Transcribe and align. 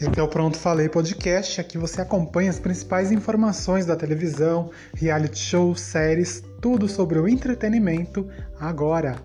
Esse 0.00 0.18
é 0.18 0.22
o 0.22 0.28
Pronto 0.28 0.56
Falei 0.56 0.88
Podcast. 0.88 1.60
Aqui 1.60 1.76
você 1.76 2.00
acompanha 2.00 2.48
as 2.48 2.58
principais 2.58 3.12
informações 3.12 3.84
da 3.84 3.94
televisão, 3.94 4.70
reality 4.94 5.36
shows, 5.36 5.78
séries, 5.78 6.40
tudo 6.62 6.88
sobre 6.88 7.18
o 7.18 7.28
entretenimento 7.28 8.26
agora. 8.58 9.16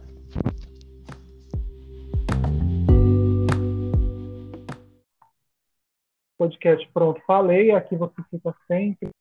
Podcast 6.38 6.86
Pronto 6.94 7.22
Falei. 7.26 7.72
Aqui 7.72 7.96
você 7.96 8.22
fica 8.30 8.54
sempre, 8.68 9.12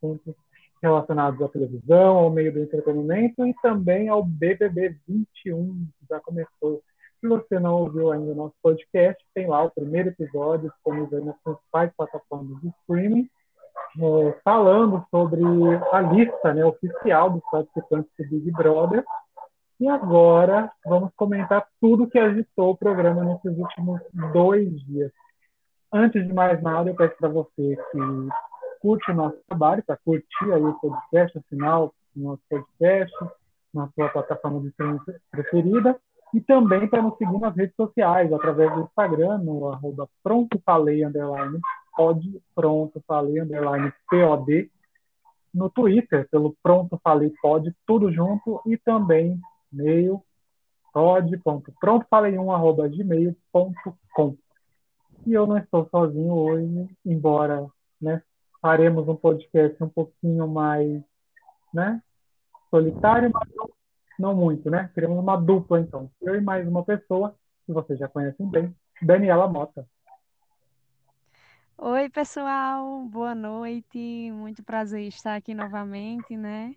sempre 0.00 0.34
relacionados 0.82 1.40
à 1.42 1.48
televisão, 1.48 2.16
ao 2.16 2.30
meio 2.30 2.52
do 2.52 2.58
entretenimento 2.58 3.46
e 3.46 3.54
também 3.62 4.08
ao 4.08 4.24
BBB 4.24 4.96
21, 5.06 5.86
que 5.96 6.06
já 6.10 6.18
começou 6.18 6.82
se 7.24 7.28
você 7.28 7.58
não 7.58 7.76
ouviu 7.76 8.12
ainda 8.12 8.32
o 8.32 8.34
nosso 8.34 8.54
podcast, 8.62 9.16
tem 9.34 9.46
lá 9.46 9.62
o 9.62 9.70
primeiro 9.70 10.10
episódio 10.10 10.68
disponível 10.68 11.24
nas 11.24 11.36
principais 11.42 11.90
plataformas 11.96 12.60
de 12.60 12.68
streaming, 12.80 13.30
é, 13.98 14.40
falando 14.44 15.02
sobre 15.10 15.42
a 15.90 16.00
lista 16.02 16.52
né, 16.52 16.62
oficial 16.66 17.30
dos 17.30 17.42
participantes 17.50 18.10
do 18.18 18.24
Big 18.28 18.50
Brother. 18.50 19.02
E 19.80 19.88
agora 19.88 20.70
vamos 20.84 21.12
comentar 21.16 21.66
tudo 21.80 22.06
que 22.06 22.18
agitou 22.18 22.72
o 22.72 22.76
programa 22.76 23.24
nesses 23.24 23.58
últimos 23.58 24.02
dois 24.34 24.70
dias. 24.84 25.10
Antes 25.90 26.26
de 26.26 26.32
mais 26.32 26.62
nada, 26.62 26.90
eu 26.90 26.94
peço 26.94 27.16
para 27.16 27.30
você 27.30 27.78
que 27.90 27.98
curte 28.80 29.10
o 29.10 29.14
nosso 29.14 29.38
trabalho, 29.48 29.82
para 29.82 29.96
curtir 30.04 30.52
aí 30.52 30.62
o 30.62 30.74
podcast, 30.74 31.38
afinal, 31.38 31.94
o 32.14 32.20
nosso 32.20 32.42
podcast, 32.50 33.16
na 33.72 33.88
sua 33.94 34.10
plataforma 34.10 34.60
de 34.60 34.68
streaming 34.68 35.00
preferida 35.30 35.98
e 36.34 36.40
também 36.40 36.88
para 36.88 37.00
nos 37.00 37.16
seguir 37.16 37.38
nas 37.38 37.54
redes 37.54 37.76
sociais, 37.76 38.32
através 38.32 38.74
do 38.74 38.80
Instagram, 38.82 39.38
no 39.38 39.68
arroba 39.68 40.08
prontofalei, 40.20 41.04
underline, 41.04 41.60
pod, 41.96 42.42
pronto, 42.52 43.00
falei, 43.06 43.40
underline, 43.40 43.92
pod, 44.10 44.70
no 45.54 45.70
Twitter, 45.70 46.28
pelo 46.28 46.56
pronto, 46.60 47.00
falei, 47.04 47.32
pod, 47.40 47.72
tudo 47.86 48.12
junto, 48.12 48.60
e 48.66 48.76
também 48.76 49.40
e-mail, 49.72 50.20
pod.prontofalei1, 50.92 52.52
arroba 52.52 52.88
gmail.com. 52.88 54.36
E 55.24 55.32
eu 55.32 55.46
não 55.46 55.56
estou 55.56 55.88
sozinho 55.88 56.34
hoje, 56.34 56.88
embora, 57.06 57.64
né, 58.02 58.20
faremos 58.60 59.06
um 59.06 59.14
podcast 59.14 59.80
um 59.84 59.88
pouquinho 59.88 60.48
mais, 60.48 61.00
né, 61.72 62.02
solitário, 62.70 63.30
mas 63.32 63.48
não 63.54 63.70
não 64.18 64.34
muito, 64.34 64.70
né? 64.70 64.90
Criamos 64.94 65.18
uma 65.18 65.36
dupla, 65.36 65.80
então. 65.80 66.10
Eu 66.20 66.34
e 66.34 66.40
mais 66.40 66.66
uma 66.66 66.84
pessoa, 66.84 67.34
que 67.66 67.72
vocês 67.72 67.98
já 67.98 68.08
conhecem 68.08 68.48
bem, 68.48 68.74
Daniela 69.02 69.48
Mota. 69.48 69.86
Oi, 71.76 72.08
pessoal, 72.08 73.02
boa 73.02 73.34
noite. 73.34 74.30
Muito 74.32 74.62
prazer 74.62 75.02
estar 75.08 75.34
aqui 75.34 75.54
novamente, 75.54 76.36
né? 76.36 76.74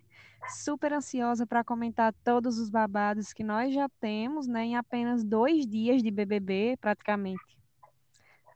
Super 0.48 0.92
ansiosa 0.92 1.46
para 1.46 1.62
comentar 1.62 2.12
todos 2.24 2.58
os 2.58 2.68
babados 2.68 3.32
que 3.32 3.44
nós 3.44 3.72
já 3.72 3.88
temos, 4.00 4.48
né? 4.48 4.64
Em 4.64 4.76
apenas 4.76 5.22
dois 5.22 5.66
dias 5.66 6.02
de 6.02 6.10
BBB, 6.10 6.76
praticamente. 6.80 7.58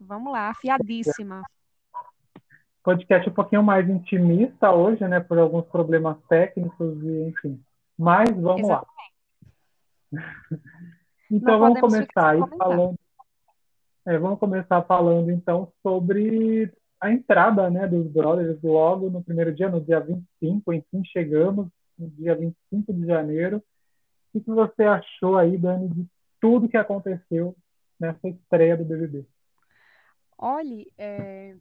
Vamos 0.00 0.32
lá, 0.32 0.48
afiadíssima. 0.48 1.42
Podcast 2.82 3.30
um 3.30 3.34
pouquinho 3.34 3.62
mais 3.62 3.88
intimista 3.88 4.72
hoje, 4.72 5.06
né? 5.06 5.20
Por 5.20 5.38
alguns 5.38 5.64
problemas 5.66 6.16
técnicos 6.28 7.00
e, 7.04 7.28
enfim, 7.28 7.62
mas 8.02 8.30
vamos 8.30 8.62
Exatamente. 8.62 8.88
lá. 10.12 10.22
Então 11.30 11.52
Não 11.52 11.60
vamos 11.60 11.80
começar 11.80 12.30
aí 12.30 12.40
falando. 12.58 12.98
É, 14.04 14.18
vamos 14.18 14.38
começar 14.38 14.82
falando 14.82 15.30
então 15.30 15.72
sobre 15.82 16.70
a 17.00 17.10
entrada 17.10 17.70
né, 17.70 17.86
dos 17.86 18.06
brothers 18.08 18.60
logo 18.62 19.08
no 19.08 19.22
primeiro 19.22 19.54
dia, 19.54 19.68
no 19.68 19.80
dia 19.80 20.00
25, 20.00 20.72
enfim, 20.72 21.04
chegamos 21.04 21.68
no 21.98 22.10
dia 22.10 22.34
25 22.34 22.92
de 22.92 23.06
janeiro. 23.06 23.62
O 24.34 24.40
que 24.40 24.50
você 24.50 24.82
achou 24.82 25.38
aí, 25.38 25.56
Dani, 25.56 25.88
de 25.88 26.06
tudo 26.40 26.68
que 26.68 26.76
aconteceu 26.76 27.56
nessa 27.98 28.28
estreia 28.28 28.76
do 28.76 28.84
BBB? 28.84 29.24
Olha, 30.36 30.86
é... 30.98 31.54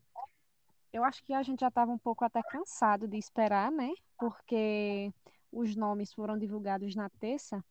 eu 0.92 1.04
acho 1.04 1.24
que 1.24 1.34
a 1.34 1.44
gente 1.44 1.60
já 1.60 1.68
estava 1.68 1.92
um 1.92 1.98
pouco 1.98 2.26
até 2.26 2.42
cansado 2.42 3.08
de 3.08 3.18
esperar, 3.18 3.72
né? 3.72 3.92
Porque 4.18 5.14
os 5.52 5.76
nomes 5.76 6.14
foram 6.14 6.38
divulgados 6.38 6.96
na 6.96 7.10
terça. 7.10 7.64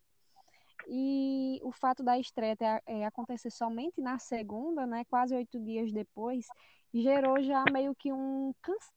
E 0.86 1.60
o 1.62 1.70
fato 1.72 2.02
da 2.02 2.18
estreia 2.18 2.56
ter, 2.56 2.82
é, 2.86 3.06
acontecer 3.06 3.50
somente 3.50 4.00
na 4.00 4.18
segunda, 4.18 4.86
né, 4.86 5.04
quase 5.04 5.34
oito 5.34 5.58
dias 5.60 5.92
depois, 5.92 6.46
gerou 6.92 7.40
já 7.42 7.64
meio 7.72 7.94
que 7.94 8.12
um 8.12 8.52
cansaço. 8.62 8.92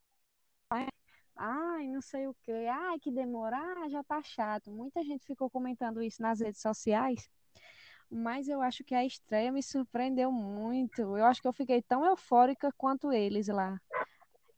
Né? 0.71 0.88
Ai, 1.35 1.88
não 1.88 2.01
sei 2.01 2.27
o 2.27 2.35
quê. 2.41 2.67
Ai, 2.69 2.99
que 2.99 3.11
demorar, 3.11 3.89
já 3.89 4.03
tá 4.03 4.21
chato. 4.23 4.71
Muita 4.71 5.03
gente 5.03 5.25
ficou 5.25 5.50
comentando 5.50 6.01
isso 6.01 6.21
nas 6.21 6.39
redes 6.39 6.61
sociais. 6.61 7.29
Mas 8.09 8.47
eu 8.47 8.61
acho 8.61 8.83
que 8.83 8.94
a 8.94 9.03
estreia 9.03 9.51
me 9.51 9.63
surpreendeu 9.63 10.31
muito. 10.31 11.01
Eu 11.01 11.25
acho 11.25 11.41
que 11.41 11.47
eu 11.47 11.53
fiquei 11.53 11.81
tão 11.81 12.05
eufórica 12.05 12.71
quanto 12.77 13.11
eles 13.11 13.47
lá. 13.47 13.79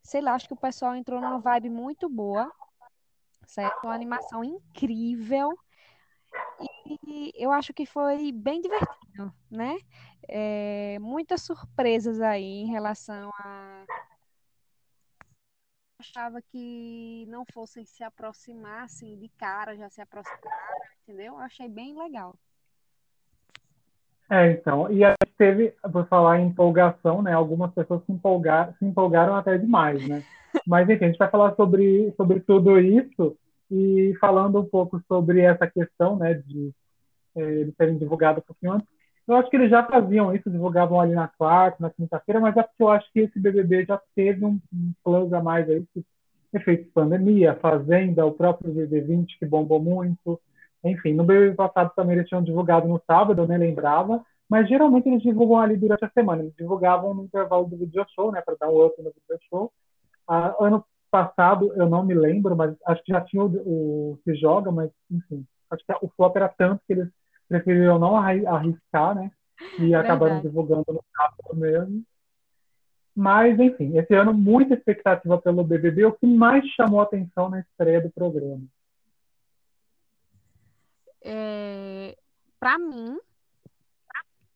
Sei 0.03 0.21
lá, 0.21 0.33
acho 0.35 0.47
que 0.47 0.53
o 0.53 0.57
pessoal 0.57 0.95
entrou 0.95 1.21
numa 1.21 1.39
vibe 1.39 1.69
muito 1.69 2.09
boa 2.09 2.51
certo? 3.47 3.83
Uma 3.83 3.93
animação 3.93 4.43
incrível. 4.43 5.57
E 7.07 7.31
eu 7.35 7.51
acho 7.51 7.73
que 7.73 7.85
foi 7.85 8.31
bem 8.31 8.61
divertido, 8.61 9.33
né? 9.49 9.77
É, 10.27 10.97
muitas 10.99 11.41
surpresas 11.41 12.21
aí 12.21 12.61
em 12.61 12.67
relação 12.67 13.29
a. 13.39 13.85
Achava 15.99 16.41
que 16.41 17.25
não 17.27 17.45
fossem 17.53 17.85
se 17.85 18.03
aproximar 18.03 18.83
assim 18.83 19.17
de 19.17 19.29
cara, 19.29 19.77
já 19.77 19.89
se 19.89 20.01
aproximaram, 20.01 20.51
entendeu? 21.03 21.33
Eu 21.33 21.39
achei 21.39 21.69
bem 21.69 21.97
legal. 21.97 22.35
É, 24.29 24.51
então, 24.51 24.91
e 24.91 25.03
teve, 25.37 25.73
por 25.91 26.07
falar 26.07 26.39
em 26.39 26.47
empolgação, 26.47 27.21
né? 27.21 27.33
Algumas 27.33 27.73
pessoas 27.73 28.03
se 28.05 28.11
empolgaram, 28.11 28.73
se 28.79 28.85
empolgaram 28.85 29.35
até 29.35 29.57
demais, 29.57 30.07
né? 30.07 30.23
Mas 30.65 30.89
enfim, 30.89 31.05
a 31.05 31.07
gente 31.07 31.17
vai 31.17 31.29
falar 31.29 31.55
sobre, 31.55 32.13
sobre 32.15 32.39
tudo 32.39 32.79
isso 32.79 33.37
e 33.69 34.15
falando 34.19 34.59
um 34.59 34.65
pouco 34.65 35.01
sobre 35.07 35.41
essa 35.41 35.67
questão, 35.67 36.15
né, 36.15 36.35
de 36.35 36.71
é, 37.35 37.41
eles 37.41 37.75
serem 37.75 37.97
divulgados 37.97 38.41
um 38.43 38.45
pouquinho 38.45 38.73
antes. 38.73 38.87
Eu 39.27 39.35
acho 39.35 39.49
que 39.49 39.55
eles 39.55 39.69
já 39.69 39.83
faziam 39.83 40.33
isso, 40.35 40.51
divulgavam 40.51 40.99
ali 40.99 41.13
na 41.13 41.27
quarta, 41.27 41.77
na 41.79 41.89
quinta-feira, 41.89 42.39
mas 42.39 42.55
é 42.55 42.61
porque 42.61 42.83
eu 42.83 42.89
acho 42.89 43.11
que 43.11 43.21
esse 43.21 43.39
BBB 43.39 43.85
já 43.85 43.99
teve 44.15 44.45
um, 44.45 44.59
um 44.71 44.93
plus 45.03 45.33
a 45.33 45.41
mais 45.41 45.67
aí, 45.67 45.83
que 45.93 46.05
efeito 46.53 46.91
pandemia, 46.93 47.55
Fazenda, 47.55 48.25
o 48.25 48.31
próprio 48.31 48.73
BBB20 48.73 49.25
que 49.39 49.45
bombou 49.45 49.81
muito. 49.81 50.39
Enfim, 50.83 51.13
no 51.13 51.23
BBB 51.23 51.55
passado 51.55 51.91
também 51.95 52.15
eles 52.15 52.29
tinham 52.29 52.43
divulgado 52.43 52.87
no 52.87 53.01
sábado, 53.07 53.41
eu 53.41 53.47
nem 53.47 53.57
lembrava, 53.57 54.23
mas 54.49 54.67
geralmente 54.67 55.07
eles 55.07 55.21
divulgam 55.21 55.59
ali 55.59 55.75
durante 55.75 56.05
a 56.05 56.09
semana. 56.09 56.41
Eles 56.41 56.55
divulgavam 56.55 57.13
no 57.13 57.23
intervalo 57.23 57.65
do 57.65 57.77
video 57.77 58.05
show, 58.13 58.31
né, 58.31 58.41
para 58.41 58.55
dar 58.59 58.69
um 58.69 58.85
up 58.85 59.01
no 59.01 59.11
video 59.11 59.39
show. 59.49 59.71
Ah, 60.27 60.55
ano 60.59 60.83
passado, 61.09 61.73
eu 61.75 61.89
não 61.89 62.03
me 62.03 62.13
lembro, 62.13 62.55
mas 62.55 62.75
acho 62.85 63.03
que 63.03 63.11
já 63.11 63.21
tinha 63.21 63.43
o, 63.43 63.47
o 63.47 64.19
Se 64.23 64.35
Joga, 64.35 64.71
mas 64.71 64.91
enfim, 65.09 65.45
acho 65.71 65.85
que 65.85 65.93
o 66.01 66.09
flop 66.15 66.35
era 66.35 66.49
tanto 66.49 66.81
que 66.85 66.93
eles 66.93 67.09
preferiram 67.47 67.97
não 67.97 68.15
arriscar, 68.17 69.15
né? 69.15 69.31
E 69.79 69.95
acabaram 69.95 70.41
divulgando 70.41 70.85
no 70.89 71.03
sábado 71.15 71.55
mesmo. 71.55 72.03
Mas, 73.15 73.57
enfim, 73.57 73.97
esse 73.97 74.13
ano 74.13 74.33
muita 74.33 74.73
expectativa 74.73 75.37
pelo 75.41 75.63
BBB. 75.63 76.05
O 76.05 76.11
que 76.11 76.27
mais 76.27 76.65
chamou 76.71 76.99
atenção 76.99 77.49
na 77.49 77.61
estreia 77.61 78.01
do 78.01 78.11
programa? 78.11 78.61
É, 81.23 82.17
para 82.59 82.77
mim, 82.77 83.17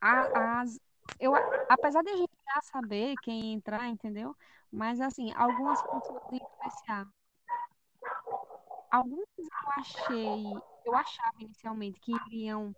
a, 0.01 0.61
as, 0.61 0.79
eu, 1.19 1.33
apesar 1.67 2.01
de 2.03 2.09
a 2.09 2.15
gente 2.15 2.31
já 2.45 2.61
saber 2.61 3.15
quem 3.23 3.53
entrar, 3.53 3.87
entendeu? 3.87 4.35
Mas, 4.71 5.01
assim, 5.01 5.31
algumas 5.33 5.81
de 6.29 6.37
especial. 6.37 7.05
Algumas 8.91 9.27
eu 9.37 9.69
achei, 9.77 10.43
eu 10.85 10.95
achava 10.95 11.35
inicialmente 11.39 11.99
que 11.99 12.11
iriam 12.27 12.73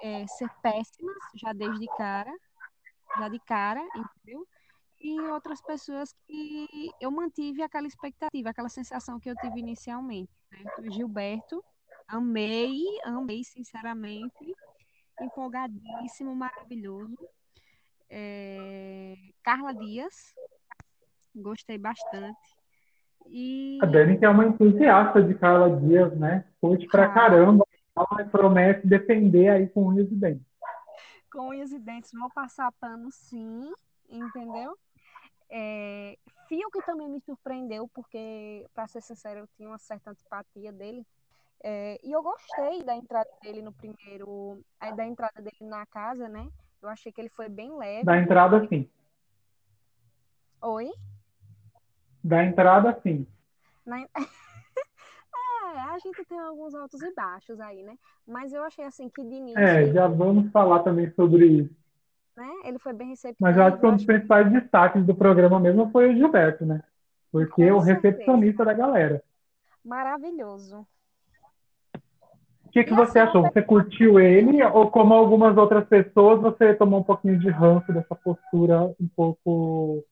é, 0.00 0.26
ser 0.26 0.48
péssimas, 0.62 1.16
já 1.34 1.52
desde 1.52 1.86
cara, 1.96 2.32
já 3.18 3.28
de 3.28 3.38
cara, 3.40 3.82
entendeu? 3.94 4.46
E 5.00 5.18
outras 5.20 5.60
pessoas 5.60 6.14
que 6.26 6.90
eu 7.00 7.10
mantive 7.10 7.62
aquela 7.62 7.88
expectativa, 7.88 8.50
aquela 8.50 8.68
sensação 8.68 9.18
que 9.18 9.28
eu 9.28 9.36
tive 9.36 9.58
inicialmente. 9.58 10.30
Né? 10.50 10.90
Gilberto, 10.90 11.64
amei, 12.06 12.82
amei 13.04 13.42
sinceramente, 13.42 14.54
empolgadíssimo, 15.24 16.34
maravilhoso. 16.34 17.16
É... 18.10 19.14
Carla 19.42 19.72
Dias, 19.72 20.34
Gostei 21.34 21.78
bastante. 21.78 22.38
E... 23.26 23.78
A 23.82 23.86
Dani 23.86 24.18
que 24.18 24.24
é 24.24 24.28
uma 24.28 24.46
entusiasta 24.46 25.22
de 25.22 25.34
Carla 25.34 25.80
Dias, 25.80 26.16
né? 26.18 26.44
Curte 26.60 26.86
pra 26.88 27.06
ah. 27.06 27.14
caramba. 27.14 27.66
Ela 27.96 28.24
promete 28.24 28.86
defender 28.86 29.48
aí 29.48 29.68
com 29.68 29.88
unhas 29.88 30.10
e 30.10 30.14
dentes. 30.14 30.46
Com 31.30 31.48
unhas 31.48 31.72
e 31.72 31.78
dentes. 31.78 32.10
Vou 32.12 32.30
passar 32.30 32.72
pano, 32.72 33.10
sim. 33.10 33.72
entendeu? 34.10 34.76
É, 35.48 36.18
que 36.48 36.82
também 36.84 37.08
me 37.08 37.20
surpreendeu, 37.20 37.88
porque, 37.94 38.66
para 38.74 38.86
ser 38.86 39.02
sincero, 39.02 39.40
eu 39.40 39.48
tinha 39.48 39.68
uma 39.68 39.78
certa 39.78 40.10
antipatia 40.10 40.72
dele. 40.72 41.06
É, 41.62 42.00
e 42.02 42.10
eu 42.10 42.22
gostei 42.22 42.82
da 42.82 42.96
entrada 42.96 43.30
dele 43.42 43.62
no 43.62 43.72
primeiro. 43.72 44.60
Da 44.96 45.06
entrada 45.06 45.40
dele 45.40 45.56
na 45.60 45.86
casa, 45.86 46.28
né? 46.28 46.48
Eu 46.82 46.88
achei 46.88 47.12
que 47.12 47.20
ele 47.20 47.28
foi 47.28 47.48
bem 47.48 47.76
leve. 47.76 48.04
Da 48.04 48.18
entrada, 48.18 48.66
sim. 48.68 48.88
Oi? 50.60 50.90
Da 52.22 52.44
entrada, 52.44 52.98
sim. 53.02 53.26
Na... 53.86 53.98
é, 54.14 55.78
a 55.78 55.98
gente 55.98 56.24
tem 56.24 56.38
alguns 56.38 56.74
altos 56.74 57.00
e 57.00 57.14
baixos 57.14 57.60
aí, 57.60 57.84
né? 57.84 57.96
Mas 58.26 58.52
eu 58.52 58.64
achei 58.64 58.84
assim 58.84 59.08
que 59.08 59.22
de 59.22 59.34
início. 59.34 59.60
É, 59.60 59.92
já 59.92 60.08
vamos 60.08 60.50
falar 60.50 60.80
também 60.80 61.10
sobre 61.12 61.46
isso. 61.46 61.82
Né? 62.36 62.50
Ele 62.64 62.78
foi 62.78 62.92
bem 62.92 63.08
receptivo. 63.08 63.38
Mas 63.40 63.56
eu 63.56 63.62
acho 63.62 63.78
que 63.78 63.86
um 63.86 63.94
dos 63.94 64.04
principais 64.04 64.50
destaques 64.50 65.04
do 65.04 65.14
programa 65.14 65.60
mesmo 65.60 65.90
foi 65.90 66.10
o 66.10 66.16
Gilberto, 66.16 66.66
né? 66.66 66.82
Porque 67.30 67.62
é 67.62 67.72
o 67.72 67.78
recepcionista 67.78 68.64
da 68.64 68.72
galera. 68.72 69.22
Maravilhoso. 69.84 70.86
O 72.72 72.74
que, 72.74 72.84
que 72.84 72.94
você 72.94 73.18
achou? 73.18 73.42
Você 73.42 73.60
curtiu 73.60 74.18
ele 74.18 74.64
ou 74.64 74.90
como 74.90 75.12
algumas 75.12 75.54
outras 75.58 75.86
pessoas 75.86 76.40
você 76.40 76.72
tomou 76.72 77.00
um 77.00 77.04
pouquinho 77.04 77.38
de 77.38 77.50
ranço 77.50 77.92
dessa 77.92 78.14
postura 78.14 78.84
um 78.98 79.06
pouco 79.14 80.02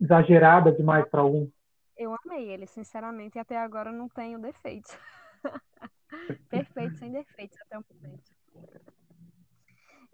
exagerada 0.00 0.72
demais 0.72 1.06
para 1.10 1.22
um? 1.22 1.52
Eu 1.98 2.16
amei 2.24 2.48
ele, 2.48 2.66
sinceramente, 2.66 3.36
e 3.36 3.40
até 3.40 3.58
agora 3.58 3.92
não 3.92 4.08
tenho 4.08 4.38
defeitos. 4.38 4.96
Perfeito, 6.48 6.96
sem 6.96 7.12
defeitos 7.12 7.58
até 7.60 7.78
o 7.78 7.84
momento. 7.92 8.32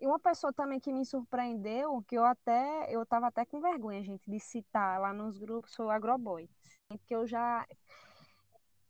E 0.00 0.06
uma 0.09 0.19
pessoa 0.19 0.53
também 0.53 0.81
que 0.81 0.93
me 0.93 1.06
surpreendeu, 1.06 2.03
que 2.09 2.19
eu 2.19 2.25
até, 2.25 2.93
eu 2.93 3.06
tava 3.06 3.29
até 3.29 3.44
com 3.44 3.61
vergonha, 3.61 4.03
gente, 4.03 4.29
de 4.29 4.41
citar 4.41 4.99
lá 4.99 5.12
nos 5.12 5.38
grupos, 5.38 5.76
foi 5.76 5.87
o 5.87 5.91
Agroboy. 5.91 6.50
Que 7.06 7.15
eu 7.15 7.25
já, 7.25 7.65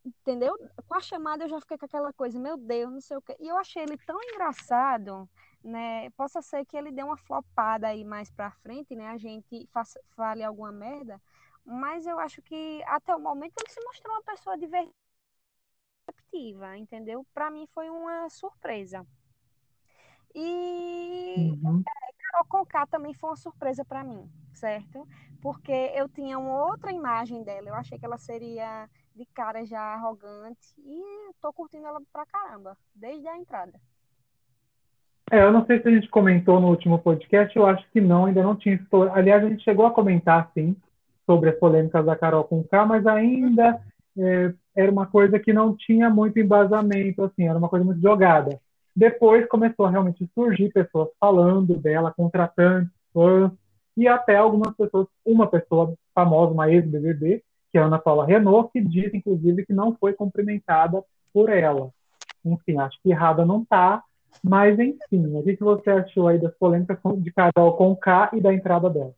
entendeu? 0.04 0.56
Com 0.86 0.94
a 0.94 1.00
chamada 1.00 1.44
eu 1.44 1.48
já 1.48 1.60
fiquei 1.60 1.78
com 1.78 1.86
aquela 1.86 2.12
coisa, 2.12 2.38
meu 2.38 2.56
Deus, 2.56 2.92
não 2.92 3.00
sei 3.00 3.16
o 3.16 3.22
quê. 3.22 3.36
E 3.40 3.48
eu 3.48 3.56
achei 3.56 3.82
ele 3.82 3.96
tão 3.98 4.18
engraçado, 4.22 5.28
né? 5.62 6.10
Possa 6.10 6.40
ser 6.42 6.64
que 6.64 6.76
ele 6.76 6.90
dê 6.90 7.02
uma 7.02 7.16
flopada 7.16 7.88
aí 7.88 8.04
mais 8.04 8.30
pra 8.30 8.50
frente, 8.50 8.94
né? 8.94 9.08
A 9.08 9.18
gente 9.18 9.66
faça, 9.72 10.00
fale 10.16 10.42
alguma 10.42 10.72
merda. 10.72 11.20
Mas 11.64 12.06
eu 12.06 12.18
acho 12.18 12.42
que 12.42 12.82
até 12.86 13.14
o 13.14 13.20
momento 13.20 13.54
ele 13.60 13.70
se 13.70 13.80
mostrou 13.84 14.14
uma 14.14 14.22
pessoa 14.22 14.56
divertida, 14.58 14.94
entendeu? 16.76 17.26
Para 17.34 17.50
mim 17.50 17.66
foi 17.72 17.90
uma 17.90 18.28
surpresa. 18.30 19.06
E 20.34 21.58
uhum. 21.62 21.82
é, 21.86 22.12
Carol 22.18 22.46
Conká 22.48 22.86
também 22.86 23.12
foi 23.12 23.30
uma 23.30 23.36
surpresa 23.36 23.84
para 23.84 24.04
mim, 24.04 24.30
certo? 24.54 25.06
Porque 25.42 25.72
eu 25.94 26.08
tinha 26.08 26.38
uma 26.38 26.66
outra 26.66 26.92
imagem 26.92 27.42
dela. 27.42 27.68
Eu 27.68 27.74
achei 27.74 27.98
que 27.98 28.04
ela 28.04 28.18
seria 28.18 28.88
de 29.14 29.24
cara 29.26 29.64
já 29.64 29.80
arrogante 29.80 30.74
e 30.78 31.02
tô 31.40 31.52
curtindo 31.52 31.86
ela 31.86 32.00
pra 32.12 32.26
caramba, 32.26 32.76
desde 32.94 33.26
a 33.28 33.36
entrada. 33.36 33.78
É, 35.30 35.42
eu 35.44 35.52
não 35.52 35.64
sei 35.64 35.80
se 35.80 35.88
a 35.88 35.90
gente 35.92 36.08
comentou 36.08 36.60
no 36.60 36.68
último 36.68 36.98
podcast, 36.98 37.56
eu 37.56 37.64
acho 37.64 37.88
que 37.90 38.00
não, 38.00 38.26
ainda 38.26 38.42
não 38.42 38.56
tinha. 38.56 38.84
Aliás, 39.12 39.44
a 39.44 39.48
gente 39.48 39.62
chegou 39.62 39.86
a 39.86 39.92
comentar, 39.92 40.50
sim, 40.54 40.74
sobre 41.24 41.50
as 41.50 41.58
polêmicas 41.58 42.04
da 42.04 42.16
Carol 42.16 42.42
com 42.44 42.64
K, 42.64 42.84
mas 42.84 43.06
ainda 43.06 43.80
é, 44.18 44.52
era 44.74 44.90
uma 44.90 45.06
coisa 45.06 45.38
que 45.38 45.52
não 45.52 45.76
tinha 45.76 46.10
muito 46.10 46.40
embasamento, 46.40 47.22
assim, 47.22 47.46
era 47.46 47.58
uma 47.58 47.68
coisa 47.68 47.84
muito 47.84 48.00
jogada. 48.00 48.60
Depois 48.94 49.46
começou 49.46 49.86
a 49.86 49.90
realmente 49.90 50.28
surgir 50.34 50.72
pessoas 50.72 51.08
falando 51.20 51.76
dela, 51.76 52.12
contratantes, 52.12 52.90
fãs, 53.14 53.52
e 53.96 54.08
até 54.08 54.36
algumas 54.36 54.74
pessoas, 54.74 55.06
uma 55.24 55.46
pessoa 55.46 55.94
famosa, 56.12 56.52
uma 56.52 56.70
ex-BBB, 56.70 57.42
que 57.70 57.78
é 57.78 57.80
Ana 57.80 57.98
Paula 57.98 58.26
Renault, 58.26 58.70
que 58.72 58.80
diz, 58.80 59.12
inclusive, 59.14 59.64
que 59.64 59.72
não 59.72 59.94
foi 59.96 60.12
cumprimentada 60.12 61.04
por 61.32 61.48
ela. 61.48 61.92
Enfim, 62.44 62.78
acho 62.78 63.00
que 63.02 63.10
errada 63.10 63.44
não 63.44 63.62
está, 63.62 64.02
mas 64.42 64.78
enfim, 64.78 65.26
o 65.36 65.42
que 65.42 65.56
você 65.56 65.90
achou 65.90 66.28
aí 66.28 66.38
das 66.38 66.54
polêmicas 66.54 66.98
de 67.18 67.32
Carol 67.32 67.76
com 67.76 67.94
K 67.96 68.30
e 68.32 68.40
da 68.40 68.52
entrada 68.52 68.88
dela? 68.88 69.14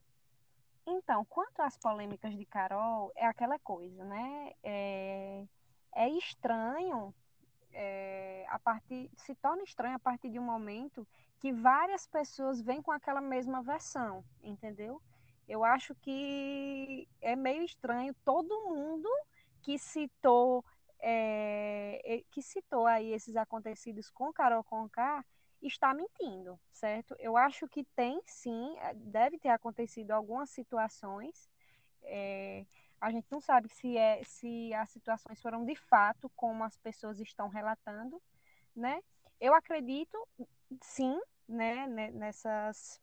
Então, 0.87 1.25
quanto 1.29 1.61
às 1.61 1.77
polêmicas 1.77 2.37
de 2.37 2.45
Carol, 2.45 3.13
é 3.15 3.27
aquela 3.27 3.59
coisa, 3.59 4.05
né? 4.05 4.53
É, 4.63 5.43
é 5.95 6.09
estranho 6.11 7.15
é, 7.73 8.45
a 8.49 8.59
partir 8.59 9.11
se 9.17 9.35
torna 9.37 9.63
estranho 9.63 9.97
a 9.97 9.99
partir 9.99 10.29
de 10.29 10.39
um 10.39 10.45
momento 10.45 11.07
que 11.41 11.53
várias 11.53 12.07
pessoas 12.07 12.61
vêm 12.61 12.83
com 12.83 12.93
aquela 12.93 13.21
mesma 13.21 13.63
versão, 13.63 14.23
entendeu? 14.43 15.01
Eu 15.53 15.63
acho 15.65 15.95
que 15.97 17.07
é 17.21 17.37
meio 17.37 17.63
estranho 17.63 18.15
todo 18.25 18.71
mundo 18.71 19.07
que 19.61 19.79
citou 19.79 20.65
é, 20.99 22.25
que 22.31 22.41
citou 22.41 22.87
aí 22.87 23.13
esses 23.13 23.37
acontecidos 23.37 24.09
com 24.09 24.33
Carol 24.33 24.65
Conká 24.65 25.23
está 25.61 25.93
mentindo, 25.93 26.59
certo? 26.71 27.15
Eu 27.19 27.37
acho 27.37 27.69
que 27.69 27.85
tem 27.95 28.19
sim, 28.25 28.79
é, 28.79 28.95
deve 28.95 29.39
ter 29.39 29.51
acontecido 29.51 30.13
algumas 30.13 30.49
situações. 30.49 31.51
É, 32.05 32.65
a 32.99 33.11
gente 33.11 33.27
não 33.31 33.43
sabe 33.43 33.69
se, 33.69 33.95
é, 33.99 34.25
se 34.25 34.73
as 34.73 34.89
situações 34.89 35.39
foram 35.43 35.67
de 35.67 35.77
fato 35.77 36.31
como 36.35 36.65
as 36.65 36.79
pessoas 36.79 37.21
estão 37.21 37.49
relatando, 37.49 38.23
né? 38.75 39.03
Eu 39.39 39.53
acredito, 39.55 40.17
sim, 40.81 41.21
né, 41.47 41.87
nessas 42.11 43.03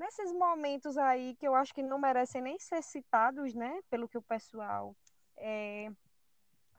nesses 0.00 0.32
momentos 0.32 0.96
aí 0.96 1.36
que 1.36 1.46
eu 1.46 1.54
acho 1.54 1.74
que 1.74 1.82
não 1.82 1.98
merecem 1.98 2.40
nem 2.40 2.58
ser 2.58 2.82
citados, 2.82 3.54
né, 3.54 3.78
pelo 3.90 4.08
que 4.08 4.16
o 4.16 4.22
pessoal 4.22 4.96
é, 5.36 5.90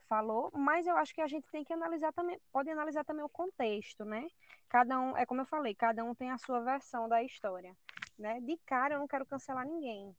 falou, 0.10 0.52
mas 0.54 0.88
eu 0.88 0.98
acho 0.98 1.14
que 1.14 1.22
a 1.22 1.28
gente 1.28 1.48
tem 1.52 1.64
que 1.64 1.72
analisar 1.72 2.12
também, 2.14 2.40
pode 2.52 2.70
analisar 2.70 3.06
também 3.06 3.24
o 3.24 3.30
contexto, 3.30 4.04
né? 4.04 4.28
Cada 4.68 5.00
um, 5.00 5.16
é 5.16 5.26
como 5.26 5.42
eu 5.42 5.46
falei, 5.46 5.76
cada 5.76 6.04
um 6.04 6.16
tem 6.16 6.32
a 6.32 6.38
sua 6.38 6.62
versão 6.62 7.08
da 7.08 7.22
história, 7.24 7.74
né? 8.18 8.40
De 8.42 8.58
cara 8.66 8.96
eu 8.96 9.00
não 9.00 9.08
quero 9.08 9.26
cancelar 9.26 9.66
ninguém, 9.66 10.16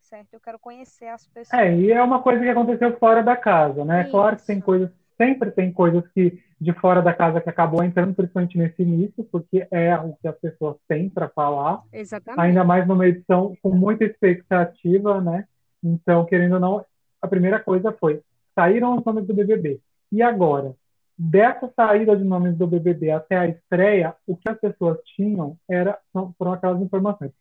certo? 0.00 0.32
Eu 0.32 0.40
quero 0.40 0.58
conhecer 0.58 1.08
as 1.08 1.26
pessoas. 1.26 1.60
É, 1.60 1.74
e 1.74 1.92
é 1.92 2.02
uma 2.02 2.22
coisa 2.22 2.42
que 2.42 2.48
aconteceu 2.48 2.96
fora 2.98 3.22
da 3.22 3.36
casa, 3.36 3.84
né? 3.84 4.02
Isso. 4.02 4.10
Claro 4.12 4.36
que 4.36 4.46
tem 4.46 4.60
coisas, 4.60 4.90
sempre 5.16 5.50
tem 5.50 5.72
coisas 5.72 6.06
que 6.08 6.42
de 6.58 6.72
fora 6.74 7.02
da 7.02 7.12
casa 7.12 7.40
que 7.40 7.50
acabou 7.50 7.82
entrando, 7.82 8.14
principalmente 8.14 8.56
nesse 8.56 8.82
início, 8.82 9.24
porque 9.24 9.66
é 9.70 9.94
o 9.98 10.14
que 10.14 10.26
as 10.26 10.38
pessoas 10.38 10.76
têm 10.88 11.08
para 11.08 11.28
falar. 11.28 11.82
Exatamente. 11.92 12.40
Ainda 12.40 12.64
mais 12.64 12.86
numa 12.86 13.06
edição 13.06 13.54
com 13.62 13.70
muita 13.70 14.04
expectativa, 14.04 15.20
né? 15.20 15.46
Então, 15.82 16.24
querendo 16.24 16.54
ou 16.54 16.60
não, 16.60 16.84
a 17.20 17.28
primeira 17.28 17.60
coisa 17.60 17.92
foi 17.92 18.22
saíram 18.54 18.96
os 18.96 19.04
nomes 19.04 19.26
do 19.26 19.34
BBB. 19.34 19.80
E 20.10 20.22
agora, 20.22 20.74
dessa 21.18 21.70
saída 21.76 22.16
de 22.16 22.24
nomes 22.24 22.56
do 22.56 22.66
BBB 22.66 23.10
até 23.10 23.36
a 23.36 23.46
estreia, 23.46 24.14
o 24.26 24.36
que 24.36 24.48
as 24.48 24.58
pessoas 24.58 24.98
tinham 25.14 25.56
era 25.68 25.98
foram 26.38 26.52
aquelas 26.52 26.80
informações. 26.80 27.32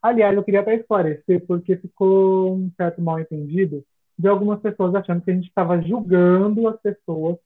Aliás, 0.00 0.34
eu 0.34 0.42
queria 0.42 0.60
até 0.60 0.74
esclarecer, 0.74 1.44
porque 1.46 1.76
ficou 1.76 2.54
um 2.54 2.70
certo 2.76 3.00
mal 3.00 3.20
entendido 3.20 3.84
de 4.18 4.28
algumas 4.28 4.60
pessoas 4.60 4.94
achando 4.94 5.22
que 5.22 5.30
a 5.30 5.34
gente 5.34 5.48
estava 5.48 5.80
julgando 5.80 6.68
as 6.68 6.80
pessoas, 6.80 7.36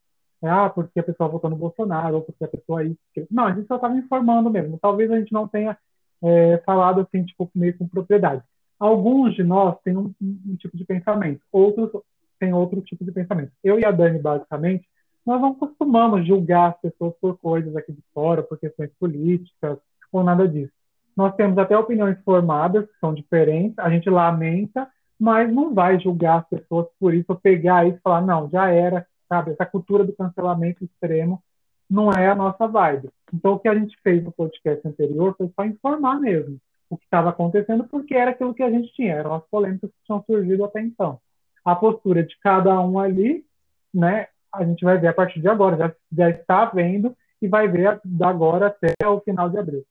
né? 0.43 0.51
ah, 0.51 0.69
porque 0.69 1.01
a 1.01 1.03
pessoa 1.03 1.29
votou 1.29 1.51
no 1.51 1.57
Bolsonaro, 1.57 2.17
ou 2.17 2.23
porque 2.23 2.45
a 2.45 2.49
pessoa 2.49 2.81
aí. 2.81 2.97
Não, 3.31 3.47
a 3.47 3.53
gente 3.53 3.67
só 3.67 3.77
estava 3.77 3.97
informando 3.97 4.51
mesmo. 4.51 4.79
Talvez 4.81 5.11
a 5.11 5.19
gente 5.19 5.33
não 5.33 5.49
tenha 5.49 5.77
é, 6.23 6.59
falado 6.65 7.01
assim, 7.01 7.25
tipo, 7.25 7.51
meio 7.55 7.77
com 7.77 7.89
propriedade. 7.89 8.43
Alguns 8.79 9.35
de 9.35 9.43
nós 9.43 9.77
têm 9.83 9.97
um, 9.97 10.13
um, 10.21 10.57
tipo 10.57 10.77
de 10.77 10.85
pensamento, 10.85 11.41
outros 11.51 11.91
têm 12.39 12.53
outro 12.53 12.81
tipo 12.83 13.05
de 13.05 13.13
pensamento. 13.13 13.53
Eu 13.65 13.79
e 13.79 13.85
a 13.85 13.91
Dani, 13.91 14.19
basicamente, 14.19 14.87
nós 15.25 15.41
não 15.41 15.55
costumamos 15.55 16.27
julgar 16.27 16.71
as 16.71 16.81
pessoas 16.81 17.15
por 17.21 17.39
coisas 17.39 17.75
aqui 17.75 17.93
de 17.93 18.03
fora, 18.13 18.43
por 18.43 18.59
questões 18.59 18.91
políticas, 19.01 19.79
ou 20.13 20.23
nada 20.23 20.47
disso. 20.47 20.73
Nós 21.17 21.35
temos 21.35 21.57
até 21.57 21.77
opiniões 21.77 22.19
formadas, 22.23 22.87
que 22.87 22.99
são 23.01 23.15
diferentes, 23.15 23.79
a 23.79 23.89
gente 23.89 24.11
lamenta, 24.11 24.87
mas 25.19 25.53
não 25.53 25.75
vai 25.75 25.99
julgar 25.99 26.41
as 26.41 26.49
pessoas 26.49 26.87
por 26.99 27.15
isso, 27.15 27.27
ou 27.29 27.37
pegar 27.37 27.87
isso 27.87 27.97
e 27.97 28.01
falar, 28.01 28.21
não, 28.21 28.49
já 28.51 28.71
era, 28.71 29.07
sabe? 29.29 29.53
Essa 29.53 29.67
cultura 29.67 30.05
do 30.05 30.15
cancelamento 30.15 30.85
extremo 30.85 31.43
não 31.89 32.13
é 32.13 32.29
a 32.29 32.35
nossa 32.35 32.67
vibe. 32.67 33.09
Então, 33.33 33.55
o 33.55 33.59
que 33.59 33.69
a 33.69 33.75
gente 33.75 33.97
fez 34.03 34.23
no 34.23 34.33
podcast 34.33 34.87
anterior 34.87 35.35
foi 35.37 35.51
só 35.55 35.65
informar 35.65 36.21
mesmo 36.21 36.59
o 36.89 36.97
que 36.97 37.05
estava 37.05 37.31
acontecendo, 37.31 37.85
porque 37.85 38.15
era 38.15 38.31
aquilo 38.31 38.55
que 38.55 38.63
a 38.63 38.71
gente 38.71 38.93
tinha, 38.93 39.15
eram 39.15 39.35
as 39.35 39.45
polêmicas 39.47 39.91
que 39.91 40.05
tinham 40.05 40.23
surgido 40.25 40.65
até 40.65 40.81
então. 40.81 41.21
A 41.65 41.75
postura 41.75 42.23
de 42.23 42.39
cada 42.39 42.81
um 42.81 42.99
ali, 42.99 43.45
né, 43.93 44.29
a 44.53 44.65
gente 44.65 44.85
vai 44.85 44.97
ver 44.99 45.09
a 45.09 45.15
partir 45.15 45.41
de 45.41 45.49
agora, 45.49 45.77
já, 45.77 45.95
já 46.13 46.31
está 46.31 46.65
vendo 46.67 47.17
e 47.43 47.49
vai 47.49 47.67
ver 47.69 48.01
da 48.05 48.29
agora 48.29 48.69
até 48.69 48.95
o 49.07 49.21
final 49.21 49.51
de 49.51 49.59
abril. 49.59 49.85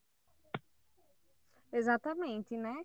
Exatamente, 1.72 2.56
né? 2.56 2.76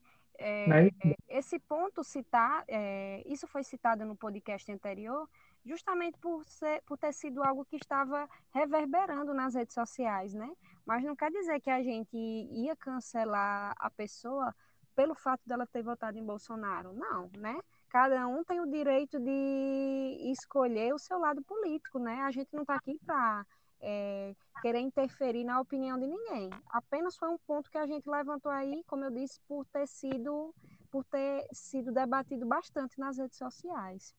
É, 0.42 0.66
né? 0.66 0.90
Esse 1.28 1.58
ponto 1.58 2.02
citar, 2.02 2.64
é, 2.66 3.22
isso 3.26 3.46
foi 3.46 3.62
citado 3.62 4.06
no 4.06 4.16
podcast 4.16 4.72
anterior, 4.72 5.28
justamente 5.66 6.18
por, 6.18 6.46
ser, 6.46 6.82
por 6.86 6.96
ter 6.96 7.12
sido 7.12 7.42
algo 7.42 7.62
que 7.66 7.76
estava 7.76 8.26
reverberando 8.54 9.34
nas 9.34 9.54
redes 9.54 9.74
sociais, 9.74 10.32
né? 10.32 10.50
Mas 10.86 11.04
não 11.04 11.14
quer 11.14 11.30
dizer 11.30 11.60
que 11.60 11.68
a 11.68 11.82
gente 11.82 12.16
ia 12.16 12.74
cancelar 12.74 13.74
a 13.78 13.90
pessoa 13.90 14.54
pelo 14.96 15.14
fato 15.14 15.42
dela 15.46 15.66
ter 15.66 15.82
votado 15.82 16.16
em 16.16 16.24
Bolsonaro. 16.24 16.94
Não, 16.94 17.30
né? 17.36 17.60
Cada 17.90 18.26
um 18.26 18.42
tem 18.42 18.60
o 18.60 18.70
direito 18.70 19.20
de 19.20 20.32
escolher 20.32 20.94
o 20.94 20.98
seu 20.98 21.18
lado 21.18 21.42
político, 21.42 21.98
né? 21.98 22.22
A 22.22 22.30
gente 22.30 22.48
não 22.54 22.62
está 22.62 22.76
aqui 22.76 22.98
para 23.04 23.44
é, 23.80 24.34
querer 24.60 24.80
interferir 24.80 25.44
na 25.44 25.60
opinião 25.60 25.98
de 25.98 26.06
ninguém. 26.06 26.50
Apenas 26.68 27.16
foi 27.16 27.28
um 27.28 27.38
ponto 27.46 27.70
que 27.70 27.78
a 27.78 27.86
gente 27.86 28.08
levantou 28.08 28.52
aí, 28.52 28.82
como 28.86 29.04
eu 29.04 29.10
disse, 29.10 29.40
por 29.48 29.64
ter 29.66 29.86
sido 29.86 30.54
por 30.90 31.04
ter 31.04 31.46
sido 31.52 31.92
debatido 31.92 32.44
bastante 32.44 32.98
nas 32.98 33.16
redes 33.16 33.38
sociais. 33.38 34.12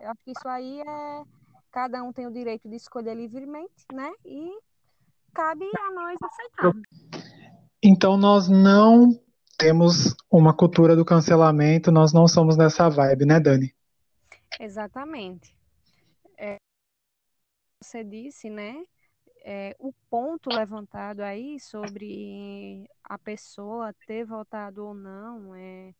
Eu 0.00 0.10
acho 0.10 0.24
que 0.24 0.32
isso 0.32 0.48
aí 0.48 0.80
é 0.80 1.24
cada 1.70 2.02
um 2.02 2.12
tem 2.12 2.26
o 2.26 2.32
direito 2.32 2.68
de 2.68 2.76
escolher 2.76 3.14
livremente, 3.14 3.84
né? 3.92 4.12
E 4.24 4.58
cabe 5.32 5.64
a 5.64 5.92
nós 5.92 6.18
aceitar. 6.22 6.72
Então 7.82 8.16
nós 8.16 8.48
não 8.48 9.10
temos 9.58 10.14
uma 10.30 10.54
cultura 10.54 10.96
do 10.96 11.04
cancelamento, 11.04 11.92
nós 11.92 12.12
não 12.12 12.26
somos 12.26 12.56
nessa 12.56 12.88
vibe, 12.88 13.26
né, 13.26 13.38
Dani? 13.38 13.74
Exatamente. 14.58 15.56
É, 16.38 16.56
você 17.82 18.02
disse, 18.02 18.50
né? 18.50 18.84
É, 19.48 19.76
o 19.78 19.92
ponto 20.10 20.50
levantado 20.50 21.20
aí 21.20 21.60
sobre 21.60 22.90
a 23.04 23.16
pessoa 23.16 23.94
ter 24.04 24.24
votado 24.24 24.84
ou 24.84 24.92
não 24.92 25.54
é, 25.54 25.94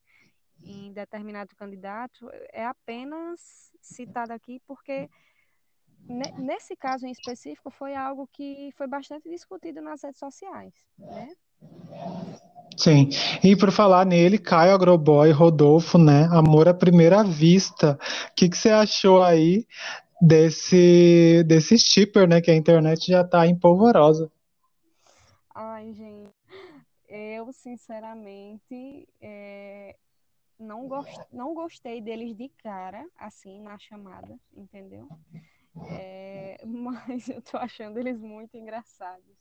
em 0.65 0.93
determinado 0.93 1.55
candidato 1.55 2.29
é 2.53 2.67
apenas 2.67 3.71
citado 3.81 4.33
aqui 4.33 4.61
porque 4.67 5.09
nesse 6.39 6.75
caso 6.75 7.07
em 7.07 7.13
específico 7.13 7.71
foi 7.71 7.95
algo 7.95 8.29
que 8.33 8.73
foi 8.77 8.89
bastante 8.89 9.31
discutido 9.31 9.81
nas 9.81 10.03
redes 10.03 10.19
sociais, 10.19 10.75
né? 10.99 11.33
Sim, 12.77 13.09
e 13.43 13.57
por 13.57 13.71
falar 13.71 14.05
nele, 14.05 14.39
Caio 14.39 14.75
Agroboy, 14.75 15.31
Rodolfo, 15.31 15.99
né? 15.99 16.29
Amor 16.33 16.69
à 16.69 16.75
primeira 16.75 17.23
vista. 17.23 17.99
O 18.29 18.35
que, 18.35 18.49
que 18.49 18.59
você 18.59 18.71
achou 18.71 19.23
aí 19.23 19.67
desse, 20.21 21.43
desse 21.45 21.79
shipper, 21.79 22.29
né? 22.29 22.41
Que 22.41 22.51
a 22.51 22.57
internet 22.57 23.11
já 23.11 23.25
tá 23.25 23.47
empolvorosa. 23.47 24.31
Ai, 25.55 25.93
gente, 25.95 26.31
eu 27.09 27.53
sinceramente 27.53 29.09
é, 29.21 29.97
não, 30.59 30.87
gost, 30.87 31.19
não 31.33 31.55
gostei 31.55 32.01
deles 32.01 32.37
de 32.37 32.49
cara, 32.63 33.07
assim, 33.17 33.61
na 33.63 33.79
chamada, 33.79 34.39
entendeu? 34.55 35.09
É, 35.91 36.59
mas 36.67 37.29
eu 37.29 37.41
tô 37.43 37.57
achando 37.57 37.99
eles 37.99 38.21
muito 38.21 38.57
engraçados. 38.57 39.37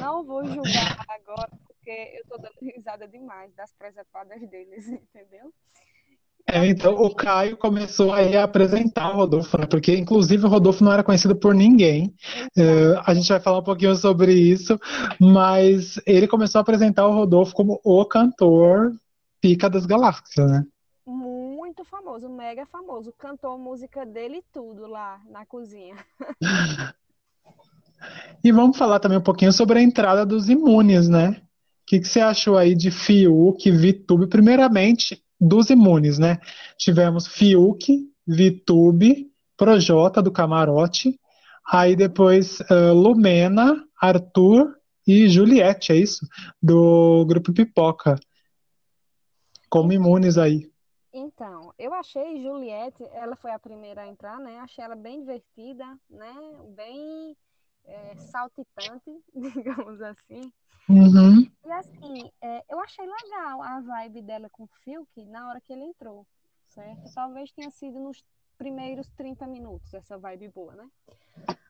Não 0.00 0.22
vou 0.24 0.44
julgar 0.44 1.04
agora, 1.08 1.50
porque 1.66 1.90
eu 1.90 2.26
tô 2.26 2.36
dando 2.36 2.58
risada 2.60 3.08
demais 3.08 3.54
das 3.54 3.72
presepadas 3.72 4.40
deles, 4.48 4.86
entendeu? 4.88 5.52
É, 6.46 6.66
então 6.66 6.94
o 6.94 7.14
Caio 7.14 7.56
começou 7.56 8.12
aí 8.12 8.36
a 8.36 8.44
apresentar 8.44 9.10
o 9.10 9.16
Rodolfo, 9.16 9.56
né? 9.58 9.66
Porque 9.66 9.96
inclusive 9.96 10.44
o 10.44 10.48
Rodolfo 10.48 10.82
não 10.84 10.92
era 10.92 11.04
conhecido 11.04 11.36
por 11.36 11.54
ninguém. 11.54 12.14
Uh, 12.56 13.00
a 13.06 13.14
gente 13.14 13.28
vai 13.28 13.40
falar 13.40 13.58
um 13.58 13.64
pouquinho 13.64 13.94
sobre 13.94 14.32
isso, 14.34 14.78
mas 15.20 16.00
ele 16.04 16.26
começou 16.26 16.58
a 16.58 16.62
apresentar 16.62 17.06
o 17.06 17.14
Rodolfo 17.14 17.54
como 17.54 17.80
o 17.84 18.04
cantor 18.04 18.92
pica 19.40 19.70
das 19.70 19.86
galáxias, 19.86 20.50
né? 20.50 20.64
Muito 21.06 21.84
famoso, 21.84 22.28
mega 22.28 22.66
famoso. 22.66 23.12
Cantou 23.18 23.56
música 23.56 24.04
dele 24.04 24.38
e 24.38 24.44
tudo 24.52 24.86
lá 24.86 25.20
na 25.30 25.46
cozinha. 25.46 25.96
e 28.44 28.52
vamos 28.52 28.76
falar 28.76 29.00
também 29.00 29.18
um 29.18 29.22
pouquinho 29.22 29.52
sobre 29.52 29.78
a 29.78 29.82
entrada 29.82 30.26
dos 30.26 30.48
imunes, 30.48 31.08
né? 31.08 31.40
O 31.82 31.86
que, 31.86 32.00
que 32.00 32.08
você 32.08 32.20
achou 32.20 32.56
aí 32.56 32.74
de 32.74 32.90
Fiuk, 32.90 33.70
Vitube? 33.70 34.26
Primeiramente, 34.26 35.22
dos 35.42 35.70
imunes, 35.70 36.20
né? 36.20 36.38
Tivemos 36.78 37.26
Fiuk, 37.26 38.08
Vitube, 38.24 39.28
Projota 39.56 40.22
do 40.22 40.30
Camarote, 40.30 41.18
aí 41.68 41.96
depois 41.96 42.60
uh, 42.60 42.94
Lumena, 42.94 43.84
Arthur 44.00 44.76
e 45.06 45.28
Juliette, 45.28 45.92
é 45.92 45.96
isso? 45.96 46.26
Do 46.62 47.24
grupo 47.26 47.52
Pipoca. 47.52 48.14
Como 49.68 49.92
imunes 49.92 50.38
aí. 50.38 50.70
Então, 51.12 51.74
eu 51.78 51.92
achei 51.92 52.40
Juliette, 52.40 53.02
ela 53.12 53.34
foi 53.36 53.50
a 53.50 53.58
primeira 53.58 54.02
a 54.02 54.08
entrar, 54.08 54.38
né? 54.38 54.60
Achei 54.60 54.84
ela 54.84 54.94
bem 54.94 55.20
divertida, 55.20 55.84
né? 56.08 56.34
Bem 56.76 57.36
é, 57.84 58.16
saltitante, 58.16 59.10
digamos 59.34 60.00
assim. 60.00 60.52
Uhum. 60.88 61.50
Assim, 61.72 62.30
é, 62.40 62.64
eu 62.68 62.78
achei 62.80 63.04
legal 63.04 63.62
a 63.62 63.80
vibe 63.80 64.22
dela 64.22 64.48
com 64.50 64.64
o 64.64 64.70
Fiuk 64.84 65.24
na 65.26 65.48
hora 65.48 65.60
que 65.60 65.72
ele 65.72 65.84
entrou, 65.84 66.26
certo? 66.66 67.12
Talvez 67.14 67.52
tenha 67.52 67.70
sido 67.70 67.98
nos 67.98 68.24
primeiros 68.58 69.10
30 69.10 69.46
minutos 69.46 69.92
essa 69.94 70.18
vibe 70.18 70.48
boa, 70.48 70.74
né? 70.74 70.88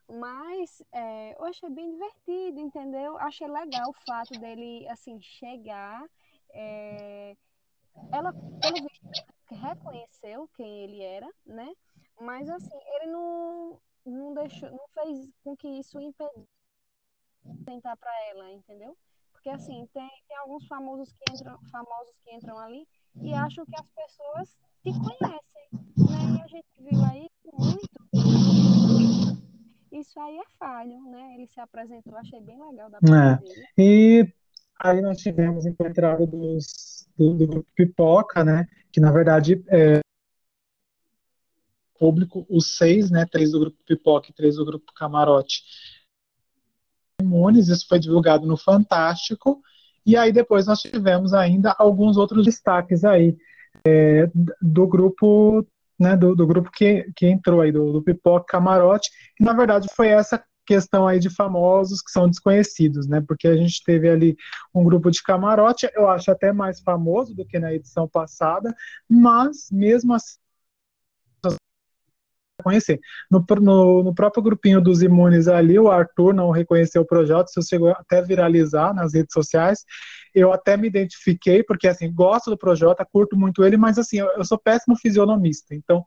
Mas 0.08 0.82
é, 0.92 1.34
eu 1.38 1.44
achei 1.44 1.70
bem 1.70 1.90
divertido, 1.90 2.60
entendeu? 2.60 3.16
Achei 3.18 3.48
legal 3.48 3.88
o 3.88 4.04
fato 4.06 4.38
dele, 4.38 4.86
assim, 4.88 5.20
chegar. 5.20 6.04
É, 6.50 7.36
ela, 8.12 8.32
pelo 8.32 8.82
visto, 8.82 9.24
reconheceu 9.48 10.48
quem 10.54 10.84
ele 10.84 11.02
era, 11.02 11.28
né? 11.46 11.72
Mas, 12.20 12.48
assim, 12.50 12.78
ele 12.96 13.06
não, 13.06 13.80
não 14.04 14.34
deixou, 14.34 14.70
não 14.70 14.86
fez 14.88 15.30
com 15.42 15.56
que 15.56 15.68
isso 15.68 15.98
impedisse 15.98 16.46
tentar 17.64 17.96
para 17.96 18.12
ela, 18.28 18.50
entendeu? 18.50 18.96
Porque 19.42 19.56
assim, 19.56 19.88
tem, 19.92 20.08
tem 20.28 20.36
alguns 20.38 20.64
famosos 20.68 21.12
que 21.12 21.34
entram, 21.34 21.58
famosos 21.72 22.14
que 22.24 22.32
entram 22.32 22.56
ali 22.60 22.86
e 23.20 23.34
acham 23.34 23.66
que 23.66 23.74
as 23.74 23.88
pessoas 23.88 24.56
te 24.84 24.92
conhecem, 24.92 25.68
né? 25.98 26.38
E 26.38 26.42
a 26.42 26.46
gente 26.46 26.68
viu 26.78 27.04
aí 27.04 27.28
muito. 27.52 27.90
Isso 29.90 30.20
aí 30.20 30.38
é 30.38 30.44
falho, 30.56 31.02
né? 31.10 31.34
Ele 31.34 31.48
se 31.48 31.58
apresentou, 31.58 32.16
achei 32.16 32.40
bem 32.40 32.56
legal 32.56 32.88
da 32.88 33.00
parte 33.00 33.52
é. 33.76 33.82
E 33.82 34.32
aí 34.78 35.02
nós 35.02 35.18
tivemos 35.18 35.66
a 35.66 35.70
entrada 35.70 36.24
dos, 36.24 37.08
do, 37.18 37.34
do 37.34 37.46
grupo 37.48 37.68
Pipoca, 37.74 38.44
né? 38.44 38.68
Que 38.92 39.00
na 39.00 39.10
verdade 39.10 39.60
é 39.70 40.02
público, 41.98 42.46
os 42.48 42.76
seis, 42.76 43.10
né? 43.10 43.26
Três 43.26 43.50
do 43.50 43.58
grupo 43.58 43.78
Pipoca 43.84 44.30
e 44.30 44.34
três 44.34 44.54
do 44.54 44.64
grupo 44.64 44.92
Camarote 44.92 45.64
imunes, 47.22 47.68
isso 47.68 47.86
foi 47.88 47.98
divulgado 47.98 48.46
no 48.46 48.56
Fantástico, 48.56 49.60
e 50.04 50.16
aí 50.16 50.32
depois 50.32 50.66
nós 50.66 50.80
tivemos 50.80 51.32
ainda 51.32 51.74
alguns 51.78 52.16
outros 52.16 52.44
destaques 52.44 53.04
aí 53.04 53.36
é, 53.84 54.30
do 54.60 54.86
grupo, 54.86 55.66
né, 55.98 56.16
do, 56.16 56.34
do, 56.34 56.46
grupo 56.46 56.70
que, 56.70 57.06
que 57.16 57.26
entrou 57.26 57.60
aí, 57.60 57.72
do, 57.72 57.92
do 57.92 58.02
Pipoca 58.02 58.46
Camarote, 58.46 59.10
que 59.36 59.44
na 59.44 59.52
verdade 59.52 59.88
foi 59.94 60.08
essa 60.08 60.42
questão 60.66 61.06
aí 61.06 61.18
de 61.18 61.28
famosos 61.28 62.00
que 62.00 62.10
são 62.10 62.28
desconhecidos, 62.28 63.06
né? 63.08 63.20
Porque 63.26 63.48
a 63.48 63.56
gente 63.56 63.82
teve 63.84 64.08
ali 64.08 64.36
um 64.74 64.84
grupo 64.84 65.10
de 65.10 65.22
camarote, 65.22 65.90
eu 65.94 66.08
acho 66.08 66.30
até 66.30 66.52
mais 66.52 66.80
famoso 66.80 67.34
do 67.34 67.44
que 67.44 67.58
na 67.58 67.74
edição 67.74 68.08
passada, 68.08 68.74
mas 69.08 69.68
mesmo 69.70 70.14
assim 70.14 70.41
conhecer. 72.62 73.00
No, 73.30 73.44
no, 73.60 74.02
no, 74.04 74.14
próprio 74.14 74.42
grupinho 74.42 74.80
dos 74.80 75.02
imunes 75.02 75.48
ali, 75.48 75.78
o 75.78 75.90
Arthur 75.90 76.34
não 76.34 76.50
reconheceu 76.50 77.02
o 77.02 77.06
projeto, 77.06 77.48
isso 77.48 77.68
chegou 77.68 77.90
até 77.90 78.22
viralizar 78.22 78.94
nas 78.94 79.14
redes 79.14 79.32
sociais. 79.32 79.84
Eu 80.34 80.52
até 80.52 80.76
me 80.76 80.88
identifiquei, 80.88 81.62
porque 81.62 81.88
assim, 81.88 82.12
gosto 82.12 82.50
do 82.50 82.58
projeto, 82.58 83.04
curto 83.12 83.36
muito 83.36 83.64
ele, 83.64 83.76
mas 83.76 83.98
assim, 83.98 84.18
eu, 84.18 84.28
eu 84.36 84.44
sou 84.44 84.58
péssimo 84.58 84.96
fisionomista, 84.96 85.74
então 85.74 86.04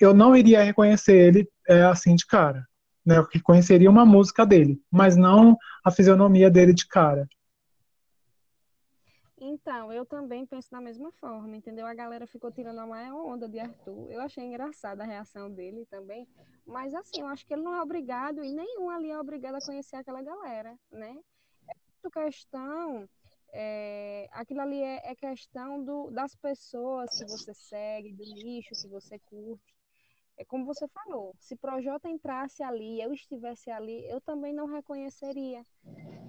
eu 0.00 0.12
não 0.12 0.36
iria 0.36 0.62
reconhecer 0.62 1.16
ele 1.16 1.48
é, 1.68 1.82
assim 1.82 2.14
de 2.14 2.26
cara. 2.26 2.66
Né, 3.04 3.18
eu 3.18 3.26
reconheceria 3.32 3.90
uma 3.90 4.06
música 4.06 4.46
dele, 4.46 4.78
mas 4.90 5.16
não 5.16 5.56
a 5.84 5.90
fisionomia 5.90 6.50
dele 6.50 6.72
de 6.72 6.86
cara. 6.86 7.26
Então, 9.52 9.92
eu 9.92 10.06
também 10.06 10.46
penso 10.46 10.70
da 10.70 10.80
mesma 10.80 11.12
forma, 11.12 11.54
entendeu? 11.54 11.86
A 11.86 11.92
galera 11.92 12.26
ficou 12.26 12.50
tirando 12.50 12.78
a 12.78 12.86
maior 12.86 13.22
onda 13.26 13.46
de 13.46 13.58
Arthur. 13.58 14.10
Eu 14.10 14.22
achei 14.22 14.42
engraçada 14.44 15.02
a 15.02 15.06
reação 15.06 15.50
dele 15.50 15.84
também. 15.90 16.26
Mas, 16.66 16.94
assim, 16.94 17.20
eu 17.20 17.26
acho 17.26 17.46
que 17.46 17.52
ele 17.52 17.62
não 17.62 17.74
é 17.74 17.82
obrigado, 17.82 18.42
e 18.42 18.50
nenhum 18.50 18.88
ali 18.88 19.10
é 19.10 19.18
obrigado 19.18 19.56
a 19.56 19.60
conhecer 19.60 19.96
aquela 19.96 20.22
galera, 20.22 20.74
né? 20.90 21.18
É 21.68 21.74
muito 21.74 22.10
questão. 22.10 23.06
É, 23.52 24.26
aquilo 24.32 24.62
ali 24.62 24.80
é, 24.80 25.10
é 25.10 25.14
questão 25.14 25.84
do, 25.84 26.10
das 26.10 26.34
pessoas 26.34 27.10
que 27.18 27.26
você 27.26 27.52
segue, 27.52 28.14
do 28.14 28.24
nicho 28.24 28.70
que 28.80 28.88
você 28.88 29.18
curte. 29.18 29.74
É 30.38 30.44
como 30.44 30.64
você 30.64 30.88
falou, 30.88 31.34
se 31.38 31.54
Projota 31.56 32.08
entrasse 32.08 32.62
ali, 32.62 33.00
eu 33.00 33.12
estivesse 33.12 33.70
ali, 33.70 34.04
eu 34.08 34.20
também 34.20 34.52
não 34.52 34.66
reconheceria. 34.66 35.62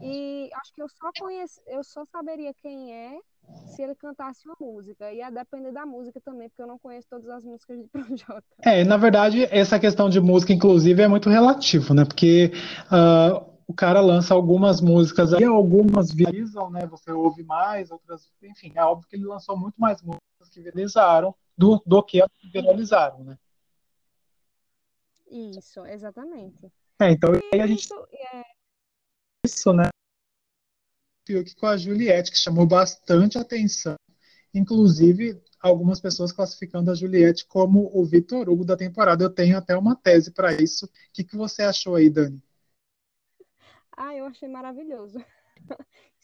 E 0.01 0.49
acho 0.53 0.73
que 0.73 0.81
eu 0.81 0.89
só 0.89 1.09
conhece, 1.17 1.61
eu 1.65 1.83
só 1.83 2.03
saberia 2.05 2.53
quem 2.61 2.93
é 2.93 3.17
se 3.67 3.81
ele 3.81 3.95
cantasse 3.95 4.45
uma 4.45 4.55
música. 4.59 5.11
Ia 5.11 5.29
depender 5.29 5.71
da 5.71 5.85
música 5.85 6.19
também, 6.21 6.49
porque 6.49 6.61
eu 6.61 6.67
não 6.67 6.77
conheço 6.77 7.07
todas 7.09 7.29
as 7.29 7.43
músicas 7.43 7.79
de 7.79 7.87
Projota. 7.89 8.43
É, 8.61 8.83
na 8.83 8.97
verdade, 8.97 9.45
essa 9.49 9.79
questão 9.79 10.09
de 10.09 10.19
música, 10.19 10.53
inclusive, 10.53 11.01
é 11.01 11.07
muito 11.07 11.29
relativo, 11.29 11.93
né? 11.93 12.05
Porque 12.05 12.51
uh, 12.91 13.43
o 13.67 13.73
cara 13.73 14.01
lança 14.01 14.33
algumas 14.33 14.81
músicas 14.81 15.33
aí, 15.33 15.43
algumas 15.43 16.11
viralizam, 16.11 16.69
né? 16.69 16.85
Você 16.87 17.11
ouve 17.11 17.43
mais, 17.43 17.91
outras. 17.91 18.29
Enfim, 18.41 18.71
é 18.75 18.83
óbvio 18.83 19.07
que 19.07 19.15
ele 19.15 19.25
lançou 19.25 19.57
muito 19.57 19.75
mais 19.77 20.01
músicas 20.01 20.49
que 20.51 20.61
viralizaram 20.61 21.33
do, 21.57 21.81
do 21.85 22.03
que 22.03 22.23
viralizaram, 22.51 23.23
né? 23.23 23.37
Isso, 25.33 25.83
exatamente. 25.87 26.71
É, 27.01 27.09
então 27.09 27.31
aí 27.51 27.59
a 27.59 27.65
gente. 27.65 27.85
Isso, 27.85 28.07
é... 28.11 28.43
isso 29.43 29.73
né? 29.73 29.89
Fiuk 31.25 31.55
com 31.55 31.65
a 31.65 31.75
Juliette, 31.75 32.29
que 32.29 32.37
chamou 32.37 32.67
bastante 32.67 33.37
atenção. 33.39 33.95
Inclusive, 34.53 35.41
algumas 35.59 35.99
pessoas 35.99 36.31
classificando 36.31 36.91
a 36.91 36.93
Juliette 36.93 37.47
como 37.47 37.89
o 37.97 38.05
Vitor 38.05 38.47
Hugo 38.47 38.63
da 38.63 38.77
temporada. 38.77 39.23
Eu 39.23 39.29
tenho 39.33 39.57
até 39.57 39.75
uma 39.75 39.95
tese 39.95 40.31
para 40.31 40.53
isso. 40.53 40.85
O 40.85 40.89
que, 41.11 41.23
que 41.23 41.35
você 41.35 41.63
achou 41.63 41.95
aí, 41.95 42.11
Dani? 42.11 42.39
Ah, 43.97 44.15
eu 44.15 44.25
achei 44.25 44.47
maravilhoso. 44.47 45.17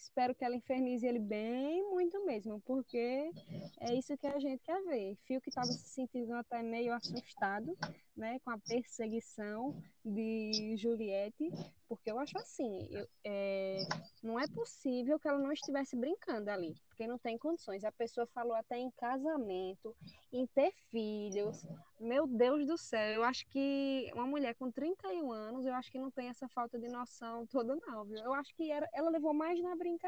Espero 0.09 0.33
que 0.33 0.43
ela 0.43 0.55
infernize 0.55 1.05
ele 1.05 1.19
bem 1.19 1.87
muito 1.91 2.25
mesmo, 2.25 2.59
porque 2.65 3.31
é 3.79 3.93
isso 3.93 4.17
que 4.17 4.25
a 4.25 4.39
gente 4.39 4.61
quer 4.63 4.81
ver. 4.83 5.15
Fio 5.25 5.39
que 5.39 5.49
estava 5.49 5.67
se 5.67 5.87
sentindo 5.87 6.33
até 6.33 6.63
meio 6.63 6.91
assustado, 6.93 7.77
né, 8.17 8.39
com 8.39 8.49
a 8.49 8.57
perseguição 8.57 9.81
de 10.03 10.75
Juliette, 10.77 11.51
porque 11.87 12.11
eu 12.11 12.19
acho 12.19 12.37
assim, 12.37 12.87
eu, 12.91 13.07
é, 13.23 13.87
não 14.21 14.39
é 14.39 14.47
possível 14.47 15.19
que 15.19 15.27
ela 15.27 15.39
não 15.39 15.51
estivesse 15.51 15.95
brincando 15.95 16.49
ali, 16.49 16.75
porque 16.89 17.07
não 17.07 17.17
tem 17.17 17.37
condições. 17.37 17.83
A 17.83 17.91
pessoa 17.91 18.25
falou 18.27 18.55
até 18.55 18.77
em 18.77 18.91
casamento, 18.91 19.95
em 20.33 20.45
ter 20.47 20.73
filhos. 20.89 21.65
Meu 21.99 22.27
Deus 22.27 22.65
do 22.65 22.77
céu, 22.77 23.13
eu 23.13 23.23
acho 23.23 23.47
que 23.49 24.09
uma 24.13 24.25
mulher 24.25 24.55
com 24.55 24.71
31 24.71 25.31
anos, 25.31 25.65
eu 25.65 25.73
acho 25.73 25.91
que 25.91 25.99
não 25.99 26.11
tem 26.11 26.29
essa 26.29 26.47
falta 26.49 26.77
de 26.79 26.89
noção 26.89 27.45
toda, 27.47 27.75
não, 27.75 28.03
viu? 28.05 28.17
Eu 28.17 28.33
acho 28.33 28.53
que 28.55 28.71
era, 28.71 28.89
ela 28.93 29.09
levou 29.09 29.33
mais 29.33 29.61
na 29.61 29.75
brincadeira 29.75 29.98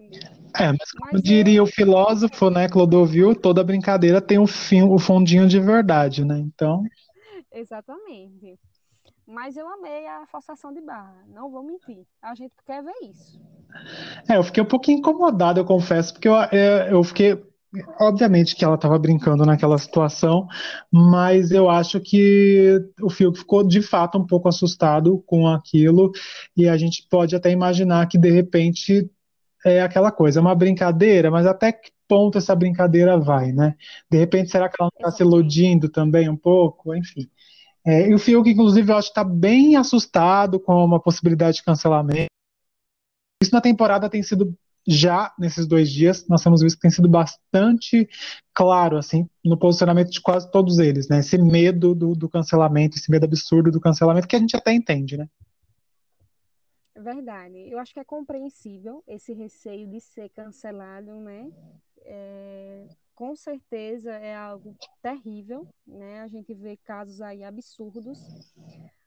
mesmo. 0.00 0.50
É, 0.58 0.72
mas 0.72 0.90
como 0.92 1.12
mas 1.12 1.22
diria 1.22 1.58
eu... 1.58 1.64
o 1.64 1.66
filósofo, 1.66 2.50
né, 2.50 2.68
Clodovil, 2.68 3.34
toda 3.34 3.64
brincadeira 3.64 4.20
tem 4.20 4.38
o, 4.38 4.46
fim, 4.46 4.82
o 4.82 4.98
fundinho 4.98 5.46
de 5.46 5.60
verdade, 5.60 6.24
né? 6.24 6.38
Então. 6.38 6.82
Exatamente. 7.52 8.58
Mas 9.26 9.56
eu 9.56 9.68
amei 9.68 10.06
a 10.08 10.26
forçação 10.26 10.72
de 10.72 10.80
barra, 10.80 11.24
não 11.28 11.50
vou 11.50 11.62
mentir. 11.62 12.04
A 12.20 12.34
gente 12.34 12.52
quer 12.66 12.82
ver 12.82 13.08
isso. 13.08 13.40
É, 14.28 14.36
eu 14.36 14.42
fiquei 14.42 14.62
um 14.62 14.66
pouquinho 14.66 14.98
incomodado, 14.98 15.60
eu 15.60 15.64
confesso, 15.64 16.12
porque 16.12 16.28
eu, 16.28 16.36
é, 16.36 16.92
eu 16.92 17.02
fiquei. 17.04 17.40
Obviamente 18.00 18.56
que 18.56 18.64
ela 18.64 18.74
estava 18.74 18.98
brincando 18.98 19.46
naquela 19.46 19.78
situação, 19.78 20.48
mas 20.92 21.52
eu 21.52 21.70
acho 21.70 22.00
que 22.00 22.84
o 23.00 23.08
Fiuk 23.08 23.38
ficou 23.38 23.64
de 23.64 23.80
fato 23.80 24.18
um 24.18 24.26
pouco 24.26 24.48
assustado 24.48 25.22
com 25.24 25.46
aquilo, 25.46 26.10
e 26.56 26.68
a 26.68 26.76
gente 26.76 27.06
pode 27.08 27.36
até 27.36 27.52
imaginar 27.52 28.08
que 28.08 28.18
de 28.18 28.28
repente 28.28 29.08
é 29.64 29.82
aquela 29.82 30.10
coisa, 30.10 30.40
é 30.40 30.42
uma 30.42 30.54
brincadeira, 30.54 31.30
mas 31.30 31.46
até 31.46 31.72
que 31.72 31.90
ponto 32.08 32.38
essa 32.38 32.54
brincadeira 32.54 33.18
vai, 33.18 33.52
né? 33.52 33.74
De 34.10 34.18
repente, 34.18 34.50
será 34.50 34.68
que 34.68 34.76
ela 34.80 34.90
não 34.92 35.08
está 35.08 35.16
se 35.16 35.22
iludindo 35.22 35.88
também 35.88 36.28
um 36.28 36.36
pouco? 36.36 36.94
Enfim. 36.94 37.28
É, 37.86 38.08
e 38.08 38.14
o 38.14 38.18
Fiuk, 38.18 38.48
inclusive, 38.50 38.90
eu 38.90 38.96
acho 38.96 39.08
que 39.08 39.18
está 39.20 39.24
bem 39.24 39.76
assustado 39.76 40.60
com 40.60 40.84
uma 40.84 41.00
possibilidade 41.00 41.58
de 41.58 41.64
cancelamento. 41.64 42.30
Isso 43.42 43.54
na 43.54 43.60
temporada 43.60 44.10
tem 44.10 44.22
sido 44.22 44.54
já 44.86 45.32
nesses 45.38 45.66
dois 45.66 45.90
dias, 45.90 46.26
nós 46.28 46.42
temos 46.42 46.62
visto 46.62 46.76
que 46.76 46.82
tem 46.82 46.90
sido 46.90 47.08
bastante 47.08 48.08
claro, 48.52 48.96
assim, 48.96 49.28
no 49.44 49.58
posicionamento 49.58 50.10
de 50.10 50.20
quase 50.20 50.50
todos 50.50 50.78
eles, 50.78 51.08
né? 51.08 51.20
Esse 51.20 51.38
medo 51.38 51.94
do, 51.94 52.14
do 52.14 52.28
cancelamento, 52.28 52.96
esse 52.96 53.10
medo 53.10 53.24
absurdo 53.24 53.70
do 53.70 53.80
cancelamento, 53.80 54.26
que 54.26 54.36
a 54.36 54.38
gente 54.38 54.56
até 54.56 54.72
entende, 54.72 55.16
né? 55.16 55.28
Verdade. 57.00 57.56
Eu 57.70 57.78
acho 57.78 57.94
que 57.94 58.00
é 58.00 58.04
compreensível 58.04 59.02
esse 59.06 59.32
receio 59.32 59.88
de 59.88 60.00
ser 60.00 60.28
cancelado, 60.30 61.14
né? 61.16 61.50
É, 62.02 62.86
com 63.14 63.34
certeza 63.34 64.12
é 64.12 64.34
algo 64.34 64.76
terrível, 65.02 65.66
né? 65.86 66.20
A 66.20 66.28
gente 66.28 66.52
vê 66.52 66.76
casos 66.76 67.22
aí 67.22 67.42
absurdos, 67.42 68.18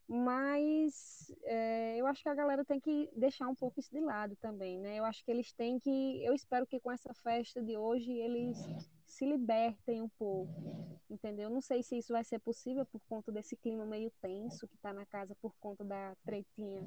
mas 0.08 1.32
é, 1.44 1.98
eu 1.98 2.08
acho 2.08 2.24
que 2.24 2.30
a 2.30 2.36
galera 2.36 2.66
tem 2.66 2.80
que 2.80 3.10
deixar 3.16 3.48
um 3.48 3.56
pouco 3.56 3.80
isso 3.80 3.92
de 3.92 4.00
lado 4.00 4.36
também, 4.38 4.80
né? 4.80 4.98
Eu 4.98 5.06
acho 5.06 5.24
que 5.24 5.32
eles 5.32 5.54
têm 5.54 5.80
que, 5.80 6.24
eu 6.24 6.34
espero 6.34 6.66
que 6.66 6.80
com 6.80 6.92
essa 6.92 7.14
festa 7.14 7.62
de 7.62 7.78
hoje 7.78 8.12
eles 8.12 8.58
se 9.06 9.26
libertem 9.26 10.02
um 10.02 10.10
pouco, 10.10 11.00
entendeu? 11.10 11.50
Não 11.50 11.62
sei 11.62 11.84
se 11.84 11.98
isso 11.98 12.14
vai 12.14 12.24
ser 12.24 12.40
possível 12.40 12.86
por 12.88 13.02
conta 13.08 13.32
desse 13.32 13.56
clima 13.56 13.86
meio 13.86 14.12
tenso 14.20 14.68
que 14.68 14.76
está 14.76 14.92
na 14.92 15.06
casa 15.06 15.36
por 15.42 15.54
conta 15.60 15.84
da 15.84 16.16
tretinha 16.24 16.82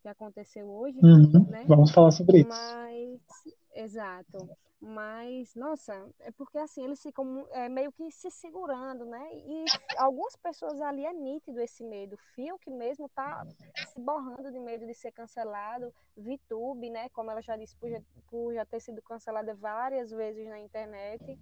que 0.00 0.08
aconteceu 0.08 0.68
hoje, 0.68 0.98
uhum, 1.02 1.46
né? 1.48 1.64
Vamos 1.66 1.90
falar 1.92 2.10
sobre 2.10 2.44
Mas, 2.44 3.20
isso. 3.20 3.56
exato. 3.74 4.48
Mas, 4.80 5.54
nossa, 5.54 5.92
é 6.20 6.30
porque 6.30 6.56
assim, 6.56 6.82
eles 6.82 7.02
ficam 7.02 7.46
é, 7.50 7.68
meio 7.68 7.92
que 7.92 8.10
se 8.10 8.30
segurando, 8.30 9.04
né? 9.04 9.28
E 9.34 9.64
algumas 9.98 10.34
pessoas 10.36 10.80
ali 10.80 11.04
é 11.04 11.12
nítido 11.12 11.60
esse 11.60 11.84
medo. 11.84 12.16
Fio 12.34 12.58
que 12.58 12.70
mesmo 12.70 13.06
tá 13.10 13.46
se 13.92 14.00
borrando 14.00 14.50
de 14.50 14.58
medo 14.58 14.86
de 14.86 14.94
ser 14.94 15.12
cancelado. 15.12 15.92
Vitube, 16.16 16.88
né? 16.88 17.10
Como 17.10 17.30
ela 17.30 17.42
já 17.42 17.58
disse, 17.58 17.76
por 17.76 17.90
já, 17.90 18.00
por 18.30 18.54
já 18.54 18.64
ter 18.64 18.80
sido 18.80 19.02
cancelada 19.02 19.54
várias 19.54 20.10
vezes 20.10 20.48
na 20.48 20.58
internet. 20.58 21.38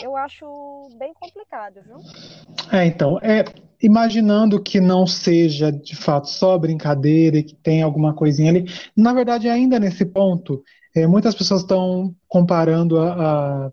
Eu 0.00 0.16
acho 0.16 0.88
bem 0.98 1.12
complicado, 1.14 1.80
viu? 1.86 1.96
É, 2.72 2.86
então, 2.86 3.18
é, 3.20 3.44
imaginando 3.82 4.62
que 4.62 4.80
não 4.80 5.06
seja 5.06 5.70
de 5.70 5.94
fato 5.94 6.28
só 6.28 6.58
brincadeira 6.58 7.38
e 7.38 7.42
que 7.42 7.54
tem 7.54 7.82
alguma 7.82 8.14
coisinha 8.14 8.50
ali, 8.50 8.66
na 8.96 9.12
verdade, 9.12 9.48
ainda 9.48 9.78
nesse 9.78 10.04
ponto, 10.04 10.62
é, 10.94 11.06
muitas 11.06 11.34
pessoas 11.34 11.62
estão 11.62 12.14
comparando 12.28 12.98
a, 12.98 13.66
a, 13.66 13.72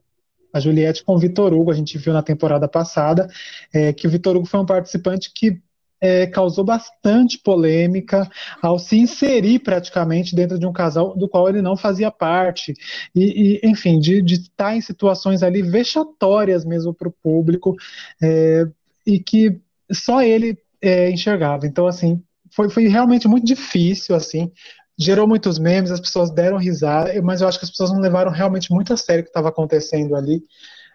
a, 0.53 0.60
Juliette 0.60 1.03
com 1.03 1.15
o 1.15 1.19
Vitor 1.19 1.53
Hugo. 1.53 1.71
A 1.71 1.75
gente 1.75 1.97
viu 1.97 2.13
na 2.13 2.23
temporada 2.23 2.67
passada 2.67 3.27
é, 3.73 3.93
que 3.93 4.07
o 4.07 4.10
Vitor 4.10 4.36
Hugo 4.36 4.45
foi 4.45 4.60
um 4.60 4.65
participante 4.65 5.31
que 5.34 5.62
é, 6.01 6.25
causou 6.25 6.65
bastante 6.65 7.37
polêmica 7.37 8.27
ao 8.61 8.79
se 8.79 8.97
inserir 8.97 9.59
praticamente 9.59 10.35
dentro 10.35 10.57
de 10.57 10.65
um 10.65 10.73
casal 10.73 11.15
do 11.15 11.29
qual 11.29 11.47
ele 11.47 11.61
não 11.61 11.77
fazia 11.77 12.09
parte. 12.09 12.73
E, 13.15 13.59
e 13.63 13.69
enfim, 13.69 13.99
de, 13.99 14.21
de, 14.21 14.33
estar 14.33 14.75
em 14.75 14.81
situações 14.81 15.43
ali 15.43 15.61
vexatórias 15.61 16.65
mesmo 16.65 16.93
para 16.93 17.07
o 17.07 17.15
público 17.23 17.75
é, 18.21 18.65
e 19.05 19.19
que 19.19 19.61
só 19.91 20.23
ele 20.23 20.57
é, 20.81 21.11
enxergava. 21.11 21.67
Então, 21.67 21.85
assim, 21.85 22.21
foi, 22.49 22.69
foi 22.69 22.87
realmente 22.87 23.27
muito 23.27 23.45
difícil, 23.45 24.15
assim, 24.15 24.51
gerou 24.97 25.27
muitos 25.27 25.59
memes, 25.59 25.91
as 25.91 25.99
pessoas 25.99 26.31
deram 26.31 26.57
risada, 26.57 27.21
mas 27.21 27.41
eu 27.41 27.47
acho 27.47 27.59
que 27.59 27.65
as 27.65 27.71
pessoas 27.71 27.91
não 27.91 27.99
levaram 27.99 28.31
realmente 28.31 28.71
muito 28.71 28.93
a 28.93 28.97
sério 28.97 29.21
o 29.21 29.23
que 29.23 29.29
estava 29.29 29.49
acontecendo 29.49 30.15
ali. 30.15 30.43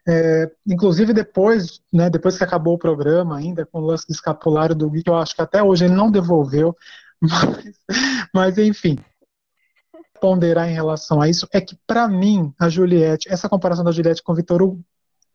É, 0.09 0.51
inclusive 0.67 1.13
depois, 1.13 1.81
né, 1.93 2.09
depois 2.09 2.39
que 2.39 2.45
acabou 2.45 2.75
o 2.75 2.79
programa, 2.79 3.39
ainda 3.39 3.67
com 3.67 3.81
o 3.81 3.87
lance 3.87 4.07
do 4.07 4.13
escapulário 4.13 4.75
do 4.75 4.89
Gui, 4.89 5.03
que 5.03 5.11
eu 5.11 5.17
acho 5.17 5.35
que 5.35 5.43
até 5.43 5.63
hoje 5.63 5.85
ele 5.85 5.95
não 5.95 6.11
devolveu, 6.11 6.77
mas, 7.21 7.75
mas 8.33 8.59
enfim, 8.59 8.99
ponderar 10.21 10.69
em 10.69 10.75
relação 10.75 11.21
a 11.21 11.29
isso 11.29 11.49
é 11.53 11.61
que 11.61 11.77
para 11.87 12.07
mim 12.09 12.55
a 12.59 12.69
Juliette, 12.69 13.29
essa 13.29 13.49
comparação 13.49 13.85
da 13.85 13.93
Juliette 13.93 14.23
com 14.23 14.33
o 14.33 14.37
Vitor 14.37 14.63
Hugo 14.63 14.85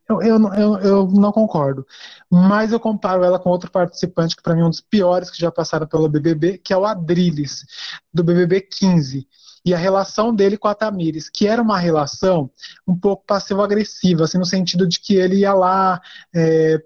eu, 0.09 0.21
eu, 0.21 0.53
eu, 0.53 0.79
eu, 0.79 1.07
não 1.07 1.31
concordo. 1.31 1.85
Mas 2.29 2.71
eu 2.71 2.79
comparo 2.79 3.23
ela 3.23 3.39
com 3.39 3.49
outro 3.49 3.71
participante 3.71 4.35
que, 4.35 4.43
para 4.43 4.55
mim, 4.55 4.61
é 4.61 4.65
um 4.65 4.69
dos 4.69 4.81
piores 4.81 5.29
que 5.29 5.39
já 5.39 5.51
passaram 5.51 5.87
pelo 5.87 6.09
BBB, 6.09 6.57
que 6.57 6.73
é 6.73 6.77
o 6.77 6.85
Adriles, 6.85 7.65
do 8.13 8.23
BBB 8.23 8.61
15. 8.61 9.27
E 9.65 9.73
a 9.73 9.77
relação 9.77 10.33
dele 10.33 10.57
com 10.57 10.67
a 10.67 10.75
Tamires, 10.75 11.29
que 11.29 11.47
era 11.47 11.61
uma 11.61 11.77
relação 11.77 12.49
um 12.87 12.95
pouco 12.95 13.23
passivo-agressiva, 13.25 14.23
assim, 14.23 14.37
no 14.37 14.45
sentido 14.45 14.87
de 14.87 14.99
que 14.99 15.15
ele 15.15 15.37
ia 15.37 15.53
lá, 15.53 16.01
é, 16.33 16.81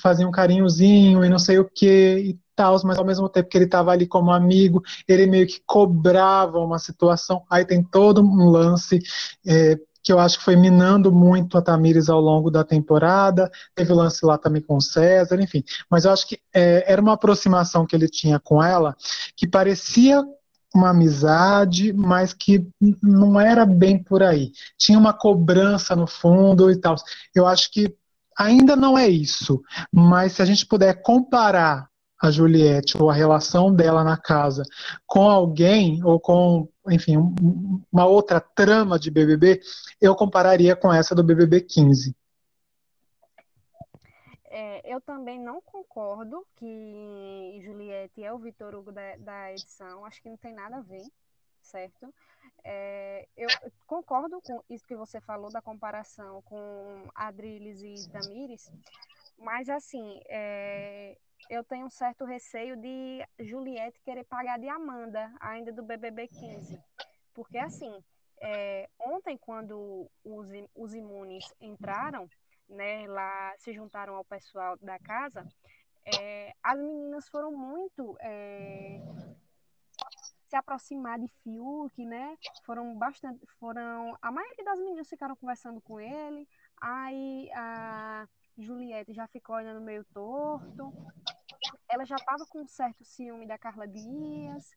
fazia 0.00 0.26
um 0.26 0.30
carinhozinho 0.30 1.24
e 1.24 1.28
não 1.28 1.38
sei 1.38 1.58
o 1.58 1.64
que 1.64 2.18
e 2.18 2.38
tal, 2.54 2.78
mas 2.84 2.98
ao 2.98 3.04
mesmo 3.04 3.28
tempo 3.28 3.48
que 3.48 3.56
ele 3.56 3.64
estava 3.64 3.90
ali 3.90 4.06
como 4.06 4.30
amigo, 4.30 4.82
ele 5.08 5.26
meio 5.26 5.46
que 5.46 5.60
cobrava 5.66 6.58
uma 6.58 6.78
situação. 6.78 7.42
Aí 7.50 7.64
tem 7.64 7.82
todo 7.82 8.20
um 8.20 8.48
lance 8.48 9.00
é, 9.46 9.76
que 10.02 10.12
eu 10.12 10.18
acho 10.18 10.38
que 10.38 10.44
foi 10.44 10.56
minando 10.56 11.12
muito 11.12 11.58
a 11.58 11.62
Tamires 11.62 12.08
ao 12.08 12.20
longo 12.20 12.50
da 12.50 12.64
temporada. 12.64 13.50
Teve 13.74 13.92
o 13.92 13.96
lance 13.96 14.24
lá 14.24 14.38
também 14.38 14.62
com 14.62 14.76
o 14.76 14.80
César, 14.80 15.40
enfim. 15.40 15.64
Mas 15.90 16.04
eu 16.04 16.12
acho 16.12 16.26
que 16.26 16.38
é, 16.54 16.90
era 16.90 17.00
uma 17.00 17.14
aproximação 17.14 17.86
que 17.86 17.94
ele 17.94 18.08
tinha 18.08 18.38
com 18.38 18.62
ela 18.62 18.96
que 19.36 19.48
parecia 19.48 20.22
uma 20.74 20.90
amizade, 20.90 21.92
mas 21.92 22.32
que 22.32 22.66
não 23.02 23.40
era 23.40 23.66
bem 23.66 24.02
por 24.02 24.22
aí. 24.22 24.52
Tinha 24.78 24.98
uma 24.98 25.12
cobrança 25.12 25.96
no 25.96 26.06
fundo 26.06 26.70
e 26.70 26.76
tal. 26.76 26.94
Eu 27.34 27.46
acho 27.46 27.70
que 27.70 27.94
ainda 28.38 28.76
não 28.76 28.96
é 28.96 29.08
isso, 29.08 29.60
mas 29.92 30.32
se 30.32 30.42
a 30.42 30.44
gente 30.44 30.64
puder 30.66 31.02
comparar 31.02 31.90
a 32.20 32.30
Juliette 32.30 33.00
ou 33.00 33.10
a 33.10 33.14
relação 33.14 33.74
dela 33.74 34.04
na 34.04 34.16
casa 34.16 34.62
com 35.06 35.28
alguém 35.28 36.04
ou 36.04 36.20
com, 36.20 36.68
enfim, 36.88 37.16
uma 37.90 38.04
outra 38.04 38.40
trama 38.40 38.98
de 38.98 39.10
BBB, 39.10 39.60
eu 40.00 40.14
compararia 40.14 40.76
com 40.76 40.92
essa 40.92 41.14
do 41.14 41.24
BBB 41.24 41.62
15. 41.62 42.14
É, 44.52 44.82
eu 44.84 45.00
também 45.00 45.38
não 45.38 45.62
concordo 45.62 46.44
que 46.56 47.60
Juliette 47.62 48.24
é 48.24 48.32
o 48.32 48.38
Vitor 48.38 48.74
Hugo 48.74 48.90
da, 48.90 49.16
da 49.16 49.52
edição. 49.52 50.04
Acho 50.04 50.20
que 50.20 50.28
não 50.28 50.36
tem 50.36 50.52
nada 50.52 50.78
a 50.78 50.80
ver, 50.80 51.06
certo? 51.62 52.12
É, 52.64 53.28
eu 53.36 53.48
concordo 53.86 54.40
com 54.42 54.60
isso 54.68 54.84
que 54.84 54.96
você 54.96 55.20
falou 55.20 55.50
da 55.52 55.62
comparação 55.62 56.42
com 56.42 57.08
Adriles 57.14 57.80
e 57.80 58.10
Tamires, 58.10 58.72
mas 59.38 59.68
assim, 59.68 60.20
é, 60.28 61.16
eu 61.48 61.62
tenho 61.62 61.86
um 61.86 61.90
certo 61.90 62.24
receio 62.24 62.76
de 62.76 63.24
Juliette 63.38 64.00
querer 64.00 64.24
pagar 64.24 64.58
de 64.58 64.68
Amanda, 64.68 65.32
ainda 65.38 65.72
do 65.72 65.84
BBB 65.84 66.26
15. 66.26 66.82
Porque 67.32 67.56
assim, 67.56 68.02
é, 68.40 68.88
ontem 68.98 69.38
quando 69.38 70.10
os, 70.24 70.48
os 70.74 70.94
imunes 70.94 71.44
entraram, 71.60 72.28
né, 72.70 73.06
lá 73.06 73.54
se 73.58 73.72
juntaram 73.72 74.14
ao 74.14 74.24
pessoal 74.24 74.76
da 74.78 74.98
casa, 74.98 75.46
é, 76.04 76.54
as 76.62 76.78
meninas 76.78 77.28
foram 77.28 77.52
muito 77.52 78.16
é, 78.20 79.00
se 80.48 80.56
aproximar 80.56 81.18
de 81.18 81.28
Fiuk, 81.42 82.04
né? 82.04 82.36
Foram 82.64 82.96
bastante, 82.96 83.46
foram 83.58 84.16
a 84.20 84.32
maioria 84.32 84.64
das 84.64 84.78
meninas 84.80 85.08
ficaram 85.08 85.36
conversando 85.36 85.80
com 85.80 86.00
ele. 86.00 86.48
Aí 86.80 87.50
a 87.52 88.26
Juliette 88.58 89.12
já 89.12 89.26
ficou 89.28 89.56
olhando 89.56 89.80
meio 89.80 90.04
torto. 90.12 90.92
Ela 91.88 92.04
já 92.04 92.16
estava 92.16 92.44
com 92.46 92.62
um 92.62 92.66
certo 92.66 93.04
ciúme 93.04 93.46
da 93.46 93.58
Carla 93.58 93.86
Dias, 93.86 94.70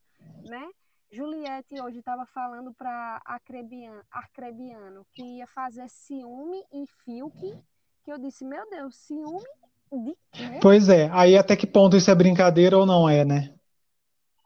né? 0.48 0.70
Juliette 1.10 1.80
hoje 1.80 1.98
estava 1.98 2.26
falando 2.26 2.74
para 2.74 3.20
Arcrebiano 3.24 5.06
que 5.12 5.38
ia 5.38 5.46
fazer 5.46 5.88
ciúme 5.88 6.64
em 6.72 6.86
Fiuk 6.86 7.62
que 8.04 8.12
eu 8.12 8.18
disse, 8.18 8.44
meu 8.44 8.68
Deus, 8.68 8.94
ciúme 8.96 9.44
de 9.92 10.16
quê? 10.32 10.58
Pois 10.60 10.88
é, 10.88 11.08
aí 11.12 11.36
até 11.36 11.56
que 11.56 11.66
ponto 11.66 11.96
isso 11.96 12.10
é 12.10 12.14
brincadeira 12.14 12.76
ou 12.76 12.84
não 12.84 13.08
é, 13.08 13.24
né? 13.24 13.54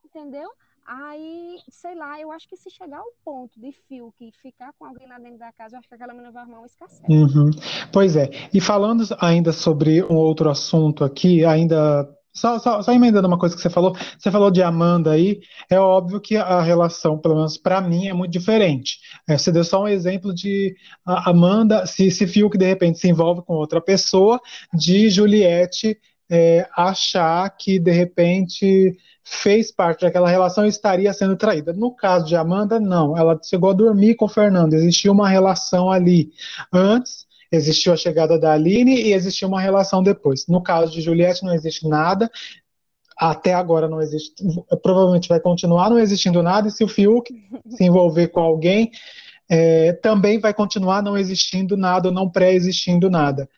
Entendeu? 0.05 0.49
Aí, 0.87 1.59
sei 1.69 1.95
lá, 1.95 2.19
eu 2.19 2.33
acho 2.33 2.49
que 2.49 2.57
se 2.57 2.71
chegar 2.71 2.99
ao 2.99 3.13
ponto 3.23 3.61
de 3.61 3.73
fio 3.73 4.13
que 4.17 4.33
ficar 4.41 4.73
com 4.79 4.87
alguém 4.87 5.07
lá 5.07 5.19
dentro 5.19 5.39
da 5.39 5.53
casa, 5.53 5.75
eu 5.75 5.79
acho 5.79 5.89
que 5.89 5.95
aquela 5.95 6.15
menina 6.15 6.33
vai 6.33 6.43
arrumar 6.43 6.61
um 6.61 6.65
escassez. 6.65 7.03
Uhum. 7.07 7.51
Pois 7.93 8.17
é. 8.17 8.31
E 8.55 8.59
falando 8.59 9.05
ainda 9.21 9.53
sobre 9.53 10.03
um 10.05 10.17
outro 10.17 10.49
assunto 10.49 11.05
aqui, 11.05 11.45
ainda 11.45 12.09
só, 12.33 12.59
só, 12.59 12.83
só, 12.83 12.93
emendando 12.93 13.27
uma 13.27 13.39
coisa 13.39 13.55
que 13.57 13.61
você 13.61 13.71
falou, 13.71 13.97
você 14.19 14.31
falou 14.31 14.51
de 14.51 14.63
Amanda 14.63 15.13
aí, 15.13 15.41
é 15.69 15.79
óbvio 15.79 16.21
que 16.21 16.37
a 16.37 16.61
relação, 16.61 17.19
pelo 17.19 17.37
menos 17.37 17.57
para 17.57 17.81
mim, 17.81 18.09
é 18.09 18.13
muito 18.13 18.33
diferente. 18.33 18.99
É, 19.29 19.37
você 19.37 19.51
deu 19.51 19.65
só 19.65 19.83
um 19.83 19.89
exemplo 19.89 20.35
de 20.35 20.75
Amanda, 21.05 21.87
se, 21.87 22.11
se 22.11 22.27
Fiuk 22.27 22.57
de 22.57 22.67
repente 22.67 22.99
se 22.99 23.09
envolve 23.09 23.43
com 23.43 23.55
outra 23.55 23.81
pessoa, 23.81 24.41
de 24.73 25.11
Juliette 25.11 25.99
é, 26.31 26.69
achar 26.77 27.49
que 27.57 27.79
de 27.79 27.91
repente 27.91 28.97
fez 29.25 29.71
parte 29.71 30.03
daquela 30.03 30.29
relação 30.29 30.65
e 30.65 30.69
estaria 30.69 31.13
sendo 31.13 31.37
traída. 31.37 31.73
No 31.73 31.95
caso 31.95 32.27
de 32.27 32.37
Amanda, 32.37 32.81
não. 32.81 33.17
Ela 33.17 33.39
chegou 33.43 33.71
a 33.71 33.75
dormir 33.75 34.15
com 34.15 34.25
o 34.25 34.29
Fernando, 34.29 34.75
existia 34.75 35.13
uma 35.13 35.29
relação 35.29 35.91
ali. 35.91 36.31
Antes, 36.73 37.27
existiu 37.51 37.93
a 37.93 37.97
chegada 37.97 38.39
da 38.39 38.53
Aline 38.53 39.01
e 39.01 39.13
existiu 39.13 39.49
uma 39.49 39.61
relação 39.61 40.03
depois. 40.03 40.47
No 40.47 40.63
caso 40.63 40.93
de 40.93 41.01
Juliette, 41.01 41.45
não 41.45 41.55
existe 41.55 41.89
nada. 41.89 42.31
Até 43.17 43.53
agora 43.53 43.89
não 43.89 44.01
existe, 44.01 44.45
provavelmente 44.83 45.29
vai 45.29 45.41
continuar 45.41 45.91
não 45.91 45.99
existindo 45.99 46.41
nada, 46.41 46.69
e 46.69 46.71
se 46.71 46.85
o 46.85 46.89
Fiuk 46.89 47.35
se 47.69 47.85
envolver 47.85 48.29
com 48.29 48.41
alguém, 48.41 48.93
é, 49.51 49.93
também 49.95 50.39
vai 50.39 50.55
continuar 50.55 51.03
não 51.03 51.19
existindo 51.19 51.77
nada, 51.77 52.13
não 52.13 52.31
pré-existindo 52.31 53.11
nada. 53.11 53.49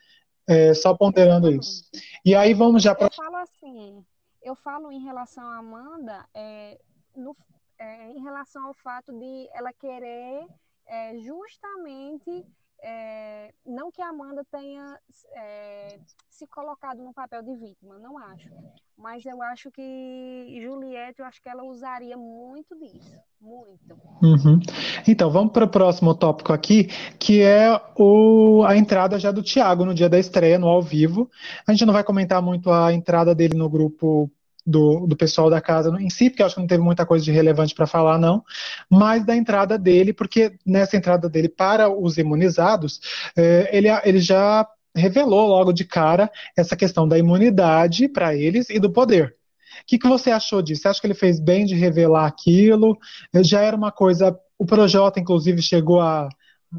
É, 0.48 0.72
só 0.74 0.94
ponderando 0.96 1.50
isso. 1.50 1.84
E 2.24 2.34
aí 2.34 2.54
vamos 2.54 2.82
já 2.82 2.94
para. 2.94 3.06
Eu 3.06 3.12
falo 3.12 3.36
assim, 3.36 4.04
eu 4.42 4.56
falo 4.56 4.90
em 4.90 5.04
relação 5.04 5.44
a 5.44 5.58
Amanda, 5.58 6.26
é, 6.34 6.78
no, 7.14 7.36
é, 7.78 8.10
em 8.10 8.22
relação 8.22 8.66
ao 8.66 8.74
fato 8.74 9.12
de 9.12 9.48
ela 9.52 9.72
querer 9.72 10.46
é, 10.86 11.18
justamente 11.18 12.44
é, 12.82 13.52
não 13.66 13.90
que 13.90 14.00
a 14.00 14.08
Amanda 14.08 14.44
tenha 14.50 14.98
é, 15.34 15.98
se 16.28 16.46
colocado 16.46 17.02
no 17.02 17.12
papel 17.12 17.42
de 17.42 17.54
vítima, 17.54 17.98
não 17.98 18.16
acho. 18.18 18.48
Mas 18.96 19.24
eu 19.24 19.42
acho 19.42 19.70
que 19.70 20.60
Juliette, 20.62 21.20
eu 21.20 21.26
acho 21.26 21.42
que 21.42 21.48
ela 21.48 21.62
usaria 21.64 22.16
muito 22.16 22.76
disso. 22.78 23.18
Muito. 23.40 23.98
Uhum. 24.22 24.60
Então, 25.08 25.30
vamos 25.30 25.52
para 25.52 25.64
o 25.64 25.68
próximo 25.68 26.14
tópico 26.14 26.52
aqui, 26.52 26.88
que 27.18 27.42
é 27.42 27.80
o, 27.96 28.62
a 28.66 28.76
entrada 28.76 29.18
já 29.18 29.30
do 29.30 29.42
Thiago 29.42 29.84
no 29.84 29.94
dia 29.94 30.08
da 30.08 30.18
estreia, 30.18 30.58
no 30.58 30.68
ao 30.68 30.82
vivo. 30.82 31.30
A 31.66 31.72
gente 31.72 31.86
não 31.86 31.94
vai 31.94 32.04
comentar 32.04 32.42
muito 32.42 32.70
a 32.70 32.92
entrada 32.92 33.34
dele 33.34 33.56
no 33.56 33.68
grupo 33.70 34.30
do, 34.66 35.06
do 35.06 35.16
pessoal 35.16 35.48
da 35.48 35.60
casa 35.60 35.90
em 36.00 36.10
si, 36.10 36.30
porque 36.30 36.42
acho 36.42 36.54
que 36.54 36.60
não 36.60 36.66
teve 36.66 36.82
muita 36.82 37.06
coisa 37.06 37.24
de 37.24 37.30
relevante 37.30 37.74
para 37.74 37.86
falar, 37.86 38.18
não, 38.18 38.44
mas 38.88 39.24
da 39.24 39.36
entrada 39.36 39.78
dele, 39.78 40.12
porque 40.12 40.52
nessa 40.64 40.96
entrada 40.96 41.28
dele 41.28 41.48
para 41.48 41.90
os 41.90 42.18
imunizados, 42.18 43.00
é, 43.36 43.68
ele, 43.76 43.88
ele 44.04 44.20
já 44.20 44.66
revelou 44.94 45.48
logo 45.48 45.72
de 45.72 45.84
cara 45.84 46.30
essa 46.56 46.76
questão 46.76 47.06
da 47.06 47.18
imunidade 47.18 48.08
para 48.08 48.34
eles 48.34 48.70
e 48.70 48.78
do 48.78 48.90
poder. 48.90 49.36
O 49.82 49.86
que, 49.86 49.98
que 49.98 50.08
você 50.08 50.30
achou 50.30 50.60
disso? 50.60 50.82
Você 50.82 50.88
acha 50.88 51.00
que 51.00 51.06
ele 51.06 51.14
fez 51.14 51.40
bem 51.40 51.64
de 51.64 51.74
revelar 51.74 52.26
aquilo? 52.26 52.98
Já 53.42 53.62
era 53.62 53.76
uma 53.76 53.90
coisa. 53.90 54.38
O 54.58 54.66
Projota, 54.66 55.20
inclusive, 55.20 55.62
chegou 55.62 56.00
a 56.00 56.28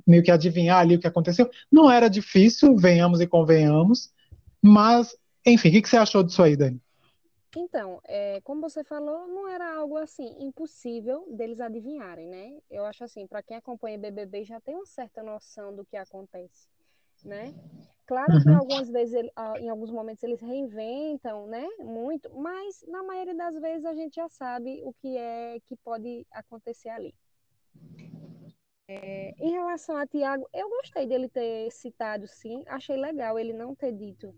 meio 0.06 0.24
que 0.24 0.32
adivinhar 0.32 0.80
ali 0.80 0.96
o 0.96 1.00
que 1.00 1.08
aconteceu. 1.08 1.50
Não 1.72 1.90
era 1.92 2.10
difícil, 2.10 2.76
venhamos 2.76 3.22
e 3.22 3.28
convenhamos, 3.28 4.10
mas, 4.62 5.16
enfim, 5.46 5.70
o 5.70 5.72
que, 5.72 5.82
que 5.82 5.90
você 5.90 5.98
achou 5.98 6.24
disso 6.24 6.44
aí, 6.44 6.56
Dani? 6.56 6.80
Então, 7.56 8.00
é, 8.06 8.40
como 8.42 8.62
você 8.62 8.84
falou, 8.84 9.28
não 9.28 9.48
era 9.48 9.76
algo 9.76 9.98
assim 9.98 10.38
impossível 10.40 11.26
deles 11.30 11.60
adivinharem, 11.60 12.28
né? 12.28 12.58
Eu 12.70 12.86
acho 12.86 13.04
assim, 13.04 13.28
para 13.28 13.44
quem 13.44 13.58
acompanha 13.58 13.98
BBB 13.98 14.46
já 14.46 14.62
tem 14.62 14.76
uma 14.76 14.86
certa 14.86 15.22
noção 15.22 15.76
do 15.76 15.86
que 15.86 15.98
acontece, 15.98 16.70
né? 17.26 17.54
Claro 18.06 18.42
que 18.42 18.50
uhum. 18.50 18.58
algumas 18.58 18.90
vezes, 18.90 19.22
em 19.60 19.70
alguns 19.70 19.92
momentos 19.92 20.24
eles 20.24 20.42
reinventam, 20.42 21.46
né? 21.48 21.68
Muito, 21.80 22.34
mas 22.34 22.86
na 22.88 23.04
maioria 23.04 23.36
das 23.36 23.60
vezes 23.60 23.86
a 23.86 23.94
gente 23.94 24.16
já 24.16 24.30
sabe 24.30 24.82
o 24.84 24.94
que 24.94 25.18
é 25.18 25.60
que 25.68 25.76
pode 25.76 26.26
acontecer 26.32 26.90
ali. 26.90 27.14
É, 28.88 29.34
em 29.40 29.52
relação 29.52 29.96
a 29.98 30.08
Tiago, 30.08 30.48
eu 30.54 30.70
gostei 30.70 31.06
dele 31.06 31.28
ter 31.28 31.70
citado, 31.72 32.28
sim, 32.28 32.64
achei 32.68 32.96
legal 32.98 33.38
ele 33.38 33.54
não 33.54 33.76
ter 33.76 33.92
dito 33.92 34.34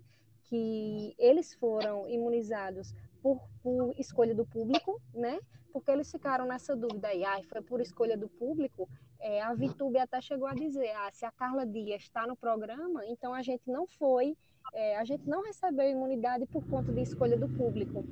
que 0.54 1.16
eles 1.18 1.56
foram 1.56 2.08
imunizados 2.08 2.94
por, 3.24 3.42
por, 3.64 3.92
escolha 3.98 4.36
do 4.36 4.46
público, 4.46 5.02
né? 5.12 5.40
Porque 5.72 5.90
eles 5.90 6.12
ficaram 6.12 6.46
nessa 6.46 6.76
dúvida 6.76 7.08
aí, 7.08 7.26
ah, 7.26 7.42
foi 7.50 7.64
por 7.64 7.82
escolha 7.82 8.16
do 8.16 8.30
público. 8.30 8.88
É, 9.20 9.42
a 9.42 9.52
Vitube 9.56 9.98
até 9.98 10.22
chegou 10.22 10.48
a 10.48 10.54
dizer, 10.54 10.92
ah, 10.92 11.10
se 11.12 11.26
a 11.26 11.32
Carla 11.32 11.66
Dias 11.66 12.04
está 12.04 12.28
no 12.28 12.36
programa, 12.36 13.04
então 13.08 13.34
a 13.34 13.42
gente 13.42 13.64
não 13.66 13.88
foi, 13.88 14.38
é, 14.74 14.96
a 14.96 15.04
gente 15.04 15.28
não 15.28 15.42
recebeu 15.42 15.90
imunidade 15.90 16.46
por 16.46 16.64
conta 16.68 16.92
de 16.92 17.02
escolha 17.02 17.36
do 17.36 17.50
público, 17.50 18.04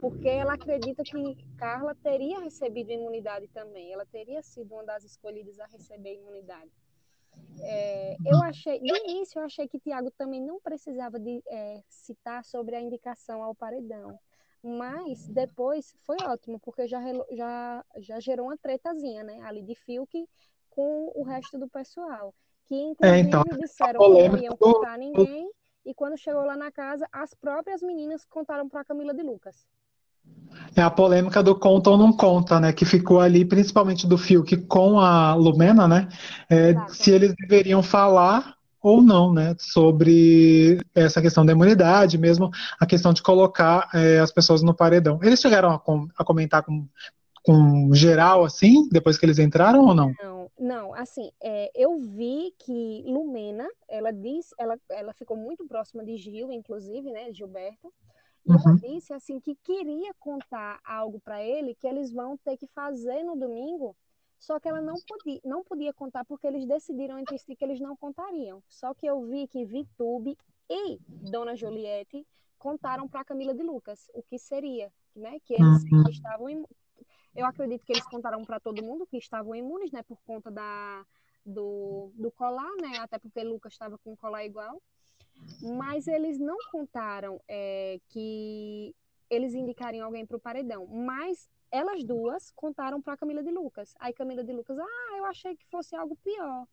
porque 0.00 0.28
ela 0.28 0.54
acredita 0.54 1.02
que 1.02 1.36
Carla 1.58 1.94
teria 1.94 2.40
recebido 2.40 2.90
imunidade 2.90 3.46
também, 3.48 3.92
ela 3.92 4.06
teria 4.06 4.42
sido 4.42 4.72
uma 4.72 4.84
das 4.84 5.04
escolhidas 5.04 5.60
a 5.60 5.66
receber 5.66 6.14
imunidade. 6.14 6.70
É, 7.62 8.16
eu 8.24 8.42
achei, 8.42 8.80
no 8.80 8.96
início, 8.96 9.38
eu 9.38 9.44
achei 9.44 9.68
que 9.68 9.78
Tiago 9.78 10.10
também 10.12 10.40
não 10.40 10.60
precisava 10.60 11.18
de 11.18 11.42
é, 11.46 11.82
citar 11.88 12.44
sobre 12.44 12.74
a 12.74 12.80
indicação 12.80 13.42
ao 13.42 13.54
paredão. 13.54 14.18
Mas 14.62 15.26
depois 15.28 15.94
foi 16.04 16.16
ótimo, 16.22 16.60
porque 16.60 16.86
já, 16.86 17.00
já, 17.30 17.84
já 17.96 18.20
gerou 18.20 18.46
uma 18.46 18.58
tretazinha, 18.58 19.24
né? 19.24 19.40
Ali 19.42 19.62
de 19.62 19.74
Fiuk 19.74 20.28
com 20.68 21.10
o 21.14 21.22
resto 21.22 21.58
do 21.58 21.68
pessoal. 21.68 22.34
Que 22.66 22.74
inclusive 22.74 23.16
é, 23.16 23.20
então, 23.20 23.42
disseram 23.58 24.00
que 24.00 24.28
não 24.28 24.38
iam 24.38 24.56
contar 24.56 24.98
ninguém. 24.98 25.50
E 25.84 25.94
quando 25.94 26.18
chegou 26.18 26.44
lá 26.44 26.56
na 26.56 26.70
casa, 26.70 27.06
as 27.10 27.32
próprias 27.32 27.80
meninas 27.80 28.24
contaram 28.26 28.68
para 28.68 28.84
Camila 28.84 29.14
de 29.14 29.22
Lucas. 29.22 29.66
É 30.76 30.82
a 30.82 30.90
polêmica 30.90 31.42
do 31.42 31.54
conta 31.54 31.90
ou 31.90 31.98
não 31.98 32.12
conta, 32.12 32.60
né? 32.60 32.72
Que 32.72 32.84
ficou 32.84 33.20
ali, 33.20 33.44
principalmente 33.44 34.06
do 34.06 34.16
Fiuk 34.16 34.56
com 34.66 35.00
a 35.00 35.34
Lumena, 35.34 35.88
né? 35.88 36.08
É, 36.48 36.74
se 36.88 37.10
eles 37.10 37.34
deveriam 37.34 37.82
falar 37.82 38.54
ou 38.82 39.02
não, 39.02 39.32
né? 39.32 39.54
Sobre 39.58 40.80
essa 40.94 41.20
questão 41.20 41.44
da 41.44 41.52
imunidade, 41.52 42.16
mesmo 42.16 42.50
a 42.78 42.86
questão 42.86 43.12
de 43.12 43.22
colocar 43.22 43.88
é, 43.92 44.20
as 44.20 44.32
pessoas 44.32 44.62
no 44.62 44.74
paredão. 44.74 45.18
Eles 45.22 45.40
chegaram 45.40 45.72
a, 45.72 45.78
com, 45.78 46.08
a 46.16 46.24
comentar 46.24 46.62
com, 46.62 46.86
com 47.44 47.92
geral, 47.92 48.44
assim, 48.44 48.88
depois 48.90 49.18
que 49.18 49.26
eles 49.26 49.38
entraram 49.38 49.84
ou 49.84 49.94
não? 49.94 50.14
Não, 50.22 50.50
não 50.58 50.94
assim, 50.94 51.30
é, 51.42 51.70
eu 51.74 51.98
vi 51.98 52.54
que 52.58 53.02
Lumena, 53.06 53.66
ela 53.88 54.12
disse, 54.12 54.54
ela, 54.58 54.78
ela 54.88 55.12
ficou 55.12 55.36
muito 55.36 55.66
próxima 55.66 56.04
de 56.04 56.16
Gil, 56.16 56.52
inclusive, 56.52 57.10
né? 57.10 57.32
Gilberto 57.32 57.92
uhum. 58.46 58.56
ela 58.64 58.76
disse 58.76 59.12
assim 59.12 59.40
que 59.40 59.54
queria 59.56 60.12
contar 60.18 60.80
algo 60.84 61.20
para 61.20 61.42
ele 61.42 61.74
que 61.74 61.86
eles 61.86 62.12
vão 62.12 62.36
ter 62.38 62.56
que 62.56 62.66
fazer 62.68 63.22
no 63.22 63.36
domingo, 63.36 63.96
só 64.38 64.58
que 64.58 64.68
ela 64.68 64.80
não 64.80 64.94
podia, 65.06 65.40
não 65.44 65.62
podia 65.62 65.92
contar 65.92 66.24
porque 66.24 66.46
eles 66.46 66.66
decidiram 66.66 67.18
entre 67.18 67.38
si 67.38 67.54
que 67.54 67.64
eles 67.64 67.78
não 67.78 67.94
contariam. 67.94 68.62
Só 68.68 68.94
que 68.94 69.06
eu 69.06 69.22
vi 69.26 69.46
que 69.46 69.66
Vitube 69.66 70.36
e 70.68 70.98
Dona 71.30 71.54
Juliette 71.54 72.26
contaram 72.58 73.06
para 73.06 73.24
Camila 73.24 73.54
de 73.54 73.62
Lucas 73.62 74.10
o 74.14 74.22
que 74.22 74.38
seria, 74.38 74.90
né? 75.14 75.38
Que 75.44 75.54
eles 75.54 75.82
uhum. 75.90 76.08
estavam 76.08 76.48
eu 77.34 77.46
acredito 77.46 77.84
que 77.84 77.92
eles 77.92 78.04
contaram 78.04 78.44
para 78.44 78.58
todo 78.58 78.82
mundo 78.82 79.06
que 79.06 79.16
estavam 79.16 79.54
imunes, 79.54 79.92
né, 79.92 80.02
por 80.02 80.20
conta 80.22 80.50
da 80.50 81.06
do, 81.44 82.12
do 82.14 82.30
colar, 82.30 82.70
né? 82.80 82.98
Até 82.98 83.18
porque 83.18 83.42
Lucas 83.42 83.72
estava 83.72 83.96
com 83.98 84.12
um 84.12 84.16
colar 84.16 84.44
igual. 84.44 84.80
Mas 85.62 86.06
eles 86.06 86.38
não 86.38 86.56
contaram 86.70 87.40
é, 87.48 88.00
que 88.08 88.94
eles 89.28 89.54
indicariam 89.54 90.06
alguém 90.06 90.26
para 90.26 90.36
o 90.36 90.40
paredão. 90.40 90.86
Mas 90.86 91.48
elas 91.70 92.02
duas 92.02 92.50
contaram 92.50 93.00
para 93.00 93.16
Camila 93.16 93.42
de 93.42 93.50
Lucas. 93.50 93.94
Aí 94.00 94.12
Camila 94.12 94.42
de 94.42 94.52
Lucas, 94.52 94.78
ah, 94.78 95.16
eu 95.16 95.24
achei 95.24 95.56
que 95.56 95.66
fosse 95.66 95.94
algo 95.94 96.16
pior. 96.16 96.66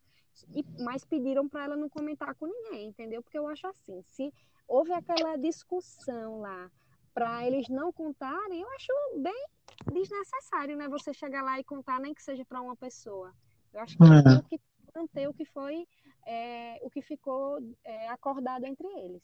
E, 0.53 0.63
mas 0.80 1.03
pediram 1.03 1.47
para 1.47 1.63
ela 1.63 1.75
não 1.75 1.89
comentar 1.89 2.36
com 2.36 2.45
ninguém, 2.45 2.88
entendeu? 2.88 3.23
Porque 3.23 3.38
eu 3.38 3.47
acho 3.47 3.67
assim, 3.67 4.01
se 4.03 4.34
houve 4.67 4.91
aquela 4.93 5.36
discussão 5.36 6.39
lá 6.41 6.69
para 7.13 7.47
eles 7.47 7.67
não 7.67 7.91
contarem, 7.91 8.62
eu 8.62 8.69
acho 8.71 8.93
bem 9.17 9.47
desnecessário, 9.91 10.77
né? 10.77 10.88
Você 10.88 11.13
chegar 11.13 11.41
lá 11.41 11.60
e 11.60 11.63
contar, 11.63 11.99
nem 11.99 12.13
que 12.13 12.21
seja 12.21 12.45
para 12.45 12.62
uma 12.62 12.75
pessoa. 12.75 13.34
Eu 13.73 13.80
acho 13.80 13.97
que 13.97 14.03
é. 14.03 14.23
tem 14.23 14.41
que 14.43 14.62
manter 14.95 15.27
o 15.27 15.34
que 15.34 15.45
foi, 15.45 15.88
é, 16.28 16.80
o 16.84 16.90
que 16.90 17.02
ficou 17.02 17.58
é, 17.86 18.10
acordado 18.10 18.66
entre 18.66 18.86
eles. 18.88 19.22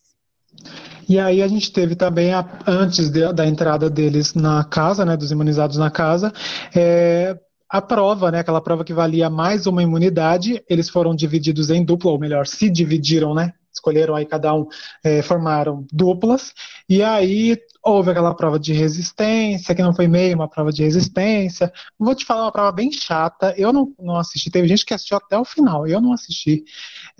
E 1.08 1.20
aí 1.20 1.42
a 1.42 1.48
gente 1.48 1.72
teve 1.72 1.96
também, 1.96 2.34
a, 2.34 2.48
antes 2.66 3.10
de, 3.10 3.32
da 3.34 3.46
entrada 3.46 3.89
deles 3.89 4.34
na 4.34 4.63
casa, 4.63 5.06
né, 5.06 5.18
dos 5.18 5.32
imunizados 5.32 5.78
na 5.78 5.92
casa, 5.92 6.32
é, 6.76 7.38
a 7.70 7.82
prova, 7.82 8.32
né, 8.32 8.39
aquela 8.39 8.62
prova 8.62 8.86
que 8.86 8.94
valia 8.94 9.30
mais 9.30 9.68
uma 9.68 9.84
imunidade, 9.84 10.63
eles 10.70 10.89
foram 10.89 11.16
divididos 11.16 11.70
em 11.70 11.84
dupla, 11.84 12.12
ou 12.12 12.20
melhor, 12.20 12.48
se 12.48 12.70
dividiram, 12.70 13.34
né, 13.34 13.54
escolheram 13.74 14.16
aí 14.16 14.26
cada 14.26 14.54
um, 14.54 14.68
é, 15.04 15.22
formaram 15.22 15.86
duplas, 15.92 16.54
e 16.88 17.02
aí 17.04 17.58
houve 17.84 18.12
aquela 18.12 18.34
prova 18.34 18.58
de 18.60 18.74
resistência, 18.74 19.76
que 19.76 19.84
não 19.84 19.94
foi 19.94 20.08
meio 20.08 20.36
uma 20.36 20.48
prova 20.48 20.72
de 20.72 20.84
resistência. 20.84 21.72
Vou 22.00 22.16
te 22.16 22.26
falar 22.26 22.44
uma 22.44 22.52
prova 22.52 22.72
bem 22.72 22.92
chata. 22.92 23.54
Eu 23.58 23.74
não, 23.74 23.94
não 24.00 24.16
assisti, 24.18 24.50
teve 24.50 24.68
gente 24.68 24.86
que 24.86 24.94
assistiu 24.94 25.18
até 25.18 25.38
o 25.38 25.44
final, 25.44 25.86
eu 25.86 26.00
não 26.00 26.14
assisti. 26.14 26.64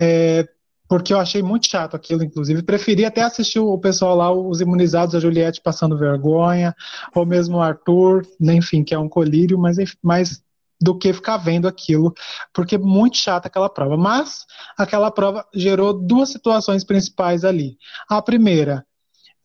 É, 0.00 0.48
porque 0.88 1.12
eu 1.12 1.18
achei 1.18 1.42
muito 1.42 1.66
chato 1.66 1.96
aquilo, 1.96 2.22
inclusive. 2.22 2.62
Preferi 2.62 3.04
até 3.04 3.22
assistir 3.22 3.58
o 3.58 3.78
pessoal 3.78 4.14
lá, 4.14 4.32
os 4.32 4.60
imunizados, 4.60 5.14
a 5.14 5.20
Juliette 5.20 5.60
passando 5.62 5.98
vergonha, 5.98 6.74
ou 7.14 7.24
mesmo 7.26 7.56
o 7.56 7.60
Arthur, 7.60 8.26
enfim, 8.40 8.84
que 8.84 8.94
é 8.94 8.98
um 8.98 9.08
colírio, 9.08 9.58
mas, 9.58 9.76
mas 10.02 10.43
do 10.84 10.96
que 10.98 11.14
ficar 11.14 11.38
vendo 11.38 11.66
aquilo, 11.66 12.12
porque 12.52 12.76
muito 12.76 13.16
chata 13.16 13.48
aquela 13.48 13.70
prova. 13.70 13.96
Mas 13.96 14.44
aquela 14.76 15.10
prova 15.10 15.46
gerou 15.54 15.94
duas 15.94 16.28
situações 16.28 16.84
principais 16.84 17.42
ali. 17.42 17.78
A 18.08 18.20
primeira, 18.20 18.86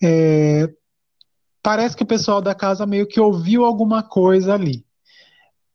é, 0.03 0.69
parece 1.63 1.95
que 1.95 2.03
o 2.03 2.07
pessoal 2.07 2.41
da 2.41 2.53
casa 2.53 2.85
meio 2.85 3.07
que 3.07 3.21
ouviu 3.21 3.63
alguma 3.63 4.03
coisa 4.03 4.53
ali. 4.53 4.85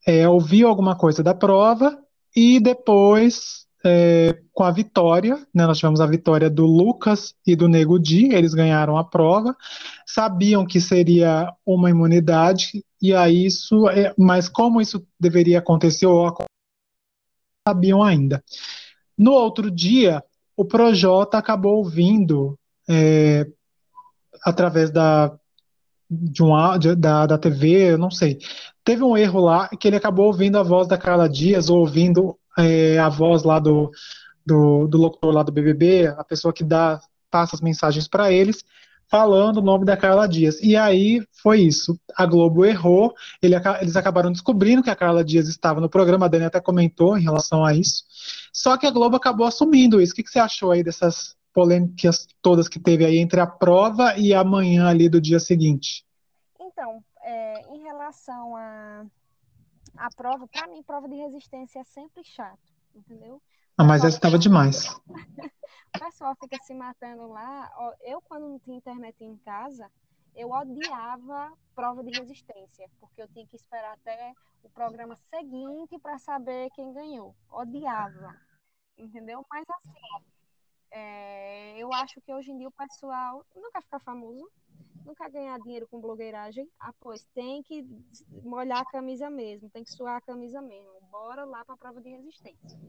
É, 0.07 0.29
ouviu 0.29 0.67
alguma 0.67 0.95
coisa 0.95 1.23
da 1.23 1.33
prova 1.33 1.97
e 2.35 2.59
depois, 2.59 3.65
é, 3.83 4.37
com 4.53 4.63
a 4.63 4.69
vitória, 4.69 5.35
né, 5.51 5.65
nós 5.65 5.79
tivemos 5.79 5.99
a 5.99 6.05
vitória 6.05 6.47
do 6.47 6.67
Lucas 6.67 7.33
e 7.45 7.55
do 7.55 7.67
Nego 7.67 7.97
Di, 7.97 8.31
eles 8.31 8.53
ganharam 8.53 8.99
a 8.99 9.03
prova, 9.03 9.55
sabiam 10.05 10.63
que 10.63 10.79
seria 10.79 11.51
uma 11.65 11.89
imunidade, 11.89 12.85
e 13.07 13.15
aí 13.15 13.45
isso, 13.45 13.87
é, 13.89 14.13
mas 14.17 14.49
como 14.49 14.81
isso 14.81 15.05
deveria 15.19 15.59
acontecer, 15.59 16.05
ou 16.05 16.33
sabiam 17.67 18.03
ainda. 18.03 18.43
No 19.17 19.31
outro 19.31 19.71
dia, 19.71 20.23
o 20.55 20.65
Projota 20.65 21.37
acabou 21.37 21.77
ouvindo, 21.77 22.57
é, 22.87 23.45
através 24.43 24.91
da 24.91 25.37
de 26.09 26.43
um 26.43 26.77
de, 26.77 26.95
da, 26.95 27.25
da 27.25 27.37
TV, 27.37 27.93
eu 27.93 27.97
não 27.97 28.11
sei. 28.11 28.37
Teve 28.83 29.03
um 29.03 29.17
erro 29.17 29.39
lá 29.39 29.67
que 29.69 29.87
ele 29.87 29.95
acabou 29.95 30.27
ouvindo 30.27 30.57
a 30.57 30.63
voz 30.63 30.87
da 30.87 30.97
Carla 30.97 31.27
Dias 31.27 31.69
ou 31.69 31.79
ouvindo 31.79 32.37
é, 32.57 32.99
a 32.99 33.09
voz 33.09 33.43
lá 33.43 33.57
do, 33.59 33.89
do, 34.45 34.87
do 34.87 34.97
locutor 34.97 35.33
lá 35.33 35.41
do 35.41 35.51
BBB, 35.51 36.07
a 36.07 36.23
pessoa 36.23 36.53
que 36.53 36.63
dá 36.63 36.99
passa 37.31 37.55
as 37.55 37.61
mensagens 37.61 38.07
para 38.07 38.31
eles, 38.31 38.63
falando 39.09 39.57
o 39.57 39.61
nome 39.61 39.85
da 39.85 39.95
Carla 39.95 40.27
Dias. 40.27 40.61
E 40.61 40.75
aí 40.75 41.25
foi 41.41 41.61
isso. 41.61 41.99
A 42.15 42.25
Globo 42.25 42.65
errou, 42.65 43.13
ele, 43.41 43.55
eles 43.81 43.95
acabaram 43.95 44.31
descobrindo 44.31 44.83
que 44.83 44.89
a 44.89 44.95
Carla 44.95 45.23
Dias 45.23 45.47
estava 45.47 45.79
no 45.79 45.89
programa, 45.89 46.25
a 46.25 46.29
Dani 46.29 46.45
até 46.45 46.59
comentou 46.59 47.17
em 47.17 47.23
relação 47.23 47.63
a 47.63 47.73
isso. 47.73 48.03
Só 48.51 48.77
que 48.77 48.85
a 48.85 48.91
Globo 48.91 49.15
acabou 49.15 49.45
assumindo 49.45 50.01
isso. 50.01 50.13
O 50.13 50.15
que, 50.15 50.23
que 50.23 50.29
você 50.29 50.39
achou 50.39 50.71
aí 50.71 50.83
dessas 50.83 51.35
polêmicas 51.53 52.27
todas 52.41 52.67
que 52.67 52.79
teve 52.79 53.05
aí 53.05 53.17
entre 53.17 53.39
a 53.39 53.47
prova 53.47 54.17
e 54.17 54.33
amanhã 54.33 54.87
ali 54.87 55.07
do 55.07 55.21
dia 55.21 55.39
seguinte? 55.39 56.05
Então, 56.59 57.03
é, 57.23 57.73
em 57.73 57.83
relação 57.83 58.55
à 58.55 59.05
a, 59.97 60.07
a 60.07 60.09
prova, 60.15 60.47
para 60.47 60.67
mim, 60.67 60.83
prova 60.83 61.07
de 61.07 61.15
resistência 61.15 61.79
é 61.79 61.83
sempre 61.83 62.23
chato, 62.23 62.73
entendeu? 62.93 63.41
Ah, 63.77 63.83
mas 63.83 64.05
essa 64.05 64.15
estava 64.15 64.39
demais. 64.39 64.87
o 65.95 65.99
pessoal 65.99 66.33
fica 66.41 66.57
se 66.63 66.73
matando 66.73 67.27
lá. 67.27 67.69
Eu, 68.01 68.21
quando 68.21 68.47
não 68.47 68.57
tinha 68.59 68.77
internet 68.77 69.21
em 69.21 69.35
casa, 69.37 69.91
eu 70.33 70.49
odiava 70.49 71.51
prova 71.75 72.01
de 72.01 72.17
resistência, 72.17 72.89
porque 73.01 73.21
eu 73.21 73.27
tinha 73.27 73.45
que 73.45 73.57
esperar 73.57 73.93
até 73.93 74.33
o 74.63 74.69
programa 74.69 75.17
seguinte 75.29 75.99
para 75.99 76.17
saber 76.17 76.69
quem 76.71 76.93
ganhou. 76.93 77.35
Odiava, 77.51 78.33
entendeu? 78.97 79.45
Mas 79.49 79.65
assim, 79.69 80.25
é, 80.91 81.77
eu 81.77 81.91
acho 81.93 82.21
que 82.21 82.33
hoje 82.33 82.51
em 82.51 82.57
dia 82.57 82.69
o 82.69 82.71
pessoal 82.71 83.45
não 83.53 83.69
quer 83.71 83.81
ficar 83.81 83.99
famoso, 83.99 84.49
não 85.05 85.13
quer 85.13 85.29
ganhar 85.29 85.59
dinheiro 85.59 85.85
com 85.89 85.99
blogueiragem. 85.99 86.65
Ah, 86.79 86.93
pois 87.01 87.25
tem 87.35 87.61
que 87.63 87.85
molhar 88.41 88.79
a 88.79 88.85
camisa 88.85 89.29
mesmo, 89.29 89.69
tem 89.69 89.83
que 89.83 89.91
suar 89.91 90.15
a 90.15 90.21
camisa 90.21 90.61
mesmo. 90.61 90.93
Bora 91.11 91.43
lá 91.43 91.65
para 91.65 91.75
a 91.75 91.77
prova 91.77 92.01
de 92.01 92.09
resistência. 92.09 92.79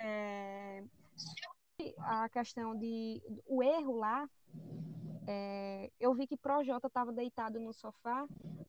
É, 0.00 0.84
a 1.98 2.28
questão 2.28 2.76
de 2.76 3.22
o 3.46 3.62
erro 3.62 3.96
lá, 3.96 4.28
é, 5.26 5.90
eu 6.00 6.14
vi 6.14 6.26
que 6.26 6.36
Projota 6.36 6.88
estava 6.88 7.12
deitado 7.12 7.60
no 7.60 7.72
sofá, 7.72 8.26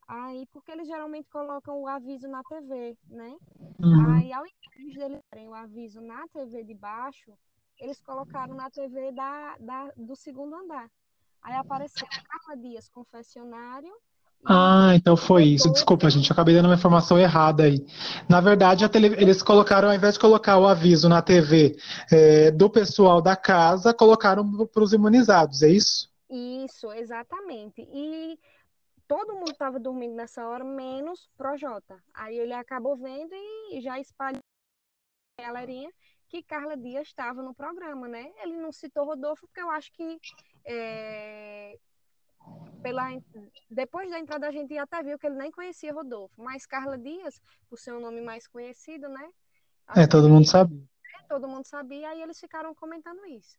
aí 0.07 0.45
porque 0.51 0.71
eles 0.71 0.87
geralmente 0.87 1.29
colocam 1.29 1.81
o 1.81 1.87
aviso 1.87 2.27
na 2.27 2.43
TV, 2.43 2.97
né? 3.07 3.35
Uhum. 3.79 4.15
Aí 4.15 4.31
ao 4.31 4.43
invés 4.45 4.93
de 4.93 5.01
eles 5.01 5.23
terem 5.29 5.47
o 5.49 5.53
aviso 5.53 6.01
na 6.01 6.27
TV 6.29 6.63
de 6.63 6.73
baixo, 6.73 7.33
eles 7.79 8.01
colocaram 8.01 8.53
na 8.53 8.69
TV 8.69 9.11
da, 9.11 9.57
da, 9.57 9.91
do 9.97 10.15
segundo 10.15 10.55
andar. 10.55 10.89
Aí 11.41 11.55
apareceu 11.55 12.07
Carla 12.07 12.61
Dias, 12.61 12.87
confessionário. 12.89 13.93
Ah, 14.45 14.93
então 14.95 15.15
foi 15.15 15.43
isso. 15.43 15.71
Desculpa, 15.71 16.09
gente, 16.09 16.31
acabei 16.31 16.55
dando 16.55 16.65
uma 16.65 16.75
informação 16.75 17.17
errada 17.17 17.63
aí. 17.63 17.85
Na 18.27 18.41
verdade, 18.41 18.87
tele... 18.89 19.07
eles 19.21 19.43
colocaram, 19.43 19.89
ao 19.89 19.95
invés 19.95 20.15
de 20.15 20.19
colocar 20.19 20.57
o 20.57 20.67
aviso 20.67 21.07
na 21.07 21.21
TV 21.21 21.75
é, 22.11 22.49
do 22.51 22.69
pessoal 22.69 23.21
da 23.21 23.35
casa, 23.35 23.93
colocaram 23.93 24.67
para 24.67 24.83
os 24.83 24.93
imunizados, 24.93 25.61
é 25.61 25.69
isso? 25.69 26.09
Isso, 26.29 26.91
exatamente. 26.91 27.81
E 27.93 28.39
todo 29.07 29.35
mundo 29.35 29.51
estava 29.51 29.79
dormindo 29.79 30.15
nessa 30.15 30.47
hora, 30.47 30.63
menos 30.63 31.29
Projota. 31.37 32.01
Aí 32.13 32.37
ele 32.37 32.53
acabou 32.53 32.97
vendo 32.97 33.33
e 33.71 33.81
já 33.81 33.99
espalhou 33.99 34.41
a 35.39 35.43
galerinha 35.43 35.91
que 36.29 36.41
Carla 36.41 36.77
Dias 36.77 37.07
estava 37.07 37.43
no 37.43 37.53
programa, 37.53 38.07
né? 38.07 38.31
Ele 38.41 38.55
não 38.55 38.71
citou 38.71 39.05
Rodolfo 39.05 39.45
porque 39.45 39.61
eu 39.61 39.69
acho 39.69 39.91
que 39.91 40.17
é, 40.65 41.77
pela, 42.81 43.09
depois 43.69 44.09
da 44.09 44.19
entrada 44.19 44.47
a 44.47 44.51
gente 44.51 44.77
até 44.77 45.01
viu 45.03 45.17
que 45.17 45.27
ele 45.27 45.35
nem 45.35 45.51
conhecia 45.51 45.93
Rodolfo, 45.93 46.41
mas 46.41 46.65
Carla 46.65 46.97
Dias, 46.97 47.41
por 47.69 47.77
ser 47.77 47.93
um 47.93 47.99
nome 47.99 48.21
mais 48.21 48.47
conhecido, 48.47 49.07
né? 49.07 49.29
É, 49.95 50.07
todo 50.07 50.29
mundo 50.29 50.47
sabia. 50.47 50.83
É, 51.19 51.23
todo 51.27 51.47
mundo 51.47 51.65
sabia 51.65 52.15
e 52.15 52.21
eles 52.21 52.39
ficaram 52.39 52.73
comentando 52.73 53.25
isso. 53.25 53.57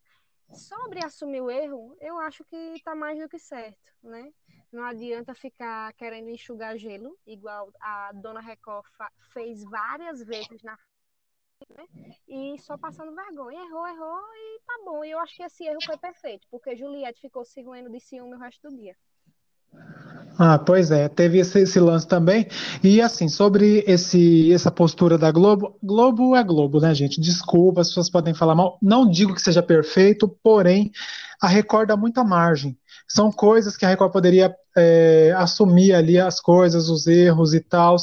Sobre 0.55 1.05
assumir 1.05 1.41
o 1.41 1.51
erro, 1.51 1.97
eu 2.01 2.19
acho 2.19 2.45
que 2.45 2.57
está 2.75 2.95
mais 2.95 3.19
do 3.19 3.29
que 3.29 3.39
certo, 3.39 3.93
né? 4.03 4.31
Não 4.71 4.85
adianta 4.85 5.35
ficar 5.35 5.93
querendo 5.95 6.29
enxugar 6.29 6.77
gelo, 6.77 7.19
igual 7.27 7.73
a 7.81 8.13
Dona 8.13 8.41
Record 8.41 8.87
fez 9.33 9.63
várias 9.65 10.23
vezes 10.23 10.63
na 10.63 10.77
né? 11.71 11.85
E 12.29 12.59
só 12.61 12.77
passando 12.77 13.15
vergonha. 13.15 13.61
Errou, 13.61 13.87
errou 13.87 14.21
e 14.35 14.61
tá 14.67 14.75
bom. 14.85 15.05
E 15.05 15.11
eu 15.11 15.19
acho 15.19 15.37
que 15.37 15.43
esse 15.43 15.65
erro 15.65 15.79
foi 15.85 15.97
perfeito, 15.97 16.47
porque 16.51 16.77
Juliette 16.77 17.21
ficou 17.21 17.45
se 17.45 17.63
roendo 17.63 17.91
de 17.91 18.01
ciúme 18.01 18.35
o 18.35 18.39
resto 18.39 18.69
do 18.69 18.77
dia. 18.77 18.97
Ah, 20.39 20.59
pois 20.59 20.91
é, 20.91 21.09
teve 21.09 21.39
esse, 21.39 21.61
esse, 21.61 21.79
lance 21.79 22.07
também. 22.07 22.47
E 22.83 23.01
assim, 23.01 23.29
sobre 23.29 23.85
esse, 23.87 24.53
essa 24.53 24.71
postura 24.71 25.19
da 25.19 25.31
Globo, 25.31 25.77
Globo 25.83 26.35
é 26.35 26.43
Globo, 26.43 26.81
né, 26.81 26.95
gente? 26.95 27.21
Desculpa, 27.21 27.83
as 27.83 27.89
pessoas 27.89 28.11
podem 28.11 28.35
falar 28.35 28.55
mal. 28.55 28.79
Não 28.81 29.09
digo 29.09 29.35
que 29.35 29.43
seja 29.43 29.63
perfeito, 29.63 30.29
porém, 30.43 30.91
a 31.41 31.47
Record 31.47 31.89
dá 31.89 31.97
muita 31.97 32.25
margem. 32.25 32.77
São 33.13 33.31
coisas 33.31 33.77
que 33.77 33.85
a 33.85 33.89
Record 33.89 34.13
poderia 34.13 34.55
é, 34.77 35.35
assumir 35.37 35.93
ali 35.93 36.19
as 36.19 36.41
coisas, 36.41 36.89
os 36.89 37.07
erros 37.07 37.53
e 37.53 37.61
tal, 37.61 37.97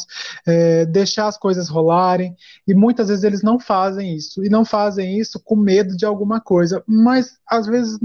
é, 0.45 0.85
deixar 0.85 1.27
as 1.27 1.37
coisas 1.37 1.67
rolarem, 1.67 2.35
e 2.67 2.75
muitas 2.75 3.07
vezes 3.07 3.23
eles 3.23 3.41
não 3.41 3.59
fazem 3.59 4.15
isso, 4.15 4.43
e 4.45 4.49
não 4.49 4.63
fazem 4.63 5.17
isso 5.17 5.39
com 5.43 5.55
medo 5.55 5.97
de 5.97 6.05
alguma 6.05 6.39
coisa, 6.39 6.83
mas 6.87 7.37
às 7.47 7.65
vezes 7.65 7.97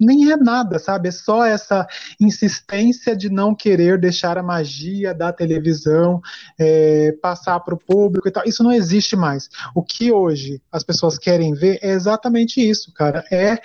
nem 0.00 0.30
é 0.30 0.36
nada, 0.36 0.78
sabe? 0.78 1.08
É 1.08 1.10
só 1.10 1.44
essa 1.44 1.86
insistência 2.20 3.16
de 3.16 3.28
não 3.28 3.54
querer 3.54 3.98
deixar 3.98 4.38
a 4.38 4.42
magia 4.42 5.12
da 5.12 5.32
televisão 5.32 6.20
é, 6.58 7.12
passar 7.20 7.58
para 7.60 7.74
o 7.74 7.78
público 7.78 8.28
e 8.28 8.30
tal. 8.30 8.44
Isso 8.46 8.62
não 8.62 8.70
existe 8.70 9.16
mais. 9.16 9.48
O 9.74 9.82
que 9.82 10.12
hoje 10.12 10.62
as 10.70 10.84
pessoas 10.84 11.18
querem 11.18 11.52
ver 11.52 11.80
é 11.82 11.90
exatamente 11.90 12.60
isso, 12.60 12.92
cara. 12.92 13.24
É 13.30 13.58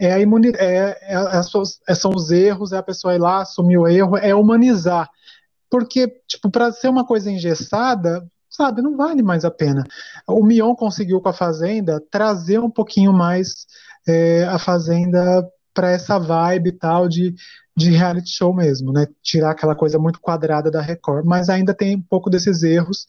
é 0.00 0.14
a 0.14 0.18
imunidade, 0.18 0.64
é, 0.64 0.98
é, 1.02 1.40
é, 1.88 1.94
são 1.94 2.10
os 2.14 2.30
erros, 2.30 2.72
é 2.72 2.78
a 2.78 2.82
pessoa 2.82 3.14
ir 3.14 3.18
lá, 3.18 3.42
assumir 3.42 3.76
o 3.76 3.86
erro, 3.86 4.16
é 4.16 4.34
humanizar. 4.34 5.10
Porque, 5.68 6.08
tipo, 6.26 6.50
para 6.50 6.72
ser 6.72 6.88
uma 6.88 7.06
coisa 7.06 7.30
engessada, 7.30 8.26
sabe, 8.48 8.80
não 8.80 8.96
vale 8.96 9.22
mais 9.22 9.44
a 9.44 9.50
pena. 9.50 9.84
O 10.26 10.42
Mion 10.42 10.74
conseguiu 10.74 11.20
com 11.20 11.28
a 11.28 11.34
Fazenda 11.34 12.02
trazer 12.10 12.58
um 12.58 12.70
pouquinho 12.70 13.12
mais 13.12 13.66
é, 14.08 14.44
a 14.44 14.58
Fazenda 14.58 15.46
para 15.74 15.90
essa 15.90 16.18
vibe 16.18 16.72
tal 16.72 17.06
de, 17.06 17.34
de 17.76 17.90
reality 17.90 18.30
show 18.30 18.54
mesmo, 18.54 18.92
né? 18.92 19.06
Tirar 19.22 19.50
aquela 19.50 19.76
coisa 19.76 19.98
muito 19.98 20.18
quadrada 20.18 20.70
da 20.70 20.80
Record, 20.80 21.26
mas 21.26 21.50
ainda 21.50 21.74
tem 21.74 21.96
um 21.96 22.02
pouco 22.02 22.30
desses 22.30 22.62
erros 22.62 23.06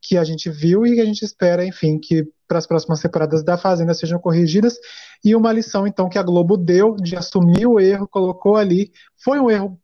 que 0.00 0.18
a 0.18 0.24
gente 0.24 0.50
viu 0.50 0.86
e 0.86 0.94
que 0.94 1.00
a 1.00 1.04
gente 1.06 1.24
espera, 1.24 1.64
enfim, 1.64 1.98
que 1.98 2.28
para 2.46 2.58
as 2.58 2.66
próximas 2.66 3.00
temporadas 3.00 3.42
da 3.42 3.56
Fazenda 3.56 3.94
sejam 3.94 4.18
corrigidas. 4.18 4.78
E 5.24 5.34
uma 5.34 5.52
lição, 5.52 5.86
então, 5.86 6.08
que 6.08 6.18
a 6.18 6.22
Globo 6.22 6.56
deu 6.56 6.96
de 6.96 7.16
assumir 7.16 7.66
o 7.66 7.80
erro, 7.80 8.08
colocou 8.08 8.56
ali. 8.56 8.92
Foi 9.16 9.38
um 9.40 9.50
erro 9.50 9.78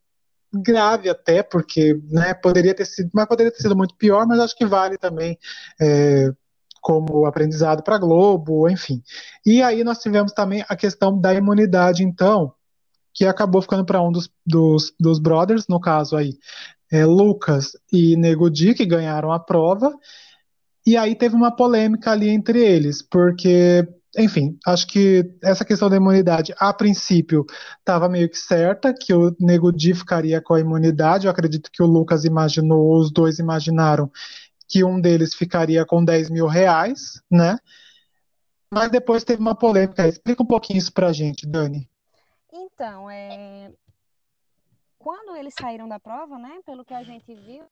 grave 0.53 1.09
até, 1.09 1.43
porque 1.43 2.01
né, 2.11 2.35
poderia 2.35 2.75
ter 2.75 2.85
sido, 2.85 3.11
mas 3.15 3.27
poderia 3.27 3.53
ter 3.53 3.63
sido 3.63 3.77
muito 3.77 3.95
pior, 3.97 4.27
mas 4.27 4.41
acho 4.41 4.57
que 4.57 4.67
vale 4.67 4.99
também 4.99 5.39
é, 5.81 6.33
como 6.81 7.27
aprendizado 7.27 7.83
para 7.83 7.97
a 7.97 7.99
Globo, 7.99 8.69
enfim. 8.69 9.03
E 9.45 9.63
aí 9.63 9.85
nós 9.85 9.99
tivemos 9.99 10.33
também 10.33 10.65
a 10.69 10.77
questão 10.77 11.19
da 11.19 11.33
imunidade, 11.35 12.03
então, 12.03 12.53
que 13.15 13.25
acabou 13.27 13.63
ficando 13.63 13.85
para 13.85 14.03
um 14.03 14.11
dos, 14.11 14.31
dos, 14.47 14.93
dos, 14.99 15.19
brothers, 15.19 15.67
no 15.69 15.81
caso 15.81 16.17
aí, 16.17 16.39
é, 16.91 17.05
Lucas 17.05 17.73
e 17.93 18.17
Nego 18.17 18.51
Di, 18.51 18.75
que 18.75 18.87
ganharam 18.87 19.33
a 19.33 19.39
prova, 19.39 19.95
e 20.87 20.97
aí 20.97 21.15
teve 21.15 21.35
uma 21.35 21.55
polêmica 21.55 22.11
ali 22.11 22.29
entre 22.29 22.59
eles, 22.59 23.03
porque, 23.03 23.87
enfim, 24.17 24.59
acho 24.67 24.87
que 24.87 25.25
essa 25.43 25.65
questão 25.65 25.91
da 25.91 25.97
imunidade, 25.97 26.55
a 26.59 26.73
princípio, 26.73 27.45
estava 27.79 28.09
meio 28.09 28.29
que 28.29 28.39
certa, 28.39 28.95
que 28.95 29.13
o 29.13 29.35
Nego 29.39 29.71
Di 29.71 29.95
ficaria 29.95 30.41
com 30.41 30.55
a 30.55 30.61
imunidade, 30.61 31.27
eu 31.27 31.31
acredito 31.31 31.71
que 31.71 31.83
o 31.83 31.87
Lucas 31.87 32.25
imaginou, 32.25 32.99
os 32.99 33.13
dois 33.13 33.39
imaginaram 33.39 34.11
que 34.69 34.85
um 34.85 35.01
deles 35.01 35.35
ficaria 35.35 35.85
com 35.85 36.05
10 36.05 36.31
mil 36.31 36.47
reais, 36.47 37.21
né? 37.31 37.59
Mas 38.73 38.89
depois 38.91 39.25
teve 39.25 39.41
uma 39.41 39.55
polêmica. 39.55 40.07
Explica 40.07 40.45
um 40.45 40.47
pouquinho 40.47 40.79
isso 40.79 40.93
pra 40.93 41.13
gente, 41.13 41.45
Dani. 41.45 41.91
Então, 42.53 43.11
é... 43.11 43.73
quando 44.97 45.37
eles 45.37 45.55
saíram 45.59 45.89
da 45.89 45.99
prova, 45.99 46.39
né, 46.39 46.61
pelo 46.65 46.85
que 46.85 46.95
a 46.95 47.03
gente 47.03 47.35
viu, 47.35 47.65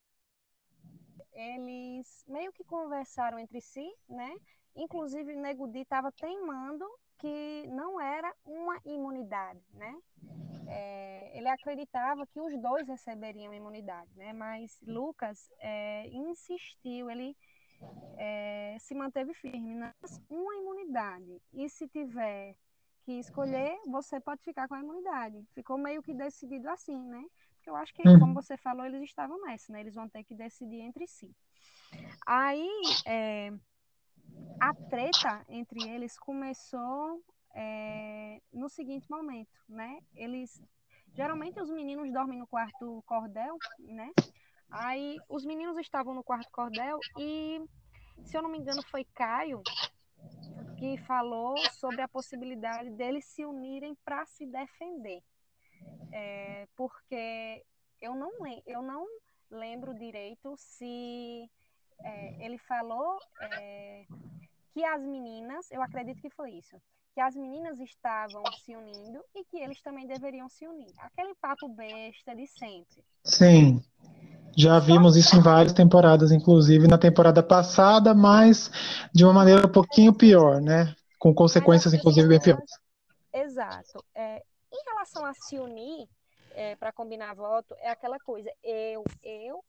eles 1.39 2.25
meio 2.27 2.53
que 2.53 2.65
conversaram 2.65 3.39
entre 3.39 3.61
si, 3.61 3.89
né? 4.09 4.37
Inclusive, 4.75 5.37
Nego 5.37 5.69
Di 5.69 5.81
estava 5.81 6.11
teimando 6.13 6.85
que 7.19 7.67
não 7.69 8.01
era 8.01 8.33
uma 8.45 8.81
imunidade, 8.85 9.63
né? 9.73 9.97
É, 10.69 11.39
ele 11.39 11.49
acreditava 11.49 12.27
que 12.27 12.41
os 12.41 12.57
dois 12.61 12.87
receberiam 12.87 13.55
imunidade, 13.55 14.11
né? 14.17 14.33
Mas 14.33 14.79
Lucas 14.83 15.51
é, 15.61 16.09
insistiu, 16.09 17.11
ele 17.11 17.37
é, 18.17 18.77
se 18.81 18.95
manteve 18.95 19.33
firme 19.35 19.75
nas 19.75 20.21
uma 20.29 20.57
imunidade. 20.57 21.41
E 21.53 21.69
se 21.69 21.89
tiver 21.89 22.57
que 23.03 23.13
escolher, 23.13 23.79
você 23.87 24.21
pode 24.21 24.43
ficar 24.43 24.69
com 24.69 24.75
a 24.75 24.81
imunidade. 24.81 25.43
Ficou 25.55 25.79
meio 25.79 26.03
que 26.03 26.13
decidido 26.13 26.69
assim, 26.69 26.99
né? 27.09 27.25
Eu 27.69 27.77
acho 27.77 27.93
que, 27.95 28.03
como 28.03 28.27
uhum. 28.27 28.35
você 28.35 28.57
falou, 28.57 28.85
eles 28.85 29.03
estavam 29.03 29.41
nessa, 29.43 29.73
né? 29.73 29.81
Eles 29.81 29.95
vão 29.95 30.09
ter 30.09 30.25
que 30.25 30.35
decidir 30.35 30.81
entre 30.81 31.07
si. 31.07 31.35
Aí, 32.27 32.69
é, 33.07 33.53
a 34.61 34.75
treta 34.75 35.45
entre 35.49 35.89
eles 35.89 36.19
começou 36.19 37.23
é, 37.55 38.41
no 38.53 38.69
seguinte 38.69 39.11
momento, 39.11 39.61
né? 39.69 40.01
Eles 40.15 40.61
geralmente 41.15 41.61
os 41.61 41.71
meninos 41.71 42.13
dormem 42.13 42.39
no 42.39 42.47
quarto 42.47 43.03
cordel, 43.07 43.57
né? 43.81 44.11
Aí 44.71 45.17
os 45.29 45.45
meninos 45.45 45.79
estavam 45.79 46.15
no 46.15 46.23
quarto 46.23 46.51
cordel 46.51 46.99
e, 47.19 47.61
se 48.25 48.37
eu 48.37 48.43
não 48.43 48.51
me 48.51 48.59
engano, 48.59 48.83
foi 48.91 49.05
Caio 49.15 49.63
que 50.79 50.97
falou 50.99 51.57
sobre 51.73 52.01
a 52.01 52.09
possibilidade 52.09 52.91
deles 52.91 53.25
se 53.25 53.45
unirem 53.45 53.97
para 54.05 54.25
se 54.27 54.47
defender. 54.47 55.23
É, 56.13 56.67
porque 56.77 57.65
eu 58.01 58.15
não, 58.15 58.31
eu 58.67 58.83
não 58.83 59.07
lembro 59.51 59.95
direito 59.95 60.55
se 60.57 61.49
é, 62.03 62.45
ele 62.45 62.59
falou 62.59 63.19
é, 63.41 64.05
que 64.73 64.85
as 64.85 65.03
meninas, 65.03 65.71
eu 65.71 65.83
acredito 65.83 66.21
que 66.21 66.31
foi 66.31 66.53
isso, 66.53 66.77
que 67.15 67.21
as 67.21 67.35
meninas 67.35 67.81
estavam 67.81 68.45
se 68.65 68.77
unindo 68.77 69.25
e 69.35 69.45
que 69.45 69.59
eles 69.59 69.81
também 69.83 70.07
deveriam 70.07 70.49
se 70.49 70.67
unir. 70.67 70.93
Aquele 70.99 71.35
papo 71.35 71.69
besta 71.69 72.35
de 72.35 72.47
sempre. 72.47 73.05
Sim. 73.25 73.83
Já 74.57 74.79
vimos 74.79 75.17
isso 75.17 75.37
em 75.37 75.41
várias 75.41 75.73
temporadas, 75.73 76.33
inclusive 76.33 76.89
na 76.89 76.99
temporada 76.99 77.43
passada, 77.43 78.15
mas 78.15 78.71
de 79.15 79.25
uma 79.25 79.33
maneira 79.33 79.67
um 79.67 79.71
pouquinho 79.71 80.13
pior, 80.13 80.61
né? 80.61 80.95
Com 81.19 81.35
consequências, 81.35 81.95
inclusive, 81.95 82.27
bem 82.29 82.41
piores. 82.41 82.71
Exato. 83.33 84.05
É, 84.15 84.43
relação 84.99 85.25
a 85.25 85.33
se 85.35 85.59
unir 85.59 86.09
é, 86.53 86.75
para 86.77 86.93
combinar 86.93 87.35
voto, 87.35 87.75
é 87.79 87.91
aquela 87.91 88.19
coisa. 88.19 88.51
Eu, 88.63 89.05
eu 89.23 89.65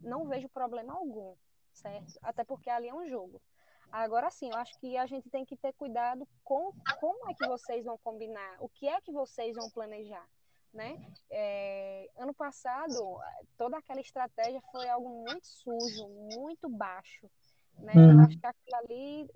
não 0.00 0.26
vejo 0.26 0.48
problema 0.48 0.92
algum, 0.92 1.34
certo? 1.72 2.18
Até 2.22 2.42
porque 2.42 2.68
ali 2.68 2.88
é 2.88 2.94
um 2.94 3.06
jogo. 3.06 3.40
Agora 3.90 4.30
sim, 4.30 4.50
eu 4.50 4.56
acho 4.56 4.76
que 4.80 4.96
a 4.96 5.06
gente 5.06 5.28
tem 5.30 5.44
que 5.44 5.56
ter 5.56 5.72
cuidado 5.74 6.26
com 6.42 6.72
como 6.98 7.30
é 7.30 7.34
que 7.34 7.46
vocês 7.46 7.84
vão 7.84 7.98
combinar, 7.98 8.56
o 8.58 8.68
que 8.68 8.88
é 8.88 9.00
que 9.00 9.12
vocês 9.12 9.54
vão 9.54 9.70
planejar 9.70 10.26
né? 10.72 10.98
É, 11.30 12.08
ano 12.16 12.32
passado, 12.32 13.18
toda 13.58 13.76
aquela 13.76 14.00
estratégia 14.00 14.62
foi 14.72 14.88
algo 14.88 15.22
muito 15.22 15.46
sujo, 15.46 16.08
muito 16.34 16.66
baixo, 16.66 17.30
né? 17.76 17.92
Uhum. 17.94 18.12
Eu 18.12 18.20
acho 18.20 18.38
que 18.38 18.46
aquilo 18.46 18.76
ali, 18.76 19.30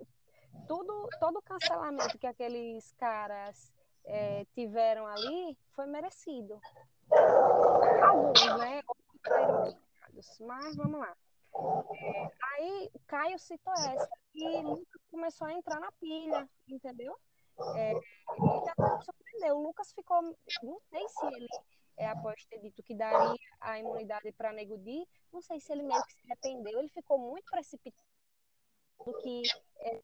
tudo, 0.67 1.07
todo 1.19 1.37
o 1.37 1.41
cancelamento 1.43 2.17
que 2.17 2.25
aqueles 2.25 2.91
caras 2.93 3.71
é, 4.07 4.45
tiveram 4.53 5.05
ali 5.05 5.57
foi 5.75 5.85
merecido. 5.85 6.59
Alguns, 8.03 8.57
né? 8.57 8.81
Mas 10.39 10.75
vamos 10.75 10.99
lá. 10.99 11.15
É, 11.93 12.31
aí 12.53 12.91
Caio 13.07 13.39
citou 13.39 13.73
essa 13.73 14.09
e 14.33 14.61
Lucas 14.61 15.01
começou 15.09 15.47
a 15.47 15.53
entrar 15.53 15.79
na 15.79 15.91
pilha, 15.93 16.47
entendeu? 16.67 17.15
É, 17.75 17.93
e 17.93 18.69
até 18.69 19.03
surpreendeu. 19.03 19.57
O 19.57 19.63
Lucas 19.63 19.91
ficou. 19.91 20.21
Não 20.63 20.79
sei 20.89 21.07
se 21.09 21.25
ele, 21.25 21.47
é, 21.97 22.07
após 22.07 22.45
ter 22.45 22.59
dito 22.59 22.83
que 22.83 22.95
daria 22.95 23.35
a 23.59 23.79
imunidade 23.79 24.31
para 24.33 24.53
Nego 24.53 24.77
Di, 24.77 25.07
não 25.33 25.41
sei 25.41 25.59
se 25.59 25.71
ele 25.71 25.83
meio 25.83 26.03
que 26.03 26.13
se 26.13 26.19
arrependeu. 26.25 26.79
Ele 26.79 26.89
ficou 26.89 27.17
muito 27.17 27.49
precipitado 27.49 28.07
do 29.05 29.13
que 29.17 29.41
é, 29.79 30.01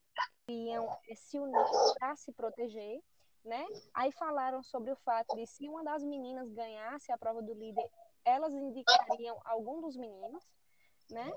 iam 0.49 0.87
é, 1.09 1.15
se 1.15 1.39
unir 1.39 1.65
para 1.99 2.15
se 2.15 2.31
proteger. 2.31 3.01
Né? 3.43 3.65
Aí 3.93 4.11
falaram 4.13 4.63
sobre 4.63 4.91
o 4.91 4.95
fato 4.95 5.35
de 5.35 5.45
se 5.45 5.67
uma 5.67 5.83
das 5.83 6.01
meninas 6.01 6.49
ganhasse 6.51 7.11
a 7.11 7.17
prova 7.17 7.41
do 7.41 7.53
líder, 7.53 7.85
elas 8.23 8.53
indicariam 8.53 9.37
algum 9.43 9.81
dos 9.81 9.97
meninos, 9.97 10.43
né? 11.09 11.29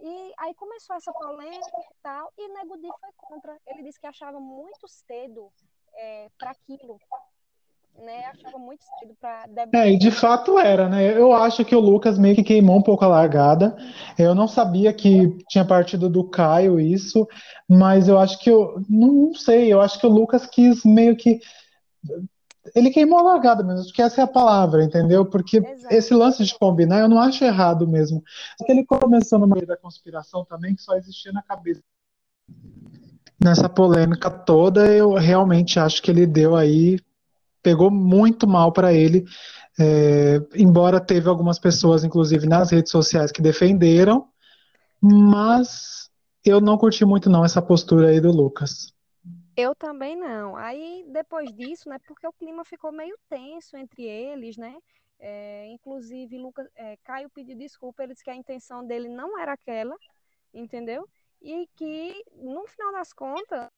E 0.00 0.34
aí 0.38 0.54
começou 0.54 0.96
essa 0.96 1.12
polêmica 1.12 1.80
e 1.80 1.94
tal, 2.02 2.32
e 2.36 2.48
Nego 2.48 2.76
Di 2.76 2.88
foi 3.00 3.12
contra. 3.16 3.60
Ele 3.66 3.84
disse 3.84 4.00
que 4.00 4.06
achava 4.06 4.40
muito 4.40 4.88
cedo 4.88 5.52
é, 5.94 6.28
para 6.36 6.50
aquilo. 6.50 6.98
Né, 8.02 8.24
achava 8.26 8.58
muito 8.58 8.84
cedo 8.98 9.14
para 9.20 9.44
É, 9.72 9.92
e 9.92 9.96
de 9.96 10.10
fato 10.10 10.58
era, 10.58 10.88
né? 10.88 11.16
Eu 11.16 11.32
acho 11.32 11.64
que 11.64 11.74
o 11.74 11.80
Lucas 11.80 12.18
meio 12.18 12.34
que 12.34 12.42
queimou 12.42 12.76
um 12.76 12.82
pouco 12.82 13.04
a 13.04 13.08
largada. 13.08 13.76
Eu 14.18 14.34
não 14.34 14.48
sabia 14.48 14.92
que 14.92 15.28
tinha 15.48 15.64
partido 15.64 16.10
do 16.10 16.28
Caio 16.28 16.78
isso, 16.80 17.26
mas 17.68 18.08
eu 18.08 18.18
acho 18.18 18.38
que 18.40 18.50
eu 18.50 18.82
não 18.90 19.32
sei, 19.32 19.72
eu 19.72 19.80
acho 19.80 19.98
que 19.98 20.06
o 20.06 20.10
Lucas 20.10 20.44
quis 20.46 20.84
meio 20.84 21.16
que 21.16 21.40
ele 22.74 22.90
queimou 22.90 23.18
a 23.18 23.22
largada 23.22 23.62
mesmo, 23.62 23.80
acho 23.80 23.92
que 23.92 24.02
essa 24.02 24.20
é 24.20 24.24
a 24.24 24.28
palavra, 24.28 24.82
entendeu? 24.82 25.24
Porque 25.26 25.58
Exato. 25.58 25.94
esse 25.94 26.14
lance 26.14 26.44
de 26.44 26.58
combinar 26.58 27.00
eu 27.00 27.08
não 27.08 27.18
acho 27.18 27.44
errado 27.44 27.86
mesmo. 27.86 28.22
Porque 28.58 28.72
ele 28.72 28.84
começou 28.84 29.38
no 29.38 29.46
meio 29.46 29.66
da 29.66 29.76
conspiração 29.76 30.44
também, 30.44 30.74
que 30.74 30.82
só 30.82 30.94
existia 30.94 31.32
na 31.32 31.42
cabeça. 31.42 31.82
Nessa 33.42 33.68
polêmica 33.68 34.30
toda, 34.30 34.86
eu 34.86 35.12
realmente 35.14 35.78
acho 35.78 36.00
que 36.00 36.10
ele 36.10 36.26
deu 36.26 36.56
aí, 36.56 36.98
pegou 37.64 37.90
muito 37.90 38.46
mal 38.46 38.72
para 38.72 38.92
ele 38.94 39.24
É, 39.78 40.38
embora 40.54 41.00
teve 41.04 41.28
algumas 41.28 41.58
pessoas, 41.58 42.04
inclusive 42.04 42.46
nas 42.46 42.70
redes 42.70 42.92
sociais, 42.92 43.32
que 43.32 43.42
defenderam, 43.42 44.28
mas 45.02 46.10
eu 46.44 46.60
não 46.60 46.78
curti 46.78 47.04
muito 47.04 47.30
não 47.30 47.44
essa 47.44 47.62
postura 47.62 48.08
aí 48.10 48.20
do 48.20 48.32
Lucas. 48.32 48.94
Eu 49.56 49.74
também 49.74 50.16
não. 50.16 50.56
Aí 50.56 51.04
depois 51.12 51.52
disso, 51.54 51.88
né, 51.88 51.98
porque 52.06 52.26
o 52.26 52.32
clima 52.32 52.64
ficou 52.64 52.92
meio 52.92 53.16
tenso 53.28 53.76
entre 53.76 54.04
eles, 54.04 54.56
né? 54.56 54.76
É, 55.18 55.66
inclusive, 55.68 56.36
Lucas, 56.38 56.68
é, 56.76 56.96
Caio 57.04 57.30
pediu 57.30 57.56
desculpa, 57.56 58.02
ele 58.02 58.12
disse 58.12 58.24
que 58.24 58.30
a 58.30 58.36
intenção 58.36 58.86
dele 58.86 59.08
não 59.08 59.38
era 59.38 59.52
aquela, 59.52 59.96
entendeu? 60.52 61.08
E 61.42 61.68
que, 61.76 62.24
no 62.32 62.66
final 62.66 62.92
das 62.92 63.12
contas, 63.12 63.70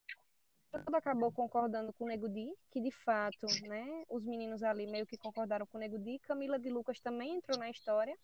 todo 0.85 0.95
acabou 0.95 1.33
concordando 1.33 1.93
com 1.93 2.05
o 2.05 2.09
Nego 2.09 2.29
Di, 2.29 2.53
que 2.70 2.81
de 2.81 2.91
fato, 2.91 3.47
né, 3.62 4.05
os 4.09 4.24
meninos 4.24 4.62
ali 4.62 4.87
meio 4.87 5.07
que 5.07 5.16
concordaram 5.16 5.66
com 5.66 5.79
o 5.79 5.81
Nego 5.81 5.99
Di. 5.99 6.18
Camila 6.20 6.59
de 6.59 6.70
Lucas 6.70 7.01
também 7.01 7.37
entrou 7.37 7.59
na 7.59 7.70
história, 7.70 8.16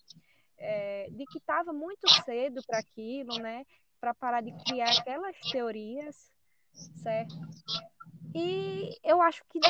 é, 0.59 1.09
de 1.11 1.25
que 1.27 1.39
estava 1.39 1.73
muito 1.73 2.09
cedo 2.25 2.61
para 2.67 2.79
aquilo, 2.79 3.39
né, 3.39 3.65
para 4.01 4.15
parar 4.15 4.43
de 4.43 4.53
criar 4.65 4.91
aquelas 4.99 5.39
teorias, 5.51 6.33
certo? 7.03 7.35
E 8.35 8.99
eu 9.03 9.21
acho 9.21 9.45
que 9.49 9.61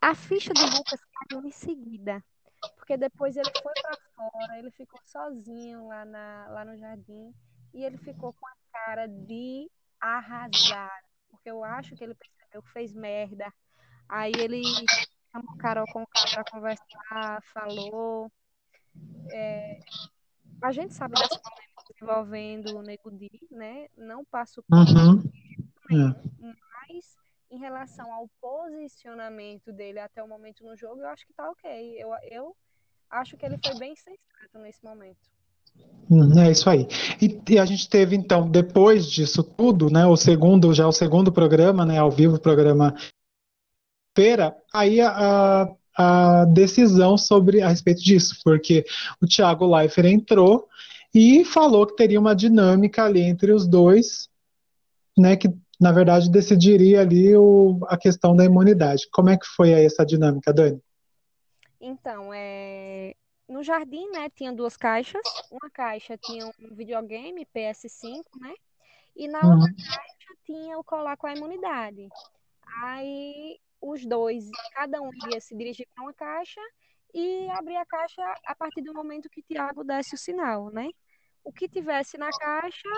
a 0.00 0.14
ficha 0.14 0.52
do 0.52 0.76
Lucas 0.76 1.00
caiu 1.14 1.44
em 1.44 1.50
seguida, 1.50 2.22
porque 2.76 2.96
depois 2.96 3.36
ele 3.36 3.50
foi 3.62 3.72
para 3.80 3.96
fora, 4.14 4.58
ele 4.58 4.70
ficou 4.70 5.00
sozinho 5.06 5.88
lá, 5.88 6.04
na, 6.04 6.48
lá 6.50 6.64
no 6.64 6.76
jardim 6.76 7.34
e 7.72 7.84
ele 7.84 7.96
ficou 7.98 8.32
com 8.34 8.46
a 8.46 8.52
cara 8.72 9.06
de 9.06 9.70
arrasar, 10.00 11.02
porque 11.32 11.50
eu 11.50 11.64
acho 11.64 11.96
que 11.96 12.04
ele 12.04 12.14
percebeu 12.14 12.62
que 12.62 12.72
fez 12.72 12.92
merda. 12.92 13.52
Aí 14.08 14.32
ele 14.38 14.62
chamou 15.32 15.54
o 15.54 15.56
Carol 15.56 15.86
com 15.90 16.02
o 16.02 16.06
cara 16.06 16.30
para 16.30 16.52
conversar, 16.52 17.42
falou. 17.54 18.30
É, 19.30 19.80
a 20.62 20.70
gente 20.70 20.92
sabe 20.92 21.14
das 21.14 21.28
polêmicas 21.28 22.00
envolvendo 22.00 22.76
o 22.76 22.82
Nego 22.82 23.10
Di, 23.10 23.30
né? 23.50 23.88
Não 23.96 24.24
passo 24.24 24.62
por 24.62 24.78
uhum. 24.78 25.22
mas 25.90 27.16
em 27.50 27.58
relação 27.58 28.12
ao 28.12 28.28
posicionamento 28.40 29.72
dele 29.72 29.98
até 29.98 30.22
o 30.22 30.28
momento 30.28 30.64
no 30.64 30.76
jogo, 30.76 31.00
eu 31.00 31.08
acho 31.08 31.26
que 31.26 31.32
tá 31.32 31.50
ok. 31.50 31.96
Eu, 31.98 32.10
eu 32.30 32.56
acho 33.10 33.36
que 33.36 33.46
ele 33.46 33.58
foi 33.64 33.78
bem 33.78 33.96
sensato 33.96 34.58
nesse 34.58 34.84
momento. 34.84 35.30
Hum, 36.10 36.38
é 36.38 36.50
isso 36.50 36.68
aí. 36.68 36.86
E, 37.20 37.40
e, 37.48 37.58
a 37.58 37.64
gente 37.64 37.88
teve 37.88 38.14
então, 38.14 38.48
depois 38.50 39.06
disso 39.06 39.42
tudo, 39.42 39.88
né, 39.88 40.04
o 40.06 40.16
segundo, 40.16 40.74
já 40.74 40.86
o 40.86 40.92
segundo 40.92 41.32
programa, 41.32 41.86
né, 41.86 41.98
ao 41.98 42.10
vivo, 42.10 42.38
programa 42.38 42.94
feira, 44.14 44.54
aí 44.74 45.00
a, 45.00 45.66
a 45.96 46.44
decisão 46.44 47.16
sobre 47.16 47.62
a 47.62 47.68
respeito 47.68 48.02
disso, 48.02 48.36
porque 48.44 48.84
o 49.22 49.26
Thiago 49.26 49.66
Leifert 49.66 50.06
entrou 50.06 50.68
e 51.14 51.44
falou 51.44 51.86
que 51.86 51.96
teria 51.96 52.20
uma 52.20 52.34
dinâmica 52.34 53.04
ali 53.04 53.22
entre 53.22 53.52
os 53.52 53.66
dois, 53.66 54.28
né, 55.16 55.36
que 55.36 55.48
na 55.80 55.92
verdade 55.92 56.30
decidiria 56.30 57.00
ali 57.00 57.34
o, 57.34 57.80
a 57.88 57.96
questão 57.96 58.36
da 58.36 58.44
imunidade. 58.44 59.08
Como 59.10 59.30
é 59.30 59.36
que 59.36 59.46
foi 59.46 59.72
aí 59.74 59.84
essa 59.84 60.04
dinâmica, 60.04 60.52
Dani? 60.52 60.80
Então, 61.80 62.32
é, 62.32 63.14
no 63.52 63.62
jardim, 63.62 64.10
né, 64.10 64.30
tinha 64.30 64.52
duas 64.52 64.76
caixas. 64.76 65.22
Uma 65.50 65.70
caixa 65.70 66.16
tinha 66.16 66.46
um 66.46 66.74
videogame 66.74 67.46
PS5, 67.54 68.24
né? 68.40 68.54
E 69.14 69.28
na 69.28 69.40
uhum. 69.40 69.60
outra 69.60 69.74
caixa 69.76 70.38
tinha 70.44 70.78
o 70.78 70.84
colar 70.84 71.16
com 71.16 71.26
a 71.26 71.34
imunidade. 71.34 72.08
Aí 72.82 73.60
os 73.80 74.04
dois, 74.06 74.48
cada 74.72 75.00
um 75.00 75.10
ia 75.30 75.40
se 75.40 75.56
dirigir 75.56 75.86
para 75.94 76.04
uma 76.04 76.14
caixa 76.14 76.60
e 77.12 77.48
abrir 77.50 77.76
a 77.76 77.84
caixa 77.84 78.22
a 78.46 78.54
partir 78.54 78.80
do 78.80 78.94
momento 78.94 79.28
que 79.28 79.42
Tiago 79.42 79.84
desse 79.84 80.14
o 80.14 80.18
sinal, 80.18 80.70
né? 80.70 80.88
O 81.44 81.52
que 81.52 81.68
tivesse 81.68 82.16
na 82.16 82.30
caixa 82.30 82.88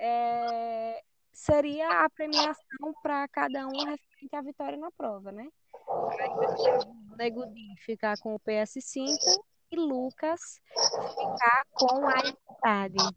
é, 0.00 1.00
seria 1.32 2.04
a 2.04 2.10
premiação 2.10 2.92
para 3.02 3.28
cada 3.28 3.66
um 3.66 3.84
referente 3.84 4.34
à 4.34 4.42
vitória 4.42 4.76
na 4.76 4.90
prova, 4.90 5.30
né? 5.30 5.48
Aí, 6.18 6.30
o 6.86 7.16
Nego 7.16 7.42
ficar 7.84 8.18
com 8.18 8.34
o 8.34 8.40
PS5 8.40 9.16
e 9.72 9.76
Lucas 9.76 10.40
ficar 11.16 11.62
com 11.72 12.06
a 12.06 12.18
imunidade. 12.20 13.14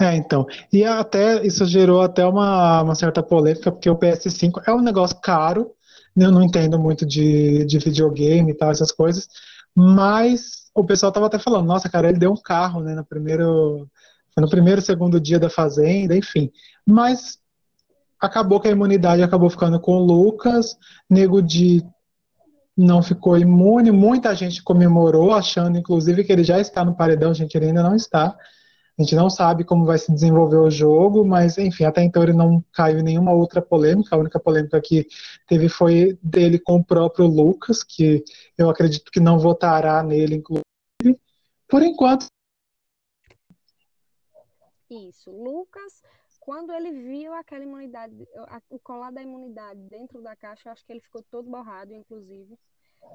É, 0.00 0.14
então. 0.16 0.46
E 0.72 0.84
até 0.84 1.46
isso 1.46 1.64
gerou 1.64 2.02
até 2.02 2.26
uma, 2.26 2.82
uma 2.82 2.94
certa 2.94 3.22
polêmica, 3.22 3.70
porque 3.70 3.88
o 3.88 3.96
PS5 3.96 4.62
é 4.66 4.72
um 4.72 4.82
negócio 4.82 5.16
caro, 5.20 5.72
né? 6.14 6.26
eu 6.26 6.32
não 6.32 6.42
entendo 6.42 6.78
muito 6.78 7.06
de, 7.06 7.64
de 7.64 7.78
videogame 7.78 8.50
e 8.50 8.54
tal, 8.54 8.70
essas 8.70 8.90
coisas, 8.90 9.28
mas 9.74 10.70
o 10.74 10.84
pessoal 10.84 11.12
tava 11.12 11.26
até 11.26 11.38
falando, 11.38 11.66
nossa, 11.66 11.88
cara, 11.88 12.08
ele 12.08 12.18
deu 12.18 12.32
um 12.32 12.36
carro, 12.36 12.80
né, 12.80 12.94
no 12.94 13.04
primeiro, 13.04 13.88
no 14.36 14.50
primeiro, 14.50 14.82
segundo 14.82 15.20
dia 15.20 15.38
da 15.38 15.48
Fazenda, 15.48 16.16
enfim. 16.16 16.50
Mas 16.84 17.38
acabou 18.20 18.60
que 18.60 18.68
a 18.68 18.72
imunidade 18.72 19.22
acabou 19.22 19.48
ficando 19.48 19.80
com 19.80 19.96
o 19.96 20.04
Lucas, 20.04 20.76
Nego 21.08 21.40
de 21.40 21.82
não 22.76 23.02
ficou 23.02 23.38
imune. 23.38 23.90
Muita 23.90 24.34
gente 24.34 24.62
comemorou, 24.62 25.32
achando 25.32 25.78
inclusive 25.78 26.24
que 26.24 26.32
ele 26.32 26.44
já 26.44 26.60
está 26.60 26.84
no 26.84 26.94
paredão, 26.94 27.32
gente, 27.32 27.54
ele 27.56 27.66
ainda 27.66 27.82
não 27.82 27.96
está. 27.96 28.36
A 28.98 29.02
gente 29.02 29.14
não 29.14 29.28
sabe 29.28 29.62
como 29.62 29.84
vai 29.84 29.98
se 29.98 30.10
desenvolver 30.10 30.56
o 30.56 30.70
jogo, 30.70 31.22
mas 31.22 31.58
enfim, 31.58 31.84
até 31.84 32.02
então 32.02 32.22
ele 32.22 32.32
não 32.32 32.64
caiu 32.72 32.98
em 32.98 33.02
nenhuma 33.02 33.32
outra 33.32 33.60
polêmica. 33.60 34.16
A 34.16 34.18
única 34.18 34.40
polêmica 34.40 34.80
que 34.80 35.06
teve 35.46 35.68
foi 35.68 36.18
dele 36.22 36.58
com 36.58 36.76
o 36.76 36.84
próprio 36.84 37.26
Lucas, 37.26 37.82
que 37.82 38.24
eu 38.56 38.70
acredito 38.70 39.10
que 39.10 39.20
não 39.20 39.38
votará 39.38 40.02
nele, 40.02 40.36
inclusive. 40.36 40.64
Por 41.68 41.82
enquanto. 41.82 42.26
Isso. 44.88 45.30
Lucas, 45.30 46.02
quando 46.46 46.72
ele 46.72 46.92
viu 46.92 47.34
aquela 47.34 47.64
imunidade, 47.64 48.14
o 48.70 48.78
colar 48.78 49.10
da 49.10 49.20
imunidade 49.20 49.80
dentro 49.88 50.22
da 50.22 50.36
caixa, 50.36 50.68
eu 50.68 50.72
acho 50.72 50.86
que 50.86 50.92
ele 50.92 51.00
ficou 51.00 51.20
todo 51.24 51.50
borrado, 51.50 51.92
inclusive, 51.92 52.56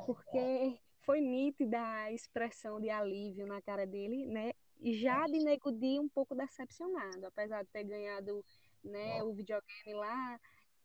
porque 0.05 0.77
foi 0.99 1.21
nítida 1.21 1.81
a 1.81 2.11
expressão 2.11 2.81
de 2.81 2.89
alívio 2.89 3.47
na 3.47 3.61
cara 3.61 3.87
dele, 3.87 4.25
né? 4.25 4.51
E 4.81 4.93
já 4.99 5.25
de 5.27 5.39
Nego 5.39 5.71
Di 5.71 5.97
um 5.97 6.09
pouco 6.09 6.35
decepcionado, 6.35 7.25
apesar 7.25 7.63
de 7.63 7.69
ter 7.69 7.85
ganhado 7.85 8.43
né, 8.83 9.23
o 9.23 9.31
videogame 9.31 9.93
lá, 9.93 10.37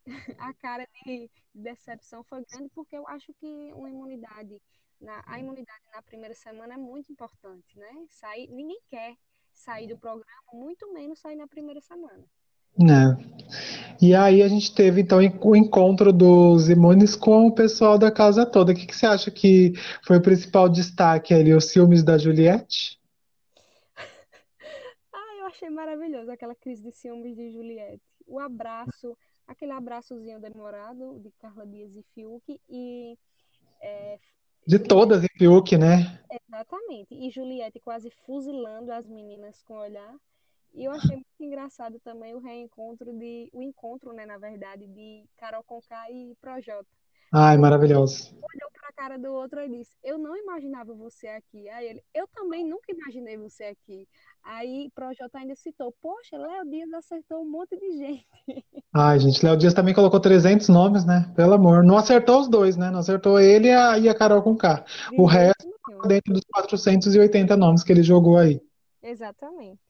a 0.39 0.55
cara 0.55 0.87
de 1.05 1.29
decepção 1.53 2.23
foi 2.23 2.45
grande, 2.45 2.71
porque 2.73 2.97
eu 2.97 3.09
acho 3.09 3.35
que 3.35 3.73
uma 3.73 3.91
imunidade, 3.91 4.63
na, 5.01 5.21
a 5.27 5.41
imunidade 5.41 5.83
na 5.93 6.01
primeira 6.01 6.35
semana 6.35 6.75
é 6.75 6.79
muito 6.79 7.11
importante, 7.11 7.77
né? 7.77 8.07
Sair, 8.09 8.47
ninguém 8.53 8.81
quer 8.89 9.17
sair 9.53 9.89
do 9.89 9.99
programa, 9.99 10.43
muito 10.53 10.93
menos 10.93 11.19
sair 11.19 11.35
na 11.35 11.49
primeira 11.49 11.81
semana. 11.81 12.25
É. 12.81 13.37
E 14.01 14.14
aí 14.14 14.43
a 14.43 14.49
gente 14.49 14.74
teve 14.74 15.01
então 15.01 15.18
o 15.18 15.57
encontro 15.57 16.12
dos 16.12 16.68
imunes 16.68 17.16
com 17.16 17.47
o 17.47 17.55
pessoal 17.55 17.99
da 17.99 18.11
casa 18.11 18.45
toda. 18.45 18.72
O 18.72 18.74
que, 18.74 18.87
que 18.87 18.95
você 18.95 19.07
acha 19.07 19.31
que 19.31 19.72
foi 20.07 20.18
o 20.18 20.22
principal 20.22 20.68
destaque 20.68 21.33
ali? 21.33 21.55
Os 21.55 21.66
ciúmes 21.66 22.03
da 22.03 22.18
Juliette? 22.18 23.01
ah, 25.14 25.37
eu 25.39 25.47
achei 25.47 25.70
maravilhoso 25.70 26.31
aquela 26.31 26.55
crise 26.55 26.83
de 26.83 26.93
ciúmes 26.93 27.35
de 27.35 27.51
Juliette. 27.51 28.03
O 28.27 28.39
abraço, 28.39 29.16
aquele 29.47 29.72
abraçozinho 29.72 30.41
demorado 30.41 31.18
de 31.20 31.31
Carla 31.39 31.66
Dias 31.66 31.97
e 31.97 32.05
Fiuk 32.14 32.61
e 32.68 33.16
é, 33.81 34.18
de 34.66 34.81
todas 34.81 35.22
em 35.22 35.29
Fiuk, 35.39 35.79
né? 35.79 36.20
Exatamente. 36.29 37.14
E 37.14 37.31
Juliette 37.31 37.79
quase 37.79 38.11
fuzilando 38.27 38.93
as 38.93 39.07
meninas 39.07 39.62
com 39.62 39.74
o 39.74 39.81
olhar. 39.81 40.16
E 40.77 40.85
eu 40.85 40.93
achei 40.93 41.16
muito 41.16 41.27
engraçado 41.41 41.99
também 42.05 42.35
o 42.35 42.39
reencontro 42.39 43.11
de. 43.14 43.49
O 43.51 43.62
encontro, 43.62 44.12
né, 44.12 44.27
na 44.27 44.37
verdade, 44.37 44.87
de 44.87 45.24
Carol 45.39 45.64
Conká 45.64 46.11
e 46.11 46.37
Projota. 46.39 46.87
Ai, 47.33 47.57
maravilhoso. 47.57 48.35
Olhou 48.35 48.70
pra 48.79 48.93
cara 48.93 49.18
do 49.18 49.33
outro 49.33 49.59
e 49.62 49.70
disse: 49.70 49.97
Eu 50.05 50.18
não 50.18 50.37
imaginava 50.37 50.95
você 50.95 51.29
aqui. 51.29 51.66
Aí 51.70 51.87
ele: 51.89 52.03
Eu 52.14 52.29
também 52.29 52.62
nunca 52.62 52.93
imaginei 52.93 53.39
você 53.39 53.64
aqui. 53.64 54.07
Aí 54.45 54.91
Projota 54.95 55.39
ainda 55.39 55.57
citou: 55.57 55.95
Poxa, 56.03 56.37
Léo 56.37 56.68
Dias 56.68 56.93
acertou 56.93 57.41
um 57.41 57.51
monte 57.51 57.74
de 57.79 57.93
gente. 57.97 58.27
Ai, 58.95 59.18
gente, 59.18 59.43
Léo 59.45 59.57
Dias 59.57 59.72
também 59.72 59.95
colocou 59.95 60.20
300 60.20 60.68
nomes, 60.68 61.07
né? 61.07 61.33
Pelo 61.35 61.55
amor. 61.55 61.83
Não 61.85 61.97
acertou 61.97 62.41
os 62.41 62.49
dois, 62.49 62.77
né? 62.77 62.91
Não 62.91 62.99
acertou 62.99 63.41
ele 63.41 63.68
e 63.68 63.72
a, 63.72 63.99
e 63.99 64.09
a 64.11 64.14
Carol 64.14 64.43
Conká. 64.43 64.85
O 65.16 65.24
resto, 65.24 65.66
dentro 66.07 66.35
dos 66.35 66.43
480 66.53 67.57
nomes 67.57 67.83
que 67.83 67.93
ele 67.93 68.03
jogou 68.03 68.37
aí. 68.37 68.61
Exatamente. 69.03 69.86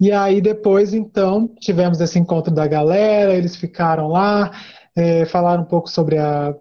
E 0.00 0.10
aí 0.10 0.40
depois, 0.40 0.92
então, 0.92 1.48
tivemos 1.60 2.00
esse 2.00 2.18
encontro 2.18 2.52
da 2.52 2.66
galera, 2.66 3.34
eles 3.34 3.54
ficaram 3.54 4.08
lá, 4.08 4.50
é, 4.96 5.24
falaram 5.26 5.62
um 5.62 5.66
pouco 5.66 5.88
sobre 5.88 6.18
a 6.18 6.54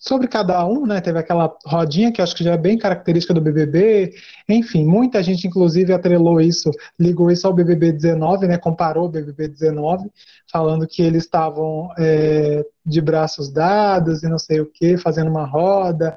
sobre 0.00 0.26
cada 0.26 0.64
um, 0.66 0.86
né? 0.86 0.98
Teve 1.02 1.18
aquela 1.18 1.54
rodinha 1.66 2.10
que 2.10 2.22
acho 2.22 2.34
que 2.34 2.42
já 2.42 2.54
é 2.54 2.56
bem 2.56 2.78
característica 2.78 3.34
do 3.34 3.40
BBB. 3.40 4.14
Enfim, 4.48 4.82
muita 4.82 5.22
gente, 5.22 5.46
inclusive, 5.46 5.92
atrelou 5.92 6.40
isso, 6.40 6.70
ligou 6.98 7.30
isso 7.30 7.46
ao 7.46 7.52
BBB 7.52 7.92
19, 7.92 8.48
né? 8.48 8.56
Comparou 8.56 9.04
o 9.06 9.08
BBB 9.10 9.48
19, 9.48 10.10
falando 10.50 10.86
que 10.86 11.02
eles 11.02 11.24
estavam 11.24 11.90
é, 11.98 12.64
de 12.84 13.00
braços 13.02 13.52
dados 13.52 14.22
e 14.22 14.28
não 14.28 14.38
sei 14.38 14.60
o 14.60 14.66
que, 14.66 14.96
fazendo 14.96 15.30
uma 15.30 15.44
roda. 15.44 16.14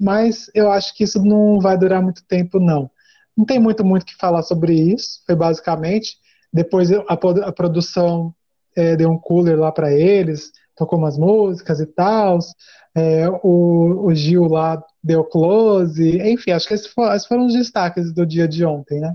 Mas 0.00 0.50
eu 0.54 0.70
acho 0.70 0.94
que 0.96 1.04
isso 1.04 1.22
não 1.22 1.60
vai 1.60 1.76
durar 1.76 2.02
muito 2.02 2.24
tempo, 2.24 2.58
não. 2.58 2.90
Não 3.36 3.44
tem 3.44 3.58
muito 3.58 3.84
muito 3.84 4.06
que 4.06 4.16
falar 4.16 4.42
sobre 4.42 4.72
isso. 4.72 5.22
Foi 5.26 5.36
basicamente 5.36 6.16
depois 6.52 6.90
a, 6.90 7.04
a 7.08 7.52
produção 7.52 8.34
é, 8.74 8.96
deu 8.96 9.10
um 9.10 9.18
cooler 9.18 9.58
lá 9.58 9.70
para 9.70 9.92
eles, 9.92 10.52
tocou 10.74 10.98
umas 10.98 11.18
músicas 11.18 11.80
e 11.80 11.86
tal. 11.86 12.38
É, 12.94 13.28
o, 13.42 14.06
o, 14.06 14.14
Gil 14.14 14.44
lá 14.44 14.82
deu 15.04 15.22
close. 15.24 16.18
Enfim, 16.22 16.52
acho 16.52 16.66
que 16.66 16.74
esses 16.74 16.86
foram, 16.86 17.14
esses 17.14 17.28
foram 17.28 17.46
os 17.46 17.52
destaques 17.52 18.12
do 18.12 18.24
dia 18.24 18.48
de 18.48 18.64
ontem, 18.64 19.00
né? 19.00 19.14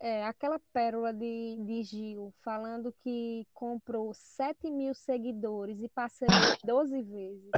É, 0.00 0.24
aquela 0.24 0.58
pérola 0.72 1.12
de, 1.12 1.56
de 1.64 1.82
Gil 1.84 2.32
falando 2.42 2.92
que 3.04 3.46
comprou 3.54 4.12
7 4.14 4.70
mil 4.70 4.94
seguidores 4.94 5.80
e 5.80 5.88
parcelou 5.88 6.56
12 6.64 7.02
vezes 7.02 7.50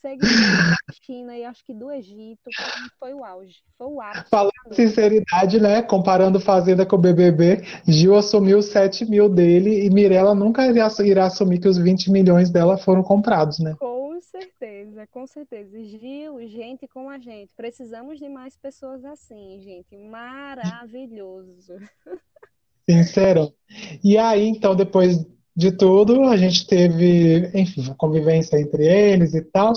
seguidores 0.00 0.36
da 0.36 0.94
China 1.04 1.36
e 1.36 1.44
acho 1.44 1.64
que 1.64 1.74
do 1.74 1.90
Egito, 1.90 2.50
foi 2.98 3.14
o 3.14 3.24
auge, 3.24 3.56
foi 3.76 3.86
o 3.86 4.00
ápice. 4.00 4.30
Falando 4.30 4.52
sinceridade, 4.72 5.60
né? 5.60 5.82
Comparando 5.82 6.40
Fazenda 6.40 6.84
com 6.86 6.96
o 6.96 6.98
BBB, 6.98 7.62
Gil 7.86 8.16
assumiu 8.16 8.62
7 8.62 9.04
mil 9.04 9.28
dele 9.28 9.84
e 9.84 9.90
Mirella 9.90 10.34
nunca 10.34 10.66
irá, 10.66 10.88
irá 11.04 11.26
assumir 11.26 11.60
que 11.60 11.68
os 11.68 11.78
20 11.78 12.10
milhões 12.10 12.50
dela 12.50 12.76
foram 12.76 13.02
comprados, 13.02 13.58
né? 13.58 13.74
Com 13.78 14.20
certeza, 14.20 15.06
com 15.10 15.26
certeza. 15.26 15.82
Gil, 15.82 16.40
gente 16.48 16.86
como 16.88 17.10
a 17.10 17.18
gente. 17.18 17.50
Precisamos 17.56 18.18
de 18.18 18.28
mais 18.28 18.56
pessoas 18.56 19.04
assim, 19.04 19.60
gente. 19.60 19.96
Maravilhoso. 19.96 21.76
Sincero. 22.88 23.52
E 24.02 24.18
aí, 24.18 24.48
então, 24.48 24.74
depois 24.74 25.24
de 25.56 25.72
tudo, 25.72 26.24
a 26.24 26.36
gente 26.36 26.66
teve, 26.66 27.50
enfim, 27.54 27.92
convivência 27.96 28.58
entre 28.58 28.86
eles 28.86 29.34
e 29.34 29.42
tal. 29.42 29.72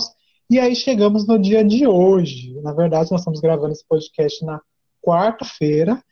E 0.48 0.58
aí 0.58 0.74
chegamos 0.74 1.26
no 1.26 1.38
dia 1.38 1.64
de 1.64 1.86
hoje. 1.86 2.60
Na 2.62 2.72
verdade, 2.72 3.10
nós 3.10 3.20
estamos 3.20 3.40
gravando 3.40 3.72
esse 3.72 3.84
podcast 3.86 4.44
na 4.44 4.60
quarta-feira. 5.02 6.02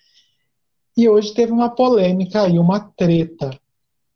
E 0.96 1.08
hoje 1.08 1.32
teve 1.32 1.52
uma 1.52 1.70
polêmica 1.70 2.48
e 2.48 2.58
uma 2.58 2.80
treta 2.80 3.50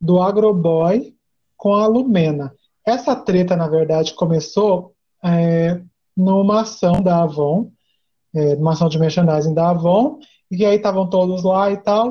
do 0.01 0.21
Agroboy 0.21 1.15
com 1.57 1.75
a 1.75 1.87
Lumena. 1.87 2.53
Essa 2.85 3.17
treta, 3.17 3.57
na 3.57 3.67
verdade, 3.67 4.15
começou 4.15 4.95
é, 5.25 5.81
numa 6.17 6.61
ação 6.63 7.03
da 7.03 7.23
Avon, 7.23 7.71
é, 8.35 8.55
numa 8.57 8.73
ação 8.73 8.89
de 8.89 8.99
merchandising 8.99 9.55
da 9.55 9.71
Avon, 9.71 10.19
e 10.51 10.65
aí 10.65 10.77
estavam 10.77 11.09
todos 11.09 11.43
lá 11.43 11.71
e 11.71 11.77
tal. 11.79 12.09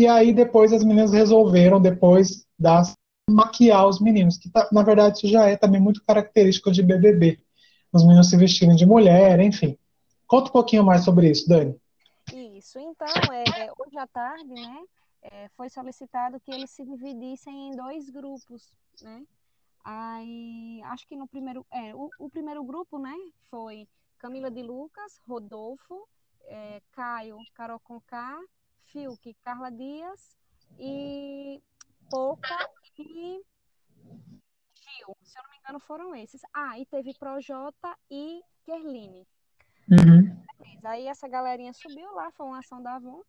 E 0.00 0.06
aí 0.06 0.32
depois 0.32 0.72
as 0.72 0.82
meninas 0.82 1.12
resolveram, 1.12 1.78
depois 1.78 2.46
das 2.58 2.94
maquiar 3.28 3.86
os 3.86 4.00
meninos, 4.00 4.38
que 4.38 4.48
tá, 4.48 4.66
na 4.72 4.82
verdade 4.82 5.18
isso 5.18 5.28
já 5.28 5.46
é 5.46 5.58
também 5.58 5.78
muito 5.78 6.02
característico 6.02 6.72
de 6.72 6.82
BBB. 6.82 7.38
Os 7.92 8.02
meninos 8.02 8.30
se 8.30 8.36
vestirem 8.38 8.74
de 8.74 8.86
mulher, 8.86 9.38
enfim. 9.40 9.76
Conta 10.26 10.48
um 10.48 10.52
pouquinho 10.54 10.82
mais 10.82 11.04
sobre 11.04 11.30
isso, 11.30 11.46
Dani. 11.46 11.78
Isso, 12.32 12.78
então, 12.78 13.08
é, 13.30 13.70
hoje 13.78 13.98
à 13.98 14.06
tarde, 14.06 14.54
né, 14.54 14.78
é, 15.20 15.50
foi 15.54 15.68
solicitado 15.68 16.40
que 16.40 16.50
eles 16.50 16.70
se 16.70 16.82
dividissem 16.82 17.68
em 17.68 17.76
dois 17.76 18.08
grupos, 18.08 18.72
né? 19.02 19.22
Aí, 19.84 20.80
acho 20.84 21.06
que 21.06 21.14
no 21.14 21.28
primeiro, 21.28 21.66
é, 21.70 21.94
o, 21.94 22.08
o 22.18 22.30
primeiro 22.30 22.64
grupo, 22.64 22.98
né, 22.98 23.14
foi 23.50 23.86
Camila 24.18 24.50
de 24.50 24.62
Lucas, 24.62 25.20
Rodolfo, 25.28 26.08
é, 26.46 26.80
Caio, 26.90 27.36
Carol 27.54 27.80
Conká, 27.80 28.38
Fiuk, 28.86 29.34
Carla 29.42 29.70
Dias 29.70 30.36
e 30.78 31.62
Poca 32.10 32.70
e 32.98 33.42
Gil. 34.74 35.16
Se 35.22 35.38
eu 35.38 35.42
não 35.42 35.50
me 35.50 35.58
engano, 35.58 35.80
foram 35.80 36.14
esses. 36.14 36.40
Ah, 36.52 36.78
e 36.78 36.86
teve 36.86 37.14
Projota 37.14 37.96
e 38.10 38.42
Kerline. 38.64 39.26
Uhum. 39.88 40.42
Aí 40.84 41.06
essa 41.06 41.28
galerinha 41.28 41.72
subiu 41.72 42.12
lá, 42.14 42.30
foi 42.32 42.46
uma 42.46 42.58
ação 42.58 42.82
da 42.82 42.96
Avon. 42.96 43.22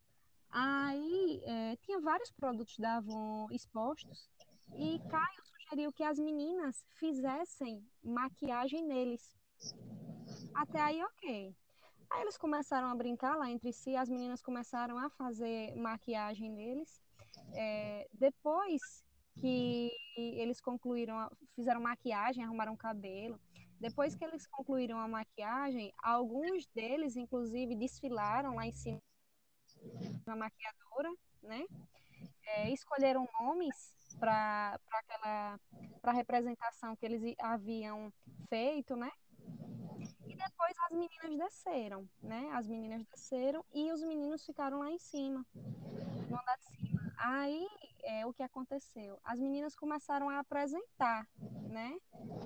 Aí 0.49 1.41
é, 1.45 1.75
tinha 1.77 1.99
vários 1.99 2.31
produtos 2.31 2.77
da 2.77 2.97
Avon 2.97 3.47
expostos. 3.51 4.29
E 4.75 4.99
Caio 5.09 5.45
sugeriu 5.45 5.91
que 5.91 6.03
as 6.03 6.19
meninas 6.19 6.85
fizessem 6.95 7.85
maquiagem 8.03 8.85
neles. 8.85 9.35
Até 10.53 10.81
aí, 10.81 11.01
ok. 11.03 11.55
Aí 12.11 12.21
eles 12.21 12.37
começaram 12.37 12.87
a 12.87 12.95
brincar 12.95 13.35
lá 13.37 13.49
entre 13.49 13.71
si, 13.71 13.95
as 13.95 14.09
meninas 14.09 14.41
começaram 14.41 14.97
a 14.97 15.09
fazer 15.09 15.73
maquiagem 15.75 16.49
neles. 16.49 17.01
É, 17.53 18.07
depois 18.13 19.03
que 19.39 19.89
eles 20.15 20.59
concluíram, 20.59 21.29
fizeram 21.55 21.81
maquiagem, 21.81 22.43
arrumaram 22.43 22.75
cabelo, 22.75 23.39
depois 23.79 24.13
que 24.13 24.25
eles 24.25 24.45
concluíram 24.45 24.99
a 24.99 25.07
maquiagem, 25.07 25.93
alguns 26.03 26.67
deles, 26.67 27.15
inclusive, 27.15 27.75
desfilaram 27.75 28.55
lá 28.55 28.67
em 28.67 28.71
cima 28.71 29.01
da 30.25 30.35
maquiadora, 30.35 31.11
né? 31.41 31.65
É, 32.45 32.69
escolheram 32.69 33.27
nomes 33.39 33.95
para 34.19 34.77
aquela 34.91 35.59
para 36.01 36.11
representação 36.11 36.95
que 36.95 37.05
eles 37.05 37.35
haviam 37.39 38.11
feito, 38.49 38.95
né? 38.95 39.11
Depois 40.43 40.75
as 40.85 40.91
meninas 40.91 41.37
desceram, 41.37 42.09
né? 42.21 42.49
As 42.53 42.67
meninas 42.67 43.05
desceram 43.05 43.63
e 43.73 43.91
os 43.91 44.01
meninos 44.01 44.45
ficaram 44.45 44.79
lá 44.79 44.89
em 44.89 44.97
cima, 44.97 45.45
no 45.53 46.39
andar 46.39 46.57
de 46.57 46.65
cima. 46.77 47.13
Aí, 47.17 47.67
é, 48.03 48.25
o 48.25 48.33
que 48.33 48.43
aconteceu? 48.43 49.19
As 49.23 49.39
meninas 49.39 49.75
começaram 49.75 50.29
a 50.29 50.39
apresentar, 50.39 51.27
né? 51.69 51.97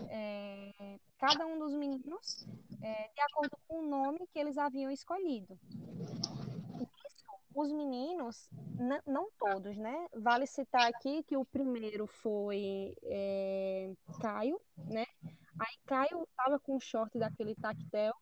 É, 0.10 1.00
cada 1.18 1.46
um 1.46 1.58
dos 1.58 1.74
meninos 1.74 2.46
é, 2.82 3.10
de 3.14 3.22
acordo 3.22 3.58
com 3.68 3.80
o 3.80 3.88
nome 3.88 4.28
que 4.28 4.38
eles 4.38 4.58
haviam 4.58 4.91
escolhido. 4.91 5.58
Isso, 7.06 7.26
os 7.56 7.72
meninos, 7.72 8.50
não 9.08 9.30
todos, 9.39 9.78
né? 9.78 10.08
Vale 10.14 10.46
citar 10.46 10.88
aqui 10.88 11.24
que 11.24 11.38
o 11.38 11.46
primeiro 11.46 12.06
foi 12.06 12.96
é, 13.04 13.93
Caio, 14.20 14.60
né? 14.78 15.05
Aí 15.60 15.78
Caio 15.86 16.28
estava 16.30 16.60
com 16.60 16.76
o 16.76 16.80
short 16.80 17.18
daquele 17.18 17.56
tactel, 17.56 18.14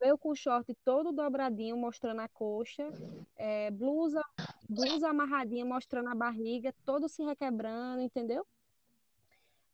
veio 0.00 0.16
com 0.16 0.30
o 0.30 0.36
short 0.36 0.74
todo 0.84 1.12
dobradinho, 1.12 1.76
mostrando 1.76 2.20
a 2.20 2.28
coxa, 2.28 2.88
é, 3.36 3.70
blusa, 3.70 4.22
blusa 4.68 5.08
amarradinha, 5.08 5.64
mostrando 5.64 6.08
a 6.08 6.14
barriga, 6.14 6.74
todo 6.84 7.08
se 7.08 7.22
requebrando, 7.22 8.00
entendeu? 8.00 8.46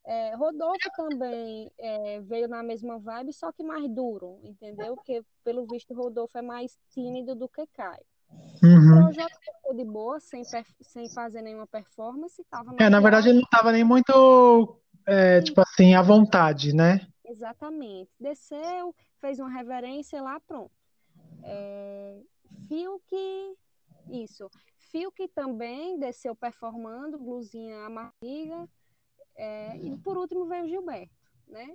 É, 0.07 0.35
Rodolfo 0.35 0.91
também 0.97 1.71
é, 1.79 2.21
veio 2.21 2.47
na 2.47 2.63
mesma 2.63 2.99
vibe, 2.99 3.33
só 3.33 3.51
que 3.51 3.63
mais 3.63 3.89
duro, 3.89 4.39
entendeu? 4.43 4.95
Porque, 4.97 5.25
pelo 5.43 5.67
visto, 5.67 5.95
Rodolfo 5.95 6.37
é 6.37 6.43
mais 6.43 6.79
tímido 6.91 7.35
do 7.35 7.49
que 7.49 7.67
Caio. 7.69 8.05
Uhum. 8.63 8.99
O 8.99 9.03
projeto 9.05 9.39
ficou 9.41 9.75
de 9.75 9.85
boa, 9.85 10.21
sem, 10.21 10.43
sem 10.81 11.09
fazer 11.09 11.41
nenhuma 11.41 11.67
performance. 11.67 12.43
Tava 12.51 12.75
é, 12.79 12.91
na 12.91 13.01
verdade, 13.01 13.29
ele 13.29 13.39
não 13.39 13.45
estava 13.45 13.73
nem 13.73 13.85
muito, 13.85 14.77
é, 15.07 15.41
tipo 15.41 15.61
assim, 15.61 15.95
à 15.95 16.03
vontade, 16.03 16.75
né? 16.75 17.07
Exatamente. 17.25 18.11
Desceu, 18.19 18.95
fez 19.19 19.39
uma 19.39 19.51
reverência 19.51 20.23
lá, 20.23 20.39
pronto. 20.41 20.73
É, 21.43 22.21
Fiuk, 22.69 23.57
isso. 24.09 24.51
Fiuk 24.91 25.29
também 25.29 25.99
desceu 25.99 26.35
performando, 26.35 27.19
blusinha 27.19 27.85
amarga. 27.85 28.69
É, 29.37 29.77
e 29.79 29.97
por 29.99 30.17
último 30.17 30.47
veio 30.47 30.69
Gilberto, 30.69 31.13
né? 31.49 31.75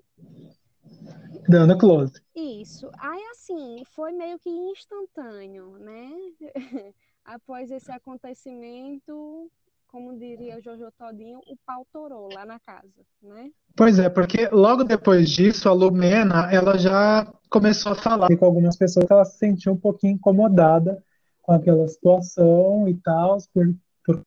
Dando 1.48 1.78
close. 1.78 2.22
Isso. 2.34 2.90
Aí, 2.98 3.22
assim, 3.32 3.84
foi 3.86 4.12
meio 4.14 4.40
que 4.40 4.50
instantâneo, 4.50 5.78
né? 5.78 6.10
Após 7.26 7.70
esse 7.70 7.92
acontecimento, 7.92 9.52
como 9.92 10.18
diria 10.18 10.58
o 10.58 10.62
Jojo 10.62 10.92
Todinho, 10.98 11.40
o 11.48 11.58
pau 11.66 11.86
torou 11.92 12.30
lá 12.34 12.46
na 12.46 12.60
casa, 12.60 13.06
né? 13.22 13.52
Pois 13.76 14.00
é, 14.00 14.10
porque 14.10 14.48
logo 14.50 14.84
depois 14.84 15.30
disso, 15.30 15.68
a 15.68 15.74
Lumena, 15.74 16.52
ela 16.52 16.78
já 16.78 17.32
começou 17.50 17.92
a 17.94 17.96
falar 17.96 18.36
com 18.38 18.46
algumas 18.46 18.78
pessoas 18.78 19.06
que 19.06 19.14
ela 19.14 19.26
se 19.26 19.38
sentiu 19.38 19.74
um 19.74 19.78
pouquinho 19.78 20.14
incomodada 20.14 21.04
com 21.42 21.54
aquela 21.54 21.88
situação 21.88 22.88
e 22.88 22.96
tal, 22.96 23.38
por, 23.54 23.76
por 24.06 24.22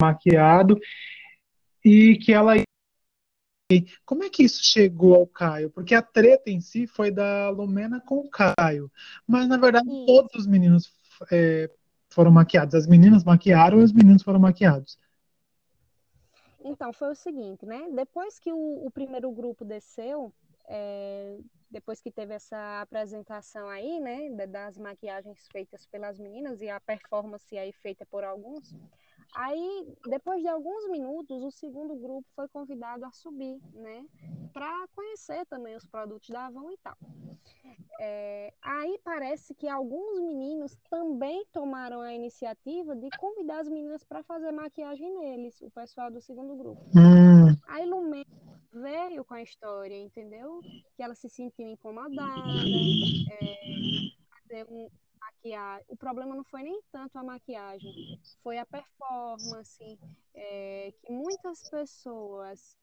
maquiado, 0.00 0.78
e 1.84 2.16
que 2.16 2.32
ela 2.32 2.54
como 4.04 4.22
é 4.22 4.30
que 4.30 4.44
isso 4.44 4.60
chegou 4.62 5.16
ao 5.16 5.26
Caio? 5.26 5.70
Porque 5.70 5.92
a 5.92 6.00
treta 6.00 6.48
em 6.48 6.60
si 6.60 6.86
foi 6.86 7.10
da 7.10 7.50
Lumena 7.50 8.00
com 8.00 8.18
o 8.18 8.30
Caio. 8.30 8.88
Mas, 9.26 9.48
na 9.48 9.56
verdade, 9.56 9.88
todos 10.06 10.32
os 10.36 10.46
meninos 10.46 10.92
é, 11.32 11.68
foram 12.16 12.30
maquiados. 12.30 12.74
As 12.74 12.86
meninas 12.86 13.22
maquiaram 13.22 13.78
e 13.78 13.84
os 13.84 13.92
meninos 13.92 14.22
foram 14.22 14.40
maquiados. 14.40 14.98
Então, 16.64 16.90
foi 16.90 17.12
o 17.12 17.14
seguinte, 17.14 17.66
né? 17.66 17.88
Depois 17.94 18.38
que 18.38 18.50
o, 18.50 18.86
o 18.86 18.90
primeiro 18.90 19.30
grupo 19.30 19.66
desceu, 19.66 20.32
é, 20.66 21.36
depois 21.70 22.00
que 22.00 22.10
teve 22.10 22.32
essa 22.32 22.80
apresentação 22.80 23.68
aí, 23.68 24.00
né, 24.00 24.30
das 24.46 24.78
maquiagens 24.78 25.46
feitas 25.52 25.86
pelas 25.86 26.18
meninas 26.18 26.62
e 26.62 26.70
a 26.70 26.80
performance 26.80 27.56
aí 27.56 27.70
feita 27.70 28.06
por 28.06 28.24
alguns, 28.24 28.74
aí 29.34 29.94
depois 30.06 30.40
de 30.40 30.48
alguns 30.48 30.88
minutos 30.90 31.42
o 31.42 31.50
segundo 31.50 31.94
grupo 31.96 32.26
foi 32.34 32.48
convidado 32.48 33.04
a 33.04 33.12
subir, 33.12 33.60
né, 33.72 34.06
para 34.52 34.86
conhecer 34.94 35.44
também 35.46 35.76
os 35.76 35.86
produtos 35.86 36.28
da 36.28 36.46
Avon 36.46 36.70
e 36.70 36.78
tal. 36.78 36.96
É, 37.98 38.52
aí 38.60 38.98
parece 39.02 39.54
que 39.54 39.66
alguns 39.68 40.20
meninos 40.20 40.76
também 40.90 41.46
tomaram 41.50 42.02
a 42.02 42.12
iniciativa 42.12 42.94
de 42.94 43.08
convidar 43.18 43.60
as 43.60 43.68
meninas 43.68 44.04
para 44.04 44.22
fazer 44.22 44.52
maquiagem 44.52 45.14
neles, 45.18 45.60
o 45.62 45.70
pessoal 45.70 46.10
do 46.10 46.20
segundo 46.20 46.56
grupo. 46.56 46.82
Hum. 46.94 47.56
Aí 47.68 47.86
Lumena 47.86 48.26
veio 48.72 49.24
com 49.24 49.34
a 49.34 49.42
história, 49.42 49.96
entendeu? 49.96 50.60
Que 50.94 51.02
ela 51.02 51.14
se 51.14 51.28
sentiu 51.28 51.66
incomodada, 51.66 52.22
é, 54.50 54.64
um, 54.68 54.88
maquiagem. 55.54 55.84
O 55.88 55.96
problema 55.96 56.34
não 56.34 56.44
foi 56.44 56.62
nem 56.62 56.80
tanto 56.90 57.16
a 57.18 57.22
maquiagem, 57.22 58.20
foi 58.42 58.58
a 58.58 58.66
performance, 58.66 59.98
é, 60.34 60.92
que 61.02 61.12
muitas 61.12 61.68
pessoas 61.70 62.76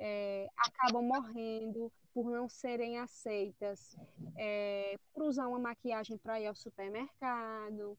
é, 0.00 0.46
acabam 0.56 1.02
morrendo 1.02 1.90
por 2.16 2.30
não 2.30 2.48
serem 2.48 2.98
aceitas, 2.98 3.94
é, 4.38 4.96
por 5.12 5.24
usar 5.24 5.46
uma 5.48 5.58
maquiagem 5.58 6.16
para 6.16 6.40
ir 6.40 6.46
ao 6.46 6.54
supermercado. 6.54 7.94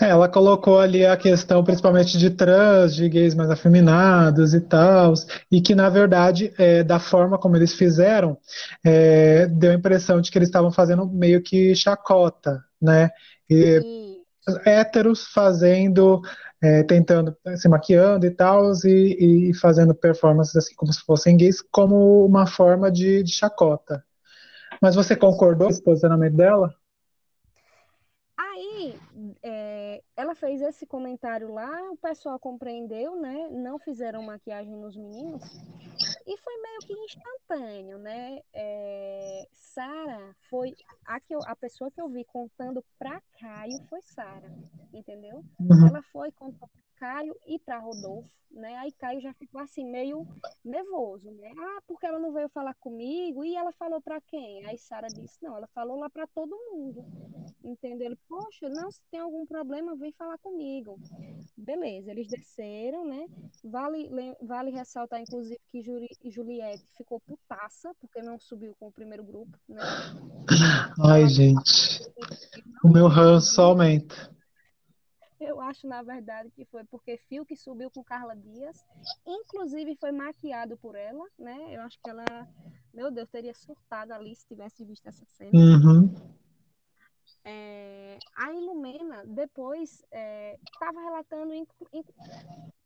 É, 0.00 0.08
ela 0.08 0.28
colocou 0.28 0.80
ali 0.80 1.06
a 1.06 1.16
questão 1.16 1.62
principalmente 1.62 2.18
de 2.18 2.30
trans, 2.30 2.92
de 2.92 3.08
gays 3.08 3.34
mais 3.34 3.48
afeminados 3.48 4.52
e 4.52 4.60
tal, 4.60 5.14
e 5.48 5.60
que 5.60 5.76
na 5.76 5.88
verdade, 5.88 6.52
é, 6.58 6.82
da 6.82 6.98
forma 6.98 7.38
como 7.38 7.56
eles 7.56 7.72
fizeram, 7.72 8.36
é, 8.84 9.46
deu 9.46 9.70
a 9.70 9.74
impressão 9.74 10.20
de 10.20 10.28
que 10.28 10.36
eles 10.36 10.48
estavam 10.48 10.72
fazendo 10.72 11.06
meio 11.06 11.40
que 11.40 11.72
chacota, 11.76 12.64
né? 12.82 13.10
E, 13.48 13.78
e... 13.78 14.09
héteros 14.64 15.26
fazendo 15.32 16.22
é, 16.62 16.82
tentando, 16.82 17.36
se 17.56 17.68
maquiando 17.68 18.26
e 18.26 18.30
tal, 18.30 18.72
e, 18.84 19.48
e, 19.50 19.54
fazendo 19.54 19.94
performances 19.94 20.54
assim 20.56 20.74
como 20.74 20.92
se 20.92 21.02
fossem 21.02 21.36
gays, 21.36 21.62
como 21.62 22.24
uma 22.24 22.46
forma 22.46 22.90
de, 22.90 23.22
de 23.22 23.32
chacota. 23.32 24.04
Mas 24.80 24.94
você 24.94 25.16
concordou 25.16 25.68
com 25.68 25.72
esse 25.72 25.82
posicionamento 25.82 26.36
dela? 26.36 26.74
Aí, 28.36 28.94
é, 29.42 30.02
ela 30.16 30.34
fez 30.34 30.60
esse 30.60 30.86
comentário 30.86 31.52
lá, 31.52 31.90
o 31.90 31.96
pessoal 31.96 32.38
compreendeu, 32.38 33.18
né? 33.20 33.48
Não 33.50 33.78
fizeram 33.78 34.22
maquiagem 34.22 34.76
nos 34.76 34.96
meninos. 34.96 35.42
E 36.26 36.36
foi 36.38 36.56
meio 36.58 36.78
que 36.80 36.92
instantâneo, 36.92 37.98
né? 37.98 38.40
É, 38.52 39.48
Sara 39.52 40.34
foi 40.48 40.74
a, 41.06 41.20
que 41.20 41.34
eu, 41.34 41.40
a 41.46 41.56
pessoa 41.56 41.90
que 41.90 42.00
eu 42.00 42.08
vi 42.08 42.24
contando 42.24 42.84
para 42.98 43.20
Caio 43.38 43.80
foi 43.88 44.00
Sara, 44.02 44.52
entendeu? 44.92 45.44
Uhum. 45.58 45.88
Ela 45.88 46.02
foi 46.02 46.30
contou 46.32 46.68
para 46.68 46.89
Caio 47.00 47.34
e 47.46 47.58
para 47.58 47.78
Rodolfo, 47.78 48.28
né? 48.50 48.76
Aí 48.76 48.92
Caio 48.92 49.22
já 49.22 49.32
ficou 49.32 49.58
assim 49.58 49.90
meio 49.90 50.26
nervoso, 50.62 51.30
né? 51.30 51.50
Ah, 51.56 51.80
porque 51.86 52.04
ela 52.04 52.18
não 52.18 52.30
veio 52.30 52.50
falar 52.50 52.74
comigo 52.74 53.42
e 53.42 53.56
ela 53.56 53.72
falou 53.72 54.02
para 54.02 54.20
quem? 54.20 54.66
Aí 54.66 54.76
Sara 54.76 55.08
disse 55.08 55.42
não, 55.42 55.56
ela 55.56 55.66
falou 55.68 55.98
lá 55.98 56.10
para 56.10 56.26
todo 56.26 56.54
mundo, 56.70 57.02
entendeu? 57.64 58.14
Poxa, 58.28 58.68
não 58.68 58.90
se 58.90 59.00
tem 59.10 59.18
algum 59.18 59.46
problema 59.46 59.96
vem 59.96 60.12
falar 60.12 60.36
comigo. 60.38 61.00
Beleza, 61.56 62.10
eles 62.10 62.28
desceram, 62.28 63.06
né? 63.06 63.26
Vale 63.64 64.10
vale 64.42 64.70
ressaltar 64.70 65.22
inclusive 65.22 65.58
que 65.68 66.30
Juliette 66.30 66.84
ficou 66.98 67.18
putaça 67.20 67.94
porque 67.98 68.20
não 68.20 68.38
subiu 68.38 68.76
com 68.78 68.88
o 68.88 68.92
primeiro 68.92 69.24
grupo, 69.24 69.56
né? 69.66 69.80
Ai, 71.02 71.26
gente. 71.28 72.02
O 72.84 72.88
meu 72.88 73.08
ranço 73.08 73.58
aumenta. 73.62 74.38
Eu 75.40 75.58
acho, 75.58 75.86
na 75.86 76.02
verdade, 76.02 76.50
que 76.50 76.66
foi 76.66 76.84
porque 76.84 77.18
que 77.46 77.56
subiu 77.56 77.90
com 77.90 78.04
Carla 78.04 78.36
Dias, 78.36 78.84
inclusive 79.26 79.96
foi 79.96 80.12
maquiado 80.12 80.76
por 80.76 80.94
ela, 80.94 81.26
né? 81.38 81.74
Eu 81.74 81.80
acho 81.80 81.98
que 81.98 82.10
ela, 82.10 82.24
meu 82.92 83.10
Deus, 83.10 83.28
teria 83.30 83.54
surtado 83.54 84.12
ali 84.12 84.34
se 84.36 84.46
tivesse 84.46 84.84
visto 84.84 85.06
essa 85.06 85.24
cena. 85.24 85.50
Uhum. 85.54 86.14
É, 87.42 88.18
a 88.36 88.52
Ilumena 88.52 89.24
depois 89.24 90.04
estava 90.12 91.00
é, 91.00 91.04
relatando 91.04 91.54
em, 91.54 91.66
em, 91.90 92.04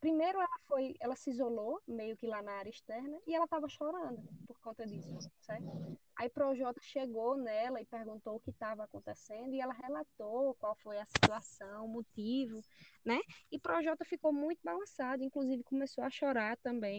primeiro 0.01 0.39
ela 0.39 0.59
foi 0.69 0.95
ela 1.01 1.17
se 1.17 1.31
isolou 1.31 1.81
meio 1.89 2.17
que 2.17 2.27
lá 2.29 2.41
na 2.41 2.53
área 2.53 2.71
externa 2.71 3.19
e 3.27 3.35
ela 3.35 3.47
estava 3.47 3.69
chorando 3.69 4.23
por 4.47 4.61
conta 4.61 4.87
disso 4.87 5.19
certo 5.41 5.99
aí 6.17 6.29
Projota 6.29 6.81
chegou 6.83 7.37
nela 7.37 7.81
e 7.81 7.85
perguntou 7.87 8.37
o 8.37 8.41
que 8.41 8.51
estava 8.51 8.85
acontecendo 8.85 9.55
e 9.55 9.61
ela 9.61 9.75
relatou 9.75 10.55
qual 10.55 10.77
foi 10.77 10.99
a 10.99 11.07
situação 11.07 11.87
o 11.87 11.89
motivo 11.89 12.61
né 13.05 13.21
e 13.51 13.59
Projota 13.59 14.05
ficou 14.05 14.33
muito 14.33 14.61
balançado 14.65 15.23
inclusive 15.23 15.63
começou 15.63 16.05
a 16.05 16.11
chorar 16.11 16.57
também 16.59 16.99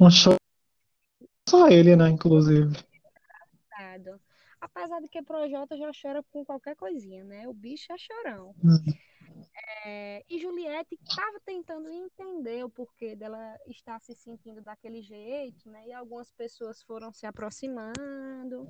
só 1.47 1.67
ele 1.67 1.95
né 1.95 2.09
inclusive 2.09 2.73
Apesar 4.65 4.99
de 4.99 5.07
que 5.09 5.21
Projota 5.21 5.77
já 5.77 5.91
chora 6.01 6.23
com 6.31 6.43
qualquer 6.43 6.75
coisinha, 6.75 7.23
né? 7.23 7.47
O 7.47 7.53
bicho 7.53 7.91
é 7.91 7.97
chorão. 7.97 8.55
Uhum. 8.63 8.93
É, 9.67 10.23
e 10.29 10.39
Juliette 10.39 10.97
estava 11.01 11.39
tentando 11.43 11.89
entender 11.89 12.63
o 12.63 12.69
porquê 12.69 13.15
dela 13.15 13.57
estar 13.67 13.99
se 13.99 14.13
sentindo 14.13 14.61
daquele 14.61 15.01
jeito, 15.01 15.69
né? 15.69 15.87
E 15.87 15.93
algumas 15.93 16.31
pessoas 16.31 16.83
foram 16.83 17.11
se 17.11 17.25
aproximando. 17.25 18.67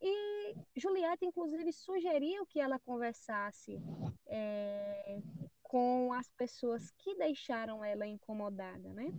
E 0.00 0.54
Juliette, 0.76 1.24
inclusive, 1.24 1.72
sugeriu 1.72 2.46
que 2.46 2.60
ela 2.60 2.78
conversasse 2.78 3.80
é, 4.26 5.20
com 5.62 6.12
as 6.12 6.30
pessoas 6.30 6.90
que 6.90 7.16
deixaram 7.16 7.84
ela 7.84 8.06
incomodada, 8.06 8.92
né? 8.92 9.12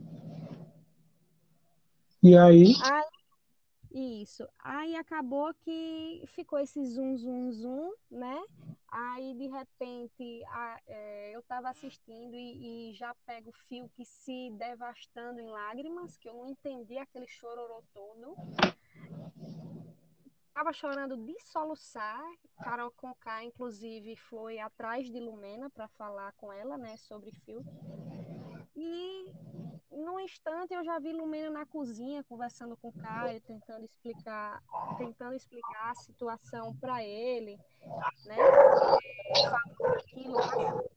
E 2.21 2.37
aí? 2.37 2.73
Aí 2.81 3.22
isso. 3.93 4.47
Aí 4.59 4.95
acabou 4.95 5.53
que 5.53 6.23
ficou 6.27 6.59
esse 6.59 6.83
zoom, 6.85 7.15
zoom, 7.15 7.51
zoom, 7.51 7.93
né? 8.09 8.43
Aí, 8.87 9.33
de 9.35 9.47
repente, 9.47 10.43
a, 10.45 10.79
é, 10.87 11.35
eu 11.35 11.39
estava 11.39 11.69
assistindo 11.69 12.35
e, 12.35 12.91
e, 12.91 12.93
já 12.93 13.15
pego 13.25 13.49
o 13.49 13.67
fio 13.67 13.89
que 13.89 14.05
se 14.05 14.51
devastando 14.51 15.39
em 15.39 15.49
lágrimas, 15.49 16.17
que 16.17 16.29
eu 16.29 16.33
não 16.33 16.47
entendi 16.47 16.97
aquele 16.97 17.27
chororô 17.27 17.83
todo. 17.93 18.35
Tava 20.53 20.71
chorando 20.71 21.17
de 21.17 21.39
soluçar. 21.39 22.23
Carol 22.63 22.91
Conká, 22.91 23.43
inclusive, 23.43 24.15
foi 24.15 24.59
atrás 24.59 25.09
de 25.09 25.19
Lumena 25.19 25.69
para 25.69 25.87
falar 25.87 26.31
com 26.33 26.53
ela, 26.53 26.77
né, 26.77 26.95
sobre 26.97 27.31
fio. 27.31 27.63
E 28.75 29.25
num 29.97 30.19
instante 30.19 30.73
eu 30.73 30.83
já 30.83 30.99
vi 30.99 31.13
Lumena 31.13 31.49
na 31.49 31.65
cozinha 31.65 32.23
conversando 32.23 32.75
com 32.77 32.89
o 32.89 32.93
Caio, 32.93 33.41
tentando 33.41 33.85
explicar, 33.85 34.61
tentando 34.97 35.35
explicar 35.35 35.91
a 35.91 35.95
situação 35.95 36.75
para 36.77 37.03
ele, 37.03 37.57
né? 38.25 38.35
Falando 39.41 39.95
aquilo, 39.95 40.33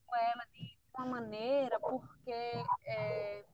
com 0.07 0.17
ela 0.17 0.45
de 0.53 0.79
uma 0.95 1.07
maneira, 1.07 1.79
porque 1.81 2.33
é, 2.87 3.45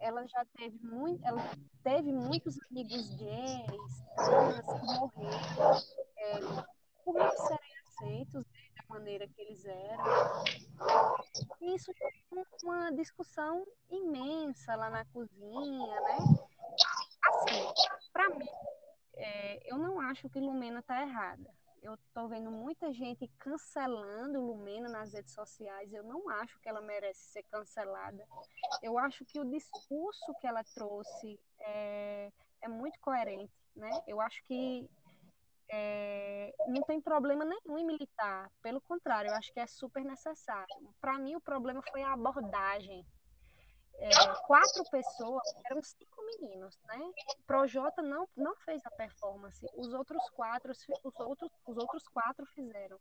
ela 0.00 0.26
já 0.26 0.44
teve 0.56 0.78
muito, 0.84 1.24
ela 1.24 1.42
teve 1.82 2.12
muitos 2.12 2.58
amigos 2.70 3.14
gays, 3.14 4.04
trans 4.16 4.66
que 4.66 4.86
morreram 4.98 5.82
é, 6.18 6.40
por 7.04 7.14
não 7.14 7.30
serem 7.30 7.78
aceitos 7.86 8.44
né, 8.46 8.61
maneira 8.92 9.26
que 9.26 9.40
eles 9.40 9.64
eram. 9.64 10.44
Isso 11.60 11.92
foi 12.28 12.44
uma 12.62 12.90
discussão 12.92 13.66
imensa 13.90 14.74
lá 14.76 14.90
na 14.90 15.04
cozinha, 15.06 16.00
né? 16.00 16.18
Assim, 17.24 17.64
para 18.12 18.28
mim, 18.30 18.48
é, 19.14 19.72
eu 19.72 19.78
não 19.78 20.00
acho 20.00 20.28
que 20.28 20.40
Lumena 20.40 20.80
está 20.80 21.00
errada. 21.02 21.50
Eu 21.82 21.94
estou 21.94 22.28
vendo 22.28 22.50
muita 22.50 22.92
gente 22.92 23.26
cancelando 23.38 24.40
Lumena 24.40 24.88
nas 24.88 25.12
redes 25.12 25.32
sociais. 25.32 25.92
Eu 25.92 26.04
não 26.04 26.28
acho 26.28 26.60
que 26.60 26.68
ela 26.68 26.80
merece 26.80 27.24
ser 27.32 27.42
cancelada. 27.44 28.24
Eu 28.82 28.98
acho 28.98 29.24
que 29.24 29.40
o 29.40 29.44
discurso 29.44 30.32
que 30.40 30.46
ela 30.46 30.62
trouxe 30.62 31.40
é, 31.58 32.30
é 32.60 32.68
muito 32.68 33.00
coerente, 33.00 33.52
né? 33.74 33.90
Eu 34.06 34.20
acho 34.20 34.44
que 34.44 34.88
é, 35.72 36.54
não 36.68 36.82
tem 36.82 37.00
problema 37.00 37.46
nenhum 37.46 37.78
em 37.78 37.86
militar. 37.86 38.50
Pelo 38.60 38.80
contrário, 38.82 39.30
eu 39.30 39.34
acho 39.34 39.50
que 39.52 39.58
é 39.58 39.66
super 39.66 40.04
necessário. 40.04 40.68
Para 41.00 41.18
mim, 41.18 41.34
o 41.34 41.40
problema 41.40 41.82
foi 41.90 42.02
a 42.02 42.12
abordagem. 42.12 43.04
É, 43.94 44.10
quatro 44.46 44.84
pessoas, 44.90 45.42
eram 45.66 45.82
cinco 45.82 46.22
meninos, 46.26 46.78
né? 46.84 46.98
Projota 47.46 48.02
não, 48.02 48.28
não 48.36 48.54
fez 48.56 48.84
a 48.84 48.90
performance, 48.90 49.64
os 49.76 49.92
outros 49.92 50.28
quatro, 50.30 50.72
os 50.72 51.20
outros, 51.20 51.50
os 51.66 51.76
outros 51.76 52.08
quatro 52.08 52.44
fizeram. 52.46 52.98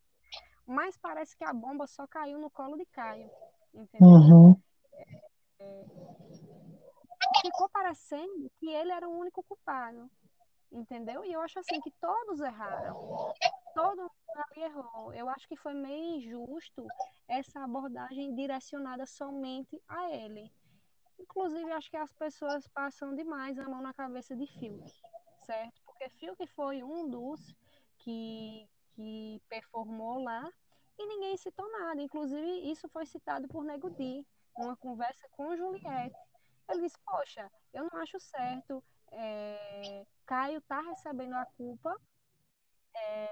Mas 0.66 0.98
parece 0.98 1.36
que 1.36 1.44
a 1.44 1.54
bomba 1.54 1.88
só 1.88 2.06
caiu 2.08 2.38
no 2.38 2.52
colo 2.52 2.78
de 2.78 2.86
Caio, 2.86 3.30
entendeu? 3.74 4.08
Uhum. 4.08 4.62
É, 5.60 5.86
ficou 7.42 7.68
parecendo 7.70 8.52
que 8.60 8.70
ele 8.70 8.92
era 8.92 9.08
o 9.10 9.18
único 9.18 9.44
culpado 9.44 10.10
entendeu? 10.72 11.24
E 11.26 11.34
eu 11.34 11.42
acho 11.42 11.60
assim 11.60 11.80
que 11.82 11.92
todos 11.92 12.40
erraram. 12.40 13.34
Todo 13.74 14.02
mundo 14.02 14.12
ali 14.36 14.64
errou. 14.64 15.14
Eu 15.14 15.30
acho 15.30 15.48
que 15.48 15.56
foi 15.56 15.74
meio 15.74 16.16
injusto 16.16 16.88
essa 17.28 17.64
abordagem 17.64 18.34
direcionada 18.34 19.06
somente 19.06 19.82
a 19.88 20.10
ele. 20.12 20.52
Inclusive, 21.20 21.72
acho 21.72 21.90
que 21.90 21.98
as 21.98 22.12
pessoas 22.14 22.68
passam 22.70 23.14
demais 23.14 23.60
a 23.60 23.70
mão 23.70 23.82
na 23.82 23.94
cabeça 23.94 24.36
de 24.36 24.48
Fiuk, 24.48 24.92
certo? 25.46 25.80
Porque 25.86 26.10
Fiuk 26.10 26.48
foi 26.48 26.82
um 26.82 27.08
dos 27.08 27.56
que, 28.00 28.68
que 28.94 29.42
performou 29.48 30.24
lá 30.24 30.52
e 30.98 31.06
ninguém 31.06 31.38
citou 31.38 31.70
nada. 31.72 32.02
Inclusive, 32.02 32.72
isso 32.72 32.90
foi 32.90 33.06
citado 33.06 33.48
por 33.48 33.64
Nego 33.64 33.90
Di, 33.92 34.26
numa 34.58 34.76
conversa 34.76 35.28
com 35.32 35.56
Juliette. 35.56 36.16
Ele 36.70 36.82
disse, 36.82 36.98
poxa, 37.06 37.52
eu 37.74 37.88
não 37.92 38.00
acho 38.02 38.20
certo, 38.20 38.84
é, 39.12 40.06
Caio 40.26 40.62
tá 40.62 40.82
recebendo 40.82 41.34
a 41.34 41.46
culpa 41.58 41.96
é, 42.96 43.28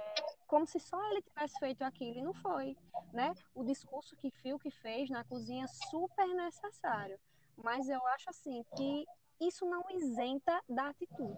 como 0.48 0.66
se 0.66 0.80
só 0.80 0.98
ele 1.12 1.22
tivesse 1.22 1.60
feito 1.60 1.84
aquilo 1.84 2.18
e 2.20 2.24
não 2.24 2.34
foi, 2.34 2.76
né? 3.14 3.34
O 3.54 3.64
discurso 3.64 4.16
que 4.16 4.32
Fiuk 4.32 4.70
fez 4.82 5.10
na 5.10 5.24
cozinha 5.24 5.66
é 5.66 5.90
super 5.90 6.28
necessário, 6.28 7.18
mas 7.64 7.88
eu 7.90 8.06
acho 8.08 8.30
assim 8.30 8.64
que 8.76 9.06
isso 9.40 9.66
não 9.66 9.84
isenta 9.92 10.60
da 10.68 10.90
atitude. 10.90 11.38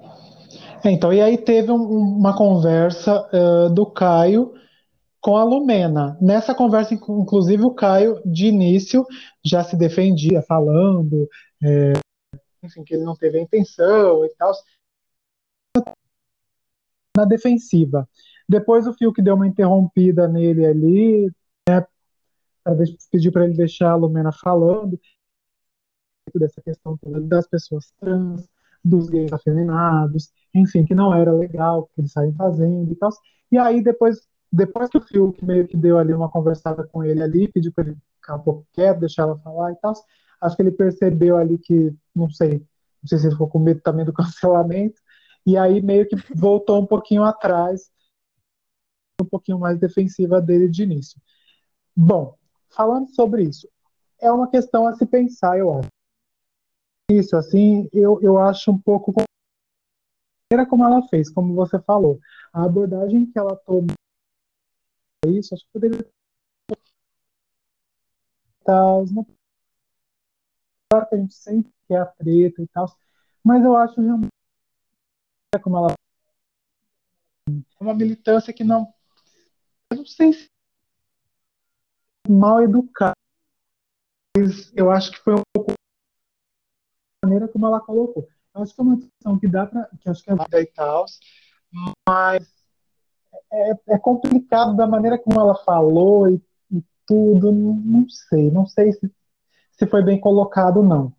Então, 0.84 1.14
e 1.14 1.22
aí 1.22 1.38
teve 1.38 1.72
um, 1.72 1.84
uma 1.84 2.36
conversa 2.36 3.28
uh, 3.32 3.70
do 3.70 3.86
Caio 3.86 4.54
com 5.20 5.38
a 5.38 5.44
Lumena. 5.44 6.18
Nessa 6.20 6.56
conversa, 6.56 6.96
inclusive, 6.96 7.64
o 7.64 7.76
Caio, 7.76 8.20
de 8.26 8.48
início, 8.48 9.06
já 9.46 9.64
se 9.64 9.76
defendia, 9.78 10.42
falando, 10.42 11.30
é, 11.64 11.94
enfim, 12.64 12.84
que 12.84 12.94
ele 12.94 13.04
não 13.04 13.16
teve 13.16 13.38
a 13.38 13.42
intenção 13.42 14.26
e 14.26 14.30
tal. 14.36 14.54
Na 17.16 17.26
defensiva. 17.26 18.08
Depois 18.48 18.88
o 18.88 18.94
Fiuk 18.94 19.22
deu 19.22 19.36
uma 19.36 19.48
interrompida 19.48 20.28
nele 20.28 20.66
ali, 20.66 21.32
né, 21.68 21.86
pediu 23.12 23.32
para 23.32 23.46
ele 23.46 23.56
deixar 23.56 23.92
a 23.92 23.96
Lumena 23.96 24.32
falando 24.32 25.00
dessa 26.36 26.62
questão 26.62 26.98
das 27.24 27.48
pessoas 27.48 27.92
trans, 28.00 28.48
dos 28.84 29.10
gays 29.10 29.32
afeminados, 29.32 30.32
enfim, 30.54 30.86
que 30.86 30.96
não 30.96 31.14
era 31.14 31.32
legal, 31.32 31.90
que 31.94 32.02
eles 32.02 32.12
saem 32.12 32.34
fazendo 32.34 32.92
e 32.92 32.96
tal. 32.96 33.10
E 33.52 33.58
aí 33.58 33.82
depois 33.84 34.28
depois 34.52 34.90
que 34.90 34.98
o 34.98 35.02
Fiuk 35.02 35.44
meio 35.46 35.66
que 35.66 35.78
deu 35.78 35.98
ali 35.98 36.14
uma 36.14 36.30
conversada 36.30 36.86
com 36.86 37.04
ele 37.04 37.24
ali, 37.24 37.48
pediu 37.48 37.72
para 37.72 37.86
ele 37.88 37.98
ficar 38.16 38.36
um 38.36 38.42
pouco 38.42 38.68
quieto, 38.74 39.00
deixar 39.00 39.24
ela 39.24 39.38
falar 39.38 39.72
e 39.72 39.76
tal, 39.78 39.94
acho 40.42 40.56
que 40.56 40.62
ele 40.62 40.72
percebeu 40.72 41.38
ali 41.38 41.58
que, 41.58 41.96
não 42.16 42.30
sei, 42.30 42.60
não 43.02 43.08
sei 43.08 43.20
se 43.20 43.26
ele 43.26 43.34
ficou 43.34 43.48
com 43.48 43.60
medo 43.60 43.82
também 43.82 44.04
do 44.04 44.14
cancelamento, 44.14 45.00
e 45.46 45.58
aí 45.58 45.82
meio 45.82 46.08
que 46.08 46.16
voltou 46.36 46.82
um 46.82 46.86
pouquinho 46.86 47.24
atrás, 47.24 47.92
um 49.22 49.26
pouquinho 49.26 49.60
mais 49.60 49.80
defensiva 49.80 50.42
dele 50.42 50.68
de 50.68 50.84
início. 50.84 51.20
Bom, 51.96 52.36
falando 52.70 53.14
sobre 53.14 53.44
isso, 53.44 53.70
é 54.20 54.32
uma 54.32 54.50
questão 54.50 54.88
a 54.88 54.94
se 54.94 55.06
pensar, 55.06 55.58
eu 55.58 55.74
acho. 55.80 55.90
Isso, 57.12 57.36
assim, 57.36 57.90
eu, 57.92 58.20
eu 58.22 58.38
acho 58.38 58.72
um 58.72 58.80
pouco 58.80 59.14
maneira 60.52 60.70
como 60.70 60.86
ela 60.86 61.02
fez, 61.08 61.30
como 61.30 61.54
você 61.56 61.80
falou, 61.80 62.20
a 62.54 62.64
abordagem 62.64 63.26
que 63.26 63.38
ela 63.38 63.56
tomou 63.56 63.88
isso, 65.28 65.54
acho 65.54 65.64
que 65.66 65.72
poderia 65.72 66.06
tal, 68.64 69.06
não 69.08 69.26
claro 70.92 71.08
que 71.08 71.16
a 71.16 71.18
gente 71.18 71.34
sempre 71.34 71.72
quer 71.88 72.02
a 72.02 72.06
treta 72.06 72.62
e 72.62 72.68
tal, 72.68 72.94
mas 73.42 73.64
eu 73.64 73.78
acho 73.78 74.02
realmente 74.02 74.30
como 75.64 75.78
ela 75.78 75.94
é 77.50 77.84
uma 77.84 77.94
militância 77.94 78.54
que 78.54 78.64
não 78.64 78.94
eu 79.90 79.98
não 79.98 80.06
sei 80.06 80.34
se 80.34 80.50
mal 82.28 82.62
educada 82.62 83.14
mas 84.38 84.72
eu 84.76 84.92
acho 84.92 85.12
que 85.12 85.20
foi 85.20 85.36
um 85.36 85.44
pouco 85.54 85.72
a 87.24 87.28
maneira 87.28 87.48
como 87.48 87.68
ela 87.68 87.80
colocou. 87.80 88.28
Eu 88.56 88.64
acho 88.64 88.74
que 88.74 88.82
é 88.82 88.84
uma 88.84 88.96
discussão 88.98 89.40
que 89.40 89.48
dá 89.48 89.66
para 89.68 89.90
que 90.00 90.10
acho 90.10 90.24
que 90.24 90.32
é 90.32 90.36
válida 90.36 90.62
e 90.62 90.66
tal 90.68 91.06
mas 92.08 92.54
é, 93.52 93.72
é, 93.90 93.98
complicado 93.98 94.76
da 94.76 94.86
maneira 94.86 95.18
como 95.18 95.40
ela 95.40 95.56
falou 95.64 96.30
e, 96.30 96.42
e 96.72 96.84
tudo, 97.06 97.52
não 97.52 98.10
sei, 98.10 98.52
não 98.52 98.66
sei 98.66 98.92
se, 98.94 99.12
se 99.82 99.88
foi 99.88 100.04
bem 100.04 100.20
colocado 100.20 100.84
não. 100.84 101.12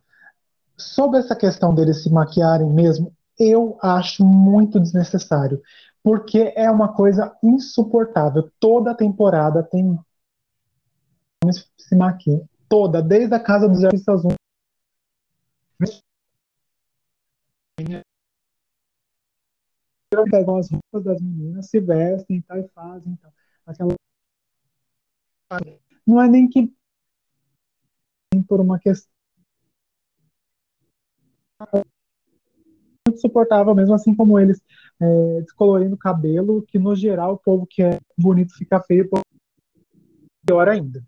Sobre 0.77 1.19
essa 1.19 1.35
questão 1.35 1.75
deles 1.75 2.05
se 2.05 2.09
maquiarem 2.09 2.71
mesmo, 2.71 3.13
eu 3.37 3.77
acho 3.83 4.25
muito 4.25 4.79
desnecessário, 4.79 5.61
porque 6.01 6.53
é 6.55 6.71
uma 6.71 6.95
coisa 6.95 7.37
insuportável. 7.43 8.49
Toda 8.61 8.95
temporada 8.95 9.65
tem 9.65 9.99
se 11.77 11.97
maquiam, 11.97 12.49
toda, 12.69 13.03
desde 13.03 13.35
a 13.35 13.41
casa 13.41 13.69
dos 13.69 13.83
artistas 13.83 14.23
pegam 20.31 20.57
as 20.57 20.71
roupas 20.71 21.03
das 21.03 21.21
meninas, 21.21 21.69
se 21.69 21.81
vestem 21.81 22.41
tal, 22.43 22.59
e 22.59 22.69
fazem 22.69 23.17
tal. 23.17 23.33
Aquela... 23.67 23.95
Não 26.07 26.23
é 26.23 26.29
nem 26.29 26.49
que 26.49 26.73
por 28.41 28.61
uma 28.61 28.79
questão 28.79 29.11
suportável 33.17 33.75
mesmo, 33.75 33.95
assim 33.95 34.15
como 34.15 34.39
eles 34.39 34.63
é, 35.01 35.41
descolorindo 35.43 35.95
o 35.95 35.99
cabelo, 35.99 36.63
que 36.63 36.79
no 36.79 36.95
geral 36.95 37.35
o 37.35 37.39
povo 37.39 37.67
que 37.67 37.83
é 37.83 37.99
bonito 38.17 38.55
fica 38.55 38.81
feio, 38.81 39.09
pior 40.47 40.69
ainda. 40.69 41.03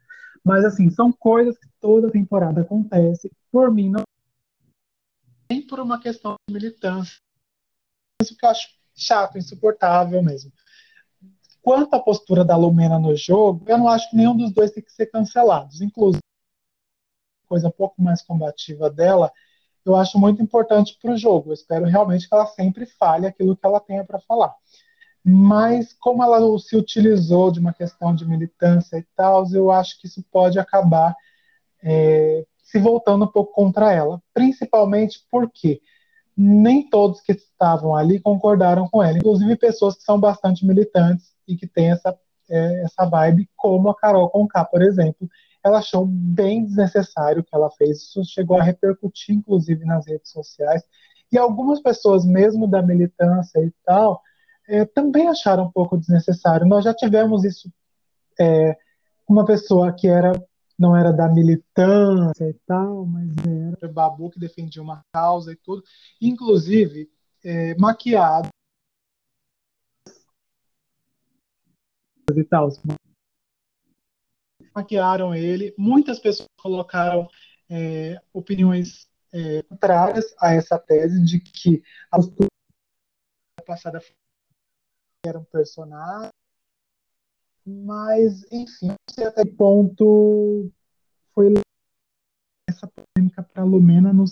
Mas 0.45 0.65
assim, 0.65 0.91
são 0.91 1.13
coisas 1.13 1.57
que 1.57 1.69
toda 1.81 2.11
temporada 2.11 2.61
acontece. 2.61 3.31
Por 3.51 3.73
mim, 3.73 3.91
não 3.91 4.03
nem 5.51 5.67
por 5.67 5.79
uma 5.81 6.01
questão 6.01 6.35
de 6.49 6.55
militância. 6.55 7.17
Isso 8.21 8.37
que 8.37 8.45
eu 8.45 8.51
acho 8.51 8.69
chato, 8.95 9.39
insuportável 9.39 10.23
mesmo. 10.23 10.53
Quanto 11.63 11.95
à 11.95 12.01
postura 12.01 12.45
da 12.45 12.57
Lumena 12.57 12.99
no 12.99 13.17
jogo, 13.17 13.65
eu 13.67 13.79
não 13.79 13.89
acho 13.89 14.11
que 14.11 14.17
nenhum 14.17 14.37
dos 14.37 14.53
dois 14.53 14.71
tem 14.71 14.83
que 14.83 14.93
ser 14.93 15.07
cancelados. 15.07 15.81
Inclusive, 15.81 16.21
coisa 17.55 17.69
um 17.69 17.71
pouco 17.71 18.03
mais 18.03 18.21
combativa 18.21 18.91
dela, 18.91 19.31
eu 19.85 19.95
acho 19.95 20.19
muito 20.19 20.43
importante 20.43 20.99
para 21.01 21.13
o 21.13 21.17
jogo. 21.17 21.51
Eu 21.51 21.55
espero 21.55 21.85
realmente 21.85 22.29
que 22.29 22.35
ela 22.35 22.47
sempre 22.47 22.85
fale 22.85 23.27
aquilo 23.27 23.57
que 23.57 23.65
ela 23.65 23.79
tenha 23.79 24.05
para 24.05 24.19
falar. 24.19 24.53
Mas 25.25 25.93
como 25.93 26.23
ela 26.23 26.59
se 26.59 26.77
utilizou 26.77 27.53
de 27.53 27.61
uma 27.61 27.73
questão 27.73 28.15
de 28.15 28.27
militância 28.27 28.97
e 28.99 29.07
tal, 29.15 29.47
eu 29.53 29.71
acho 29.71 30.01
que 30.01 30.07
isso 30.09 30.23
pode 30.33 30.59
acabar 30.59 31.15
é, 31.83 32.45
se 32.65 32.79
voltando 32.79 33.25
um 33.25 33.29
pouco 33.29 33.53
contra 33.53 33.93
ela. 33.93 34.21
Principalmente 34.33 35.25
porque 35.31 35.81
nem 36.37 36.89
todos 36.91 37.21
que 37.21 37.33
estavam 37.33 37.95
ali 37.95 38.19
concordaram 38.19 38.89
com 38.89 39.01
ela, 39.01 39.17
inclusive 39.17 39.57
pessoas 39.57 39.97
que 39.97 40.03
são 40.03 40.19
bastante 40.19 40.67
militantes 40.67 41.33
e 41.47 41.57
que 41.57 41.69
têm 41.69 41.93
essa, 41.93 42.19
é, 42.51 42.83
essa 42.83 43.07
vibe, 43.07 43.49
como 43.57 43.89
a 43.91 43.95
Carol 43.95 44.29
Conká, 44.29 44.65
por 44.65 44.83
exemplo. 44.83 45.29
Ela 45.65 45.79
achou 45.79 46.05
bem 46.07 46.65
desnecessário 46.65 47.41
o 47.41 47.45
que 47.45 47.55
ela 47.55 47.71
fez, 47.71 48.03
isso 48.03 48.25
chegou 48.25 48.59
a 48.59 48.63
repercutir, 48.63 49.35
inclusive, 49.35 49.85
nas 49.85 50.07
redes 50.07 50.31
sociais. 50.31 50.83
E 51.33 51.39
algumas 51.39 51.81
pessoas, 51.81 52.25
mesmo 52.25 52.69
da 52.69 52.83
militância 52.83 53.59
e 53.61 53.73
tal, 53.85 54.23
é, 54.69 54.85
também 54.85 55.29
acharam 55.29 55.65
um 55.65 55.73
pouco 55.73 55.97
desnecessário. 55.97 56.67
Nós 56.67 56.85
já 56.85 56.95
tivemos 56.95 57.45
isso 57.45 57.73
é, 58.39 58.77
uma 59.29 59.45
pessoa 59.45 59.93
que 59.93 60.07
era 60.07 60.33
não 60.79 60.97
era 60.97 61.13
da 61.13 61.29
militância 61.29 62.49
e 62.49 62.55
tal, 62.67 63.07
mas 63.07 63.31
era 63.81 63.93
Babu 63.93 64.29
que 64.31 64.41
defendia 64.41 64.83
uma 64.83 65.05
causa 65.13 65.53
e 65.53 65.57
tudo, 65.57 65.83
inclusive 66.21 67.09
é, 67.45 67.77
maquiado 67.77 68.49
e 72.35 72.45
tal. 72.45 72.69
Maquiaram 74.75 75.35
ele, 75.35 75.75
muitas 75.79 76.19
pessoas 76.19 76.49
colocaram 76.61 77.29
é, 77.71 78.21
opiniões 78.33 79.09
é, 79.33 79.63
contrárias 79.63 80.35
a 80.41 80.53
essa 80.53 80.79
tese 80.79 81.23
de 81.25 81.41
que 81.41 81.83
a 82.11 82.19
passada 83.65 84.01
era 85.27 85.39
um 85.39 85.45
personagem. 85.45 86.31
Mas, 87.67 88.45
enfim, 88.53 88.89
não 88.89 88.97
sei 89.11 89.25
até 89.25 89.45
que 89.45 89.53
ponto 89.53 90.71
foi 91.33 91.55
essa 92.69 92.87
polêmica 92.87 93.43
para 93.43 93.65
Lumena 93.65 94.13
no 94.13 94.25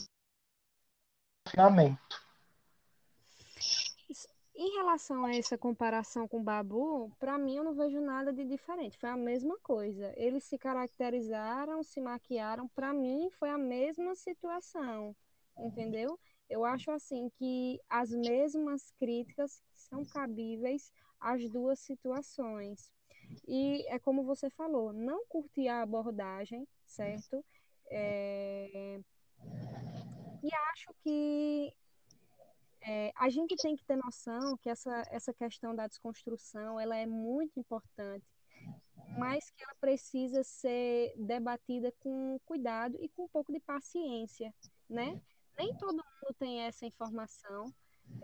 finamento. 1.49 2.22
Relação 4.83 5.25
a 5.25 5.33
essa 5.33 5.57
comparação 5.57 6.27
com 6.27 6.41
o 6.41 6.43
Babu, 6.43 7.09
para 7.21 7.39
mim 7.39 7.57
eu 7.57 7.63
não 7.63 7.73
vejo 7.73 8.01
nada 8.01 8.33
de 8.33 8.45
diferente. 8.45 8.99
Foi 8.99 9.09
a 9.09 9.17
mesma 9.17 9.57
coisa. 9.63 10.13
Eles 10.17 10.43
se 10.43 10.59
caracterizaram, 10.59 11.85
se 11.85 12.01
maquiaram. 12.01 12.67
Para 12.67 12.93
mim 12.93 13.31
foi 13.39 13.49
a 13.49 13.57
mesma 13.57 14.17
situação, 14.17 15.15
entendeu? 15.57 16.19
eu 16.51 16.65
acho 16.65 16.91
assim 16.91 17.31
que 17.39 17.81
as 17.89 18.11
mesmas 18.11 18.91
críticas 18.99 19.63
são 19.75 20.05
cabíveis 20.05 20.93
às 21.19 21.49
duas 21.49 21.79
situações. 21.79 22.91
E 23.47 23.87
é 23.87 24.01
como 24.01 24.25
você 24.25 24.51
falou, 24.51 24.93
não 24.93 25.25
curtir 25.27 25.69
a 25.69 25.81
abordagem, 25.83 26.67
certo? 26.85 27.43
É... 27.89 29.01
E 30.43 30.55
acho 30.73 30.93
que 31.03 31.73
é, 32.85 33.13
a 33.17 33.29
gente 33.29 33.55
tem 33.57 33.77
que 33.77 33.85
ter 33.85 33.97
noção 33.97 34.57
que 34.59 34.69
essa, 34.69 35.03
essa 35.11 35.33
questão 35.33 35.75
da 35.75 35.87
desconstrução 35.87 36.79
ela 36.79 36.97
é 36.97 37.07
muito 37.07 37.59
importante, 37.59 38.27
mas 39.19 39.51
que 39.51 39.63
ela 39.63 39.75
precisa 39.81 40.43
ser 40.43 41.13
debatida 41.17 41.93
com 42.01 42.39
cuidado 42.45 42.97
e 43.01 43.09
com 43.11 43.25
um 43.25 43.29
pouco 43.29 43.53
de 43.53 43.61
paciência, 43.61 44.53
né? 44.89 45.21
Nem 45.59 45.77
todo 45.77 45.93
mundo 45.93 46.35
tem 46.39 46.61
essa 46.61 46.87
informação. 46.87 47.73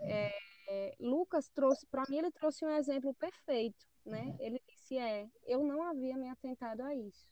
É, 0.01 0.31
é, 0.67 0.95
Lucas 0.99 1.47
trouxe, 1.49 1.85
para 1.87 2.03
mim, 2.09 2.17
ele 2.17 2.31
trouxe 2.31 2.65
um 2.65 2.69
exemplo 2.69 3.13
perfeito, 3.13 3.85
né? 4.05 4.35
Ele 4.39 4.61
disse, 4.67 4.97
é, 4.97 5.29
eu 5.45 5.63
não 5.63 5.83
havia 5.83 6.17
me 6.17 6.29
atentado 6.29 6.81
a 6.81 6.95
isso. 6.95 7.27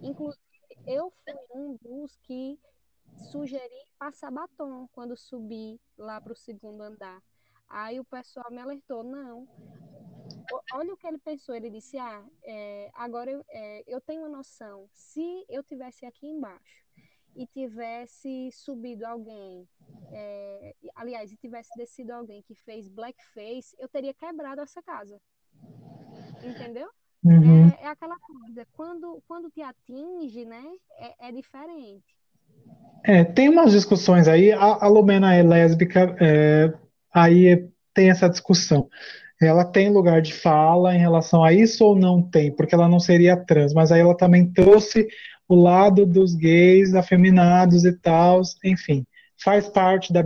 Inclusive, 0.00 0.40
eu 0.86 1.10
fui 1.10 1.34
um 1.54 1.76
dos 1.80 2.16
que 2.22 2.58
sugeri 3.16 3.86
passar 3.98 4.30
batom 4.30 4.88
quando 4.92 5.16
subi 5.16 5.80
lá 5.96 6.20
para 6.20 6.32
o 6.32 6.36
segundo 6.36 6.82
andar. 6.82 7.22
Aí 7.68 7.98
o 7.98 8.04
pessoal 8.04 8.50
me 8.50 8.58
alertou, 8.58 9.02
não. 9.02 9.48
Olha 10.74 10.92
o 10.92 10.96
que 10.96 11.06
ele 11.06 11.18
pensou, 11.18 11.54
ele 11.54 11.70
disse, 11.70 11.98
ah, 11.98 12.24
é, 12.42 12.90
agora 12.94 13.30
eu, 13.30 13.44
é, 13.48 13.84
eu 13.86 14.00
tenho 14.00 14.22
uma 14.22 14.28
noção, 14.28 14.88
se 14.92 15.44
eu 15.48 15.62
tivesse 15.62 16.04
aqui 16.04 16.26
embaixo 16.26 16.84
e 17.34 17.46
tivesse 17.46 18.50
subido 18.52 19.06
alguém, 19.06 19.66
é, 20.10 20.74
aliás, 20.94 21.32
e 21.32 21.36
tivesse 21.36 21.70
descido 21.76 22.12
alguém 22.12 22.42
que 22.42 22.54
fez 22.54 22.88
blackface, 22.88 23.74
eu 23.78 23.88
teria 23.88 24.12
quebrado 24.12 24.60
essa 24.60 24.82
casa. 24.82 25.20
Entendeu? 26.42 26.90
Uhum. 27.24 27.68
É, 27.68 27.84
é, 27.84 27.86
aquela 27.86 28.18
coisa, 28.18 28.66
quando, 28.72 29.22
quando 29.26 29.50
te 29.50 29.62
atinge, 29.62 30.44
né, 30.44 30.64
é, 30.98 31.28
é 31.28 31.32
diferente. 31.32 32.16
É, 33.04 33.24
tem 33.24 33.48
umas 33.48 33.72
discussões 33.72 34.28
aí, 34.28 34.52
a, 34.52 34.58
a 34.58 34.88
Lumena 34.88 35.34
é 35.34 35.42
lésbica, 35.42 36.14
é, 36.20 36.72
aí 37.12 37.68
tem 37.92 38.10
essa 38.10 38.28
discussão. 38.28 38.88
Ela 39.40 39.64
tem 39.64 39.90
lugar 39.90 40.22
de 40.22 40.32
fala 40.32 40.94
em 40.94 40.98
relação 40.98 41.42
a 41.42 41.52
isso 41.52 41.84
ou 41.84 41.96
não 41.96 42.22
tem? 42.22 42.54
Porque 42.54 42.74
ela 42.74 42.88
não 42.88 43.00
seria 43.00 43.36
trans, 43.36 43.74
mas 43.74 43.90
aí 43.90 44.00
ela 44.00 44.16
também 44.16 44.46
trouxe 44.52 45.08
o 45.48 45.54
lado 45.56 46.06
dos 46.06 46.34
gays, 46.34 46.94
afeminados 46.94 47.84
e 47.84 47.92
tal, 47.92 48.40
enfim, 48.64 49.04
faz 49.42 49.68
parte 49.68 50.12
da, 50.12 50.22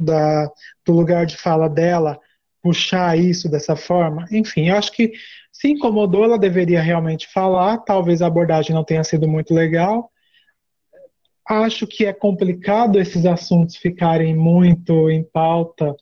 da, 0.00 0.50
do 0.84 0.92
lugar 0.92 1.26
de 1.26 1.36
fala 1.36 1.68
dela 1.68 2.18
puxar 2.62 3.16
isso 3.18 3.48
dessa 3.48 3.76
forma. 3.76 4.26
Enfim, 4.32 4.70
eu 4.70 4.76
acho 4.76 4.90
que 4.90 5.12
se 5.52 5.68
incomodou, 5.68 6.24
ela 6.24 6.38
deveria 6.38 6.82
realmente 6.82 7.28
falar. 7.32 7.78
Talvez 7.78 8.20
a 8.20 8.26
abordagem 8.26 8.74
não 8.74 8.82
tenha 8.82 9.04
sido 9.04 9.28
muito 9.28 9.54
legal, 9.54 10.10
acho 11.48 11.86
que 11.86 12.06
é 12.06 12.12
complicado 12.12 12.98
esses 12.98 13.24
assuntos 13.26 13.76
ficarem 13.76 14.34
muito 14.36 15.10
em 15.10 15.22
pauta 15.22 15.94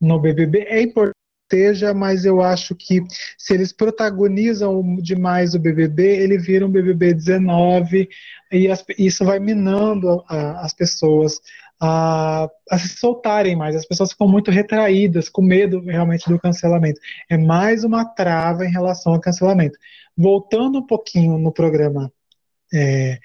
no 0.00 0.20
BBB. 0.20 0.60
É 0.68 0.82
importante 0.82 1.14
seja, 1.50 1.94
mas 1.94 2.24
eu 2.24 2.42
acho 2.42 2.74
que 2.74 3.02
se 3.38 3.54
eles 3.54 3.72
protagonizam 3.72 4.96
demais 4.96 5.54
o 5.54 5.58
BBB, 5.58 6.02
ele 6.02 6.38
vira 6.38 6.66
um 6.66 6.70
BBB 6.70 7.14
19 7.14 8.08
e 8.50 8.68
as, 8.68 8.84
isso 8.98 9.24
vai 9.24 9.38
minando 9.38 10.24
a, 10.28 10.64
as 10.64 10.74
pessoas 10.74 11.40
a, 11.80 12.48
a, 12.70 12.78
se 12.78 12.88
soltarem 12.88 13.56
mais. 13.56 13.76
As 13.76 13.86
pessoas 13.86 14.12
ficam 14.12 14.28
muito 14.28 14.50
retraídas, 14.50 15.28
com 15.28 15.42
medo 15.42 15.80
realmente 15.80 16.28
do 16.28 16.40
cancelamento. 16.40 17.00
É 17.28 17.36
mais 17.36 17.84
uma 17.84 18.04
trava 18.04 18.64
em 18.64 18.70
relação 18.70 19.14
ao 19.14 19.20
cancelamento. 19.20 19.78
Voltando 20.16 20.78
um 20.78 20.86
pouquinho 20.86 21.38
no 21.38 21.52
programa 21.52 22.12
é, 22.72 23.18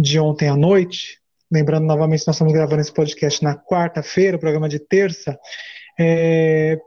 de 0.00 0.18
ontem 0.18 0.48
à 0.48 0.56
noite, 0.56 1.20
lembrando 1.50 1.86
novamente, 1.86 2.26
nós 2.26 2.36
estamos 2.36 2.52
gravando 2.52 2.80
esse 2.80 2.92
podcast 2.92 3.42
na 3.42 3.54
quarta-feira, 3.54 4.36
o 4.36 4.40
programa 4.40 4.68
de 4.68 4.78
terça, 4.78 5.38
é, 5.98 6.78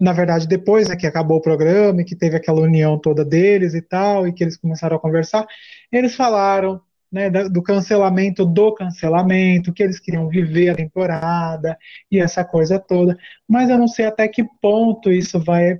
na 0.00 0.12
verdade, 0.12 0.48
depois 0.48 0.88
né, 0.88 0.96
que 0.96 1.06
acabou 1.06 1.36
o 1.36 1.42
programa 1.42 2.00
e 2.00 2.04
que 2.04 2.16
teve 2.16 2.36
aquela 2.36 2.60
união 2.60 2.98
toda 2.98 3.24
deles 3.24 3.74
e 3.74 3.82
tal, 3.82 4.26
e 4.26 4.32
que 4.32 4.42
eles 4.42 4.56
começaram 4.56 4.96
a 4.96 5.00
conversar, 5.00 5.46
eles 5.92 6.14
falaram 6.16 6.80
né, 7.12 7.28
do 7.28 7.62
cancelamento 7.62 8.46
do 8.46 8.72
cancelamento, 8.74 9.72
que 9.72 9.82
eles 9.82 10.00
queriam 10.00 10.28
viver 10.28 10.70
a 10.70 10.76
temporada 10.76 11.76
e 12.10 12.18
essa 12.18 12.44
coisa 12.44 12.78
toda, 12.78 13.16
mas 13.46 13.68
eu 13.68 13.76
não 13.76 13.88
sei 13.88 14.06
até 14.06 14.26
que 14.26 14.44
ponto 14.62 15.12
isso 15.12 15.38
vai, 15.38 15.78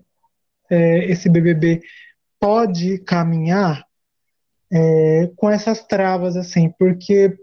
é, 0.69 1.05
esse 1.11 1.29
BBB 1.29 1.81
pode 2.39 2.99
caminhar 2.99 3.85
é, 4.73 5.31
com 5.37 5.51
essas 5.51 5.85
travas, 5.85 6.37
assim, 6.37 6.71
porque 6.79 7.37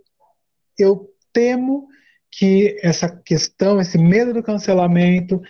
eu 0.77 1.09
temo 1.33 1.87
que 2.31 2.79
essa 2.81 3.09
questão, 3.09 3.79
esse 3.79 3.97
medo 3.97 4.33
do 4.33 4.43
cancelamento, 4.43 5.41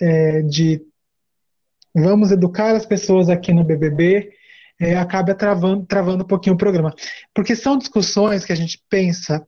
é, 0.00 0.42
de 0.42 0.82
vamos 1.94 2.30
educar 2.30 2.76
as 2.76 2.86
pessoas 2.86 3.28
aqui 3.28 3.52
no 3.52 3.64
BBB, 3.64 4.32
é, 4.78 4.96
acaba 4.96 5.34
travando, 5.34 5.86
travando 5.86 6.24
um 6.24 6.26
pouquinho 6.26 6.54
o 6.54 6.58
programa. 6.58 6.94
Porque 7.34 7.56
são 7.56 7.78
discussões 7.78 8.44
que 8.44 8.52
a 8.52 8.56
gente 8.56 8.82
pensa, 8.88 9.46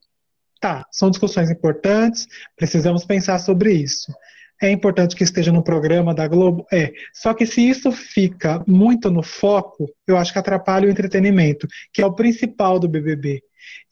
tá, 0.61 0.87
são 0.91 1.11
discussões 1.11 1.51
importantes, 1.51 2.26
precisamos 2.57 3.05
pensar 3.05 3.39
sobre 3.39 3.72
isso. 3.72 4.12
É 4.61 4.71
importante 4.71 5.15
que 5.15 5.23
esteja 5.23 5.53
no 5.53 5.63
programa 5.63 6.13
da 6.13 6.27
Globo? 6.27 6.67
É. 6.73 6.93
Só 7.13 7.33
que 7.33 7.47
se 7.47 7.69
isso 7.69 7.93
fica 7.93 8.65
muito 8.67 9.11
no 9.11 9.23
foco, 9.23 9.89
eu 10.07 10.17
acho 10.17 10.33
que 10.33 10.39
atrapalha 10.39 10.89
o 10.89 10.91
entretenimento, 10.91 11.69
que 11.93 12.03
é 12.03 12.07
o 12.07 12.15
principal 12.15 12.79
do 12.79 12.89
BBB. 12.89 13.43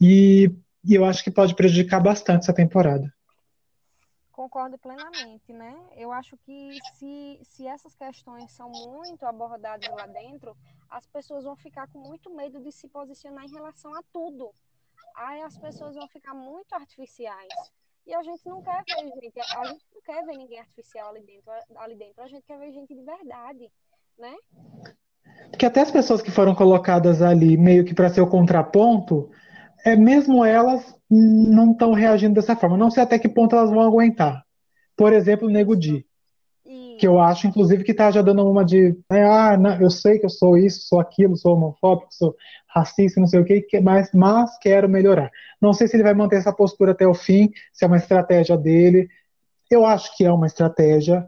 E, 0.01 0.51
e 0.85 0.95
eu 0.95 1.05
acho 1.05 1.23
que 1.23 1.31
pode 1.31 1.55
prejudicar 1.55 2.01
bastante 2.01 2.43
essa 2.43 2.53
temporada. 2.53 3.12
Concordo 4.33 4.77
plenamente, 4.77 5.53
né? 5.53 5.75
Eu 5.97 6.12
acho 6.12 6.37
que 6.45 6.79
se, 6.95 7.41
se 7.43 7.67
essas 7.67 7.95
questões 7.95 8.51
são 8.51 8.69
muito 8.69 9.25
abordadas 9.25 9.89
lá 9.91 10.07
dentro, 10.07 10.55
as 10.91 11.07
pessoas 11.07 11.45
vão 11.45 11.57
ficar 11.57 11.89
com 11.89 12.01
muito 12.01 12.29
medo 12.35 12.61
de 12.61 12.71
se 12.71 12.87
posicionar 12.89 13.45
em 13.45 13.51
relação 13.51 13.95
a 13.95 14.03
tudo. 14.12 14.51
Aí 15.17 15.41
as 15.41 15.57
pessoas 15.57 15.95
vão 15.95 16.07
ficar 16.09 16.35
muito 16.35 16.75
artificiais. 16.75 17.55
E 18.07 18.15
a 18.15 18.23
gente 18.23 18.47
não 18.47 18.63
quer 18.63 18.85
ver 18.87 19.09
gente, 19.21 19.41
a 19.41 19.65
gente 19.67 19.85
não 19.93 20.01
quer 20.05 20.25
ver 20.25 20.37
ninguém 20.37 20.61
artificial 20.61 21.11
ali 21.11 21.23
dentro, 21.23 21.51
ali 21.77 21.97
dentro. 21.97 22.23
A 22.23 22.29
gente 22.29 22.47
quer 22.47 22.59
ver 22.59 22.73
gente 22.73 22.95
de 22.95 23.03
verdade, 23.03 23.69
né? 24.17 24.35
Que 25.59 25.67
até 25.67 25.81
as 25.81 25.91
pessoas 25.91 26.23
que 26.23 26.31
foram 26.31 26.55
colocadas 26.55 27.21
ali 27.21 27.57
meio 27.57 27.85
que 27.85 27.95
para 27.95 28.09
ser 28.09 28.21
o 28.21 28.29
contraponto, 28.29 29.29
é 29.85 29.97
mesmo 29.97 30.45
elas 30.45 30.97
não 31.11 31.73
estão 31.73 31.93
reagindo 31.93 32.35
dessa 32.35 32.55
forma. 32.55 32.77
Não 32.77 32.91
sei 32.91 33.03
até 33.03 33.19
que 33.19 33.29
ponto 33.29 33.57
elas 33.57 33.71
vão 33.71 33.81
aguentar. 33.81 34.45
Por 34.97 35.13
exemplo, 35.13 35.49
o 35.49 35.51
Nego 35.51 35.77
Di, 35.77 36.07
que 36.99 37.07
eu 37.07 37.20
acho, 37.20 37.47
inclusive, 37.47 37.84
que 37.84 37.92
está 37.92 38.11
já 38.11 38.22
dando 38.22 38.49
uma 38.49 38.64
de, 38.64 38.97
né, 39.11 39.24
ah, 39.24 39.57
não, 39.57 39.80
eu 39.80 39.90
sei 39.90 40.18
que 40.18 40.26
eu 40.26 40.30
sou 40.30 40.57
isso, 40.57 40.86
sou 40.88 41.01
aquilo, 41.01 41.36
sou 41.36 41.55
homofóbico, 41.55 42.12
sou 42.12 42.34
racista, 42.68 43.20
não 43.20 43.26
sei 43.26 43.40
o 43.40 43.44
que, 43.44 43.80
mas, 43.80 44.11
mas 44.12 44.59
quero 44.59 44.88
melhorar. 44.88 45.30
Não 45.61 45.72
sei 45.72 45.88
se 45.88 45.97
ele 45.97 46.03
vai 46.03 46.14
manter 46.14 46.36
essa 46.36 46.53
postura 46.53 46.92
até 46.92 47.07
o 47.07 47.14
fim, 47.14 47.51
se 47.72 47.84
é 47.84 47.88
uma 47.88 47.97
estratégia 47.97 48.57
dele. 48.57 49.09
Eu 49.70 49.84
acho 49.84 50.16
que 50.16 50.24
é 50.24 50.32
uma 50.32 50.47
estratégia, 50.47 51.26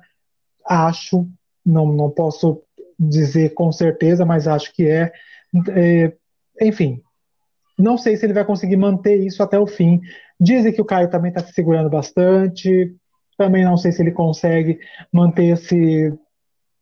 acho, 0.66 1.26
não, 1.64 1.86
não 1.86 2.10
posso 2.10 2.62
dizer 2.98 3.54
com 3.54 3.70
certeza, 3.70 4.24
mas 4.24 4.46
acho 4.48 4.74
que 4.74 4.86
é. 4.86 5.12
é 5.70 6.12
enfim, 6.60 7.00
não 7.78 7.96
sei 7.96 8.16
se 8.16 8.26
ele 8.26 8.32
vai 8.32 8.44
conseguir 8.44 8.76
manter 8.76 9.16
isso 9.16 9.42
até 9.42 9.58
o 9.58 9.66
fim. 9.66 10.00
Dizem 10.40 10.72
que 10.72 10.80
o 10.82 10.84
Caio 10.84 11.10
também 11.10 11.30
está 11.30 11.42
se 11.42 11.52
segurando 11.52 11.88
bastante, 11.88 12.94
também 13.38 13.64
não 13.64 13.76
sei 13.76 13.92
se 13.92 14.02
ele 14.02 14.10
consegue 14.10 14.80
manter 15.12 15.44
esse, 15.44 16.12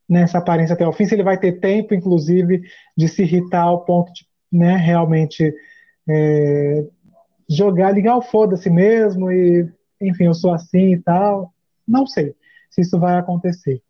nessa 0.08 0.38
aparência 0.38 0.72
até 0.72 0.88
o 0.88 0.92
fim, 0.92 1.04
se 1.04 1.14
ele 1.14 1.22
vai 1.22 1.38
ter 1.38 1.60
tempo, 1.60 1.94
inclusive, 1.94 2.62
de 2.96 3.08
se 3.08 3.22
irritar 3.22 3.62
ao 3.62 3.84
ponto 3.84 4.10
de 4.12 4.26
né, 4.50 4.74
realmente 4.76 5.54
é, 6.08 6.86
jogar, 7.48 7.92
ligar 7.92 8.16
o 8.16 8.22
foda-se 8.22 8.70
mesmo 8.70 9.30
e, 9.30 9.70
enfim, 10.00 10.24
eu 10.24 10.34
sou 10.34 10.52
assim 10.52 10.94
e 10.94 11.02
tal. 11.02 11.52
Não 11.86 12.06
sei 12.06 12.34
se 12.70 12.80
isso 12.80 12.98
vai 12.98 13.18
acontecer. 13.18 13.82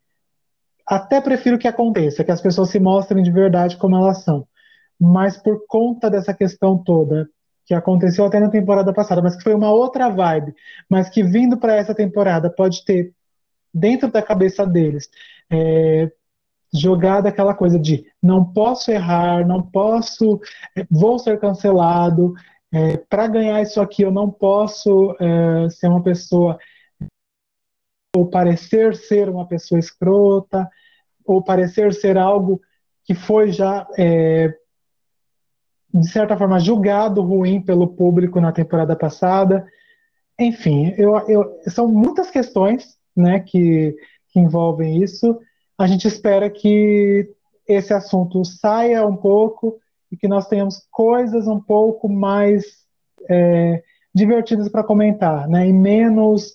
Até 0.84 1.20
prefiro 1.20 1.58
que 1.58 1.68
aconteça, 1.68 2.24
que 2.24 2.32
as 2.32 2.40
pessoas 2.40 2.70
se 2.70 2.80
mostrem 2.80 3.22
de 3.22 3.30
verdade 3.30 3.76
como 3.76 3.96
elas 3.96 4.24
são. 4.24 4.46
Mas 4.98 5.36
por 5.36 5.66
conta 5.68 6.10
dessa 6.10 6.34
questão 6.34 6.76
toda 6.76 7.28
que 7.66 7.74
aconteceu 7.74 8.24
até 8.26 8.40
na 8.40 8.50
temporada 8.50 8.92
passada, 8.94 9.22
mas 9.22 9.36
que 9.36 9.42
foi 9.42 9.54
uma 9.54 9.70
outra 9.72 10.08
vibe, 10.08 10.54
mas 10.88 11.08
que 11.10 11.22
vindo 11.22 11.58
para 11.58 11.74
essa 11.76 11.94
temporada 11.94 12.50
pode 12.50 12.84
ter 12.84 13.12
dentro 13.74 14.10
da 14.10 14.22
cabeça 14.22 14.66
deles 14.66 15.08
é, 15.50 16.10
jogado 16.74 17.26
aquela 17.26 17.54
coisa 17.54 17.78
de 17.78 18.06
não 18.22 18.44
posso 18.44 18.90
errar, 18.90 19.46
não 19.46 19.62
posso, 19.62 20.40
é, 20.76 20.86
vou 20.90 21.18
ser 21.18 21.38
cancelado 21.40 22.34
É, 22.72 22.96
Para 23.08 23.28
ganhar 23.28 23.62
isso 23.62 23.80
aqui, 23.80 24.02
eu 24.02 24.10
não 24.10 24.30
posso 24.30 25.16
é, 25.20 25.70
ser 25.70 25.88
uma 25.88 26.02
pessoa 26.02 26.58
ou 28.16 28.28
parecer 28.28 28.96
ser 28.96 29.28
uma 29.28 29.46
pessoa 29.46 29.78
escrota, 29.78 30.68
ou 31.24 31.42
parecer 31.42 31.92
ser 31.94 32.16
algo 32.18 32.60
que 33.04 33.14
foi 33.14 33.52
já, 33.52 33.86
é, 33.98 34.52
de 36.00 36.08
certa 36.08 36.36
forma, 36.36 36.60
julgado 36.60 37.22
ruim 37.22 37.60
pelo 37.60 37.88
público 37.88 38.40
na 38.40 38.52
temporada 38.52 38.94
passada. 38.94 39.66
Enfim, 40.38 40.94
eu, 40.98 41.16
eu, 41.28 41.60
são 41.68 41.88
muitas 41.88 42.30
questões 42.30 42.96
né, 43.16 43.40
que, 43.40 43.96
que 44.30 44.38
envolvem 44.38 45.02
isso. 45.02 45.38
A 45.78 45.86
gente 45.86 46.06
espera 46.06 46.50
que 46.50 47.28
esse 47.66 47.92
assunto 47.92 48.44
saia 48.44 49.06
um 49.06 49.16
pouco 49.16 49.78
e 50.10 50.16
que 50.16 50.28
nós 50.28 50.46
tenhamos 50.46 50.86
coisas 50.90 51.48
um 51.48 51.60
pouco 51.60 52.08
mais 52.08 52.64
é, 53.28 53.82
divertidas 54.14 54.68
para 54.68 54.84
comentar, 54.84 55.48
né? 55.48 55.66
E 55.66 55.72
menos, 55.72 56.54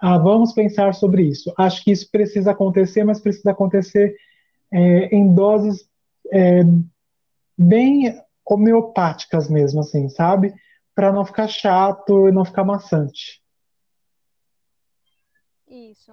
ah, 0.00 0.16
vamos 0.16 0.52
pensar 0.52 0.94
sobre 0.94 1.22
isso. 1.22 1.52
Acho 1.56 1.84
que 1.84 1.92
isso 1.92 2.10
precisa 2.10 2.52
acontecer, 2.52 3.04
mas 3.04 3.20
precisa 3.20 3.50
acontecer 3.50 4.16
é, 4.72 5.14
em 5.14 5.34
doses 5.34 5.86
é, 6.32 6.62
bem 7.56 8.14
homeopáticas 8.48 9.48
mesmo, 9.48 9.80
assim, 9.80 10.08
sabe? 10.08 10.54
Para 10.94 11.12
não 11.12 11.24
ficar 11.24 11.48
chato 11.48 12.28
e 12.28 12.32
não 12.32 12.44
ficar 12.44 12.64
maçante. 12.64 13.42
Isso. 15.66 16.12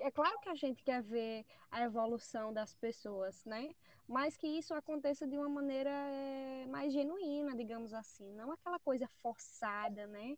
É 0.00 0.10
claro 0.10 0.38
que 0.40 0.48
a 0.48 0.54
gente 0.54 0.82
quer 0.82 1.00
ver 1.00 1.44
a 1.70 1.82
evolução 1.82 2.52
das 2.52 2.74
pessoas, 2.74 3.44
né? 3.44 3.70
Mas 4.08 4.36
que 4.36 4.46
isso 4.46 4.74
aconteça 4.74 5.26
de 5.26 5.36
uma 5.36 5.48
maneira 5.48 5.90
é, 5.90 6.66
mais 6.66 6.92
genuína, 6.92 7.54
digamos 7.56 7.92
assim. 7.94 8.32
Não 8.34 8.50
aquela 8.50 8.78
coisa 8.80 9.08
forçada, 9.22 10.06
né? 10.08 10.36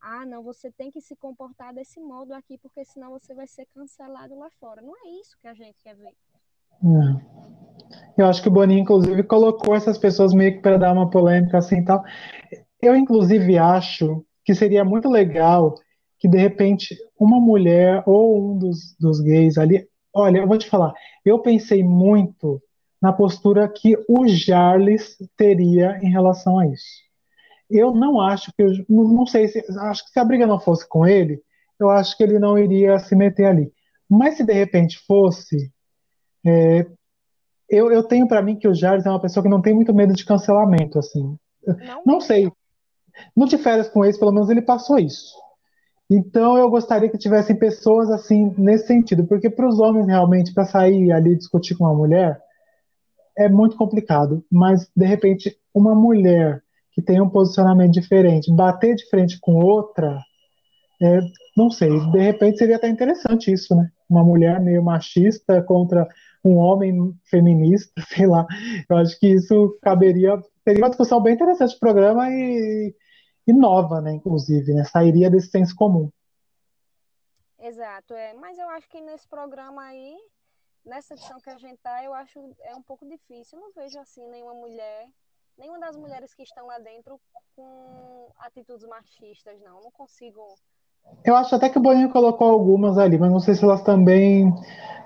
Ah, 0.00 0.24
não, 0.24 0.42
você 0.42 0.70
tem 0.70 0.90
que 0.90 1.00
se 1.00 1.14
comportar 1.16 1.74
desse 1.74 2.00
modo 2.00 2.32
aqui, 2.32 2.58
porque 2.58 2.84
senão 2.84 3.10
você 3.10 3.34
vai 3.34 3.46
ser 3.46 3.66
cancelado 3.66 4.38
lá 4.38 4.50
fora. 4.58 4.80
Não 4.80 4.94
é 5.04 5.10
isso 5.20 5.38
que 5.38 5.48
a 5.48 5.54
gente 5.54 5.82
quer 5.82 5.96
ver. 5.96 6.14
É. 6.82 7.65
Eu 8.16 8.26
acho 8.26 8.42
que 8.42 8.48
o 8.48 8.52
Boninho, 8.52 8.80
inclusive, 8.80 9.22
colocou 9.22 9.74
essas 9.74 9.98
pessoas 9.98 10.32
meio 10.32 10.54
que 10.54 10.60
para 10.60 10.78
dar 10.78 10.92
uma 10.92 11.10
polêmica 11.10 11.58
assim 11.58 11.78
e 11.78 11.84
tal. 11.84 12.02
Eu, 12.80 12.96
inclusive, 12.96 13.58
acho 13.58 14.24
que 14.44 14.54
seria 14.54 14.84
muito 14.84 15.08
legal 15.08 15.74
que 16.18 16.28
de 16.28 16.38
repente 16.38 16.96
uma 17.18 17.38
mulher 17.38 18.02
ou 18.06 18.52
um 18.52 18.58
dos, 18.58 18.96
dos 18.98 19.20
gays 19.20 19.58
ali. 19.58 19.86
Olha, 20.14 20.38
eu 20.38 20.46
vou 20.46 20.56
te 20.56 20.68
falar, 20.68 20.94
eu 21.24 21.40
pensei 21.40 21.84
muito 21.84 22.62
na 23.02 23.12
postura 23.12 23.68
que 23.68 23.94
o 24.08 24.26
Jarles 24.26 25.16
teria 25.36 25.98
em 26.02 26.10
relação 26.10 26.58
a 26.58 26.66
isso. 26.66 27.04
Eu 27.68 27.92
não 27.92 28.20
acho 28.20 28.50
que, 28.56 28.62
eu, 28.62 28.70
não 28.88 29.26
sei 29.26 29.48
se, 29.48 29.64
acho 29.78 30.04
que 30.04 30.10
se 30.10 30.18
a 30.18 30.24
briga 30.24 30.46
não 30.46 30.58
fosse 30.58 30.88
com 30.88 31.06
ele, 31.06 31.42
eu 31.78 31.90
acho 31.90 32.16
que 32.16 32.22
ele 32.22 32.38
não 32.38 32.58
iria 32.58 32.98
se 32.98 33.14
meter 33.14 33.46
ali. 33.46 33.72
Mas 34.08 34.36
se 34.36 34.44
de 34.44 34.52
repente 34.52 34.98
fosse, 35.06 35.70
é, 36.46 36.86
eu, 37.68 37.90
eu 37.90 38.02
tenho 38.02 38.28
para 38.28 38.42
mim 38.42 38.56
que 38.56 38.68
o 38.68 38.74
Jarles 38.74 39.06
é 39.06 39.10
uma 39.10 39.20
pessoa 39.20 39.42
que 39.42 39.48
não 39.48 39.60
tem 39.60 39.74
muito 39.74 39.94
medo 39.94 40.14
de 40.14 40.24
cancelamento, 40.24 40.98
assim. 40.98 41.36
Não, 41.66 42.02
não 42.06 42.20
sei. 42.20 42.50
No 43.34 43.46
de 43.46 43.58
férias 43.58 43.88
com 43.88 44.04
eles, 44.04 44.18
pelo 44.18 44.32
menos 44.32 44.48
ele 44.48 44.62
passou 44.62 44.98
isso. 44.98 45.34
Então 46.08 46.56
eu 46.56 46.70
gostaria 46.70 47.08
que 47.08 47.18
tivessem 47.18 47.56
pessoas 47.56 48.10
assim 48.10 48.54
nesse 48.56 48.86
sentido, 48.86 49.26
porque 49.26 49.50
para 49.50 49.68
os 49.68 49.80
homens 49.80 50.06
realmente 50.06 50.54
para 50.54 50.64
sair 50.64 51.10
ali 51.10 51.34
discutir 51.34 51.74
com 51.74 51.84
uma 51.84 51.94
mulher 51.94 52.40
é 53.36 53.48
muito 53.48 53.76
complicado, 53.76 54.44
mas 54.50 54.88
de 54.96 55.04
repente 55.04 55.58
uma 55.74 55.94
mulher 55.94 56.62
que 56.92 57.02
tem 57.02 57.20
um 57.20 57.28
posicionamento 57.28 57.92
diferente, 57.92 58.54
bater 58.54 58.94
de 58.94 59.06
frente 59.10 59.38
com 59.40 59.56
outra, 59.56 60.18
é, 61.02 61.20
não 61.56 61.70
sei, 61.70 61.90
de 62.10 62.18
repente 62.18 62.58
seria 62.58 62.76
até 62.76 62.88
interessante 62.88 63.52
isso, 63.52 63.74
né? 63.74 63.90
Uma 64.08 64.24
mulher 64.24 64.60
meio 64.60 64.82
machista 64.82 65.60
contra 65.60 66.08
um 66.44 66.56
homem 66.56 67.14
feminista, 67.24 67.92
sei 68.08 68.26
lá. 68.26 68.46
Eu 68.88 68.96
acho 68.98 69.18
que 69.18 69.28
isso 69.28 69.78
caberia, 69.82 70.40
seria 70.64 70.82
uma 70.82 70.90
discussão 70.90 71.22
bem 71.22 71.34
interessante 71.34 71.74
do 71.74 71.80
programa 71.80 72.28
e 72.30 72.94
e 73.46 73.52
nova, 73.52 74.00
né, 74.00 74.12
inclusive, 74.12 74.74
né? 74.74 74.84
Sairia 74.84 75.30
desse 75.30 75.50
senso 75.50 75.74
comum. 75.76 76.10
Exato, 77.58 78.14
é. 78.14 78.34
Mas 78.34 78.58
eu 78.58 78.68
acho 78.70 78.88
que 78.88 79.00
nesse 79.00 79.28
programa 79.28 79.82
aí, 79.82 80.16
nessa 80.84 81.14
edição 81.14 81.40
que 81.40 81.50
a 81.50 81.56
gente 81.56 81.78
tá, 81.78 82.02
eu 82.04 82.12
acho 82.12 82.38
é 82.60 82.74
um 82.74 82.82
pouco 82.82 83.06
difícil. 83.06 83.58
Eu 83.58 83.62
não 83.62 83.72
vejo 83.72 83.98
assim 83.98 84.26
nenhuma 84.28 84.54
mulher, 84.54 85.08
nenhuma 85.56 85.78
das 85.78 85.96
mulheres 85.96 86.34
que 86.34 86.42
estão 86.42 86.66
lá 86.66 86.78
dentro 86.78 87.20
com 87.54 88.30
atitudes 88.38 88.86
machistas, 88.86 89.60
não. 89.60 89.80
Não 89.80 89.90
consigo. 89.92 90.42
Eu 91.24 91.34
acho 91.34 91.54
até 91.54 91.68
que 91.68 91.78
o 91.78 91.82
Boninho 91.82 92.10
colocou 92.10 92.48
algumas 92.48 92.98
ali, 92.98 93.18
mas 93.18 93.30
não 93.30 93.40
sei 93.40 93.54
se 93.54 93.64
elas 93.64 93.82
também. 93.82 94.52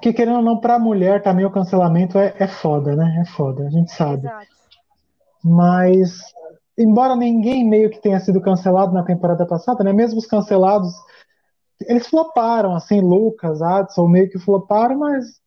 Que 0.02 0.12
querendo 0.12 0.36
ou 0.36 0.42
não, 0.42 0.58
para 0.58 0.76
a 0.76 0.78
mulher 0.78 1.22
também 1.22 1.44
o 1.44 1.50
cancelamento 1.50 2.18
é, 2.18 2.34
é 2.38 2.46
foda, 2.46 2.96
né? 2.96 3.22
É 3.22 3.24
foda, 3.30 3.66
a 3.66 3.70
gente 3.70 3.90
sabe. 3.92 4.26
Exato. 4.26 4.46
Mas 5.42 6.32
embora 6.78 7.14
ninguém 7.14 7.68
meio 7.68 7.90
que 7.90 8.00
tenha 8.00 8.18
sido 8.20 8.40
cancelado 8.40 8.92
na 8.92 9.02
temporada 9.02 9.46
passada, 9.46 9.84
né? 9.84 9.92
Mesmo 9.92 10.18
os 10.18 10.26
cancelados, 10.26 10.94
eles 11.82 12.06
floparam, 12.06 12.74
assim, 12.74 13.00
Lucas, 13.00 13.60
Adson, 13.60 14.08
meio 14.08 14.30
que 14.30 14.38
floparam, 14.38 14.98
mas 14.98 15.40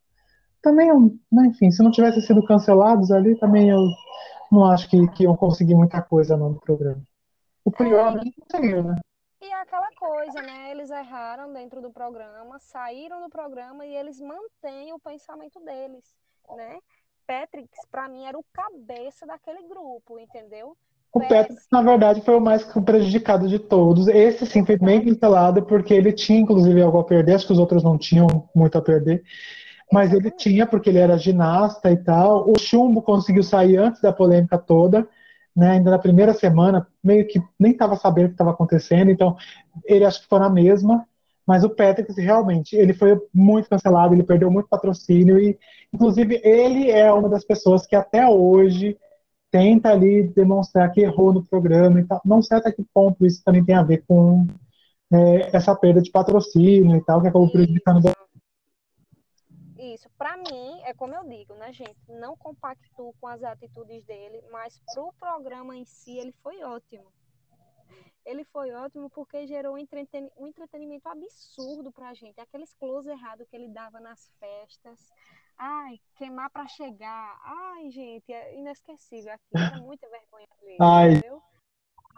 também, 0.62 0.90
né, 1.32 1.48
enfim, 1.48 1.72
se 1.72 1.84
não 1.84 1.92
tivessem 1.92 2.22
sido 2.22 2.46
cancelados 2.46 3.12
ali, 3.12 3.38
também 3.38 3.70
eu 3.70 3.86
não 4.52 4.66
acho 4.66 4.90
que, 4.90 5.08
que 5.10 5.24
iam 5.24 5.36
conseguir 5.36 5.76
muita 5.76 6.02
coisa 6.02 6.38
no 6.38 6.60
programa. 6.60 7.02
O 7.66 7.72
pior 7.72 8.18
é, 8.18 8.22
conseguiu, 8.40 8.84
né? 8.84 8.96
Coisa, 10.04 10.42
né? 10.42 10.72
Eles 10.72 10.92
erraram 10.92 11.54
dentro 11.54 11.82
do 11.82 11.90
programa, 11.90 12.60
saíram 12.60 13.22
do 13.22 13.30
programa 13.30 13.86
e 13.86 13.96
eles 13.96 14.20
mantêm 14.20 14.92
o 14.92 15.00
pensamento 15.00 15.62
deles, 15.62 16.04
né? 16.58 16.78
Patrick, 17.26 17.70
para 17.90 18.10
mim, 18.10 18.26
era 18.26 18.38
o 18.38 18.44
cabeça 18.52 19.26
daquele 19.26 19.64
grupo, 19.64 20.20
entendeu? 20.20 20.76
O 21.14 21.22
Petros, 21.22 21.66
na 21.72 21.82
verdade, 21.82 22.22
foi 22.22 22.36
o 22.36 22.42
mais 22.42 22.66
prejudicado 22.66 23.48
de 23.48 23.58
todos. 23.58 24.10
Esse 24.10 24.46
sim 24.46 24.66
foi 24.66 24.78
bem 24.78 25.06
cancelado, 25.06 25.64
porque 25.64 25.94
ele 25.94 26.12
tinha, 26.12 26.42
inclusive, 26.42 26.82
algo 26.82 27.00
a 27.00 27.06
perder. 27.06 27.36
Acho 27.36 27.48
que 27.48 27.54
os 27.54 27.60
outros 27.60 27.82
não 27.82 27.98
tinham 27.98 28.28
muito 28.54 28.78
a 28.78 28.82
perder. 28.82 29.24
Mas 29.90 30.12
ele 30.12 30.32
tinha, 30.32 30.68
porque 30.68 30.90
ele 30.90 31.00
era 31.00 31.18
ginasta 31.18 31.90
e 31.90 31.96
tal. 31.96 32.50
O 32.50 32.60
Chumbo 32.60 33.02
conseguiu 33.02 33.44
sair 33.44 33.78
antes 33.78 34.02
da 34.02 34.12
polêmica 34.12 34.58
toda, 34.58 35.08
né? 35.56 35.72
ainda 35.72 35.92
na 35.92 36.00
primeira 36.00 36.34
semana, 36.34 36.88
meio 37.04 37.28
que 37.28 37.42
nem 37.60 37.72
estava 37.72 37.96
sabendo 37.96 38.26
o 38.26 38.28
que 38.30 38.34
estava 38.34 38.52
acontecendo. 38.52 39.12
Então, 39.12 39.36
ele 39.86 40.06
acho 40.06 40.22
que 40.22 40.28
foi 40.28 40.40
na 40.40 40.50
mesma. 40.50 41.06
Mas 41.46 41.64
o 41.64 41.70
Patrick, 41.70 42.10
realmente, 42.22 42.76
ele 42.76 42.94
foi 42.94 43.22
muito 43.34 43.70
cancelado, 43.70 44.14
ele 44.14 44.24
perdeu 44.24 44.50
muito 44.50 44.70
patrocínio. 44.70 45.40
E, 45.40 45.58
inclusive, 45.94 46.40
ele 46.44 46.90
é 46.90 47.12
uma 47.12 47.28
das 47.28 47.44
pessoas 47.44 47.86
que 47.86 47.96
até 47.96 48.28
hoje 48.28 48.98
tenta 49.52 49.90
ali 49.90 50.24
demonstrar 50.24 50.92
que 50.92 51.02
errou 51.02 51.34
no 51.34 51.44
programa 51.44 52.00
e 52.00 52.06
tal. 52.06 52.22
Não 52.26 52.42
sei 52.42 52.58
até 52.58 52.72
que 52.72 52.84
ponto 52.94 53.26
isso 53.26 53.44
também 53.44 53.64
tem 53.64 53.76
a 53.76 53.84
ver 53.84 54.04
com 54.08 54.48
é, 55.12 55.56
essa 55.56 55.76
perda 55.76 56.02
de 56.02 56.10
patrocínio 56.10 56.98
e 56.98 57.02
tal, 57.04 57.22
que 57.22 57.28
acabou 57.28 57.52
prejudicando. 57.52 58.02
Isso, 59.84 60.10
para 60.18 60.38
mim, 60.38 60.82
é 60.84 60.94
como 60.94 61.14
eu 61.14 61.24
digo, 61.26 61.54
né, 61.56 61.74
gente? 61.74 62.00
Não 62.08 62.38
compacto 62.38 63.14
com 63.20 63.28
as 63.28 63.44
atitudes 63.44 64.04
dele, 64.06 64.42
mas 64.50 64.80
pro 64.94 65.12
programa 65.20 65.76
em 65.76 65.84
si 65.84 66.18
ele 66.18 66.32
foi 66.42 66.64
ótimo. 66.64 67.12
Ele 68.26 68.46
foi 68.46 68.72
ótimo 68.72 69.10
porque 69.10 69.46
gerou 69.46 69.74
um, 69.74 69.78
entreten 69.78 70.32
um 70.38 70.48
entretenimento 70.48 71.10
absurdo 71.10 71.92
pra 71.92 72.14
gente. 72.14 72.40
Aqueles 72.40 72.74
close 72.74 73.10
errados 73.10 73.46
que 73.50 73.56
ele 73.56 73.68
dava 73.68 74.00
nas 74.00 74.32
festas, 74.40 75.12
Ai, 75.58 76.00
queimar 76.16 76.50
para 76.50 76.68
chegar. 76.68 77.40
Ai, 77.44 77.90
gente, 77.92 78.32
é 78.32 78.58
inesquecível 78.58 79.34
aqui. 79.34 79.52
É 79.54 79.80
muita 79.82 80.10
vergonha 80.10 80.48
ler, 80.62 80.78
Ai. 80.80 81.12
entendeu? 81.12 81.42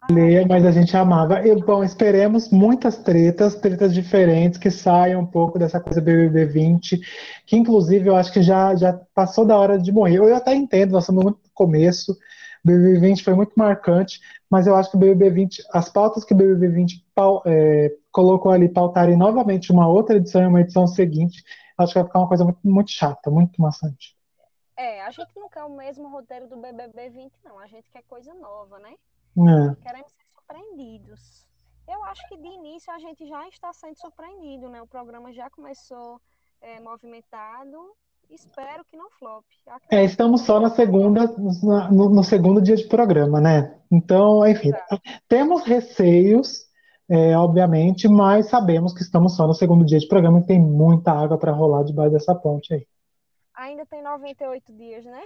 Leia, 0.10 0.46
mas 0.48 0.66
a 0.66 0.72
gente 0.72 0.96
amava. 0.96 1.46
E, 1.46 1.56
bom, 1.56 1.84
esperemos 1.84 2.50
muitas 2.52 2.98
tretas, 2.98 3.56
tretas 3.56 3.94
diferentes, 3.94 4.60
que 4.60 4.70
saiam 4.70 5.22
um 5.22 5.26
pouco 5.26 5.58
dessa 5.58 5.80
coisa 5.80 6.00
BBB 6.00 6.46
20, 6.46 7.02
que 7.46 7.56
inclusive 7.56 8.08
eu 8.08 8.16
acho 8.16 8.32
que 8.32 8.42
já, 8.42 8.76
já 8.76 8.94
passou 9.16 9.46
da 9.46 9.58
hora 9.58 9.80
de 9.80 9.92
morrer. 9.92 10.18
Eu 10.18 10.36
até 10.36 10.54
entendo, 10.54 10.92
nós 10.92 11.04
estamos 11.04 11.24
muito 11.24 11.40
no 11.44 11.50
começo, 11.54 12.16
BBB 12.64 13.00
20 13.00 13.24
foi 13.24 13.34
muito 13.34 13.54
marcante, 13.56 14.20
mas 14.50 14.68
eu 14.68 14.76
acho 14.76 14.92
que 14.92 14.98
o 14.98 15.00
BBB 15.00 15.30
20, 15.32 15.64
as 15.72 15.90
pautas 15.90 16.24
que 16.24 16.34
o 16.34 16.38
BBB 16.38 16.68
20 16.70 17.06
é, 17.46 17.92
colocou 18.12 18.52
ali 18.52 18.70
pautarem 18.70 19.18
novamente 19.18 19.72
uma 19.72 19.88
outra 19.88 20.18
edição 20.18 20.44
e 20.44 20.48
uma 20.48 20.62
edição 20.62 20.86
seguinte, 20.86 21.44
acho 21.78 21.94
que 21.94 22.00
vai 22.00 22.08
ficar 22.08 22.20
uma 22.20 22.28
coisa 22.28 22.44
muito, 22.44 22.60
muito 22.64 22.92
chata, 22.92 23.32
muito 23.32 23.62
maçante. 23.62 24.16
É, 24.78 25.02
a 25.04 25.10
gente 25.10 25.32
não 25.38 25.50
quer 25.50 25.64
o 25.64 25.76
mesmo 25.76 26.10
roteiro 26.10 26.48
do 26.48 26.58
BBB 26.58 27.10
20, 27.10 27.34
não. 27.44 27.58
A 27.60 27.68
gente 27.68 27.90
quer 27.90 28.04
coisa 28.04 28.34
nova, 28.34 28.78
né? 28.80 28.94
É. 29.38 29.84
Queremos 29.84 30.12
ser 30.12 30.26
surpreendidos. 30.34 31.46
Eu 31.88 32.04
acho 32.06 32.28
que 32.28 32.38
de 32.38 32.48
início 32.48 32.92
a 32.92 33.00
gente 33.00 33.28
já 33.28 33.48
está 33.48 33.72
sendo 33.74 33.96
surpreendido, 33.98 34.70
né? 34.70 34.82
O 34.82 34.88
programa 34.88 35.32
já 35.32 35.50
começou 35.50 36.20
é, 36.62 36.80
movimentado. 36.80 37.78
Espero 38.30 38.84
que 38.86 38.98
não 38.98 39.10
flop. 39.12 39.46
É, 39.92 40.04
estamos 40.04 40.42
só 40.42 40.60
na 40.60 40.72
segunda, 40.72 41.28
no, 41.28 42.10
no, 42.10 42.24
segundo 42.24 42.60
dia 42.60 42.76
de 42.76 42.88
programa, 42.88 43.40
né? 43.40 43.80
Então, 43.92 44.46
enfim, 44.48 44.72
temos 45.28 45.64
receios, 45.64 46.66
é, 47.08 47.38
obviamente, 47.38 48.08
mas 48.08 48.50
sabemos 48.50 48.96
que 48.96 49.02
estamos 49.02 49.36
só 49.36 49.46
no 49.46 49.54
segundo 49.54 49.86
dia 49.86 50.00
de 50.00 50.08
programa 50.08 50.40
e 50.40 50.46
tem 50.46 50.60
muita 50.60 51.12
água 51.12 51.38
para 51.38 51.52
rolar 51.52 51.84
debaixo 51.84 52.14
dessa 52.14 52.34
ponte 52.34 52.74
aí. 52.74 52.88
Ainda 53.56 53.86
tem 53.86 54.02
98 54.02 54.74
dias, 54.74 55.06
né? 55.06 55.22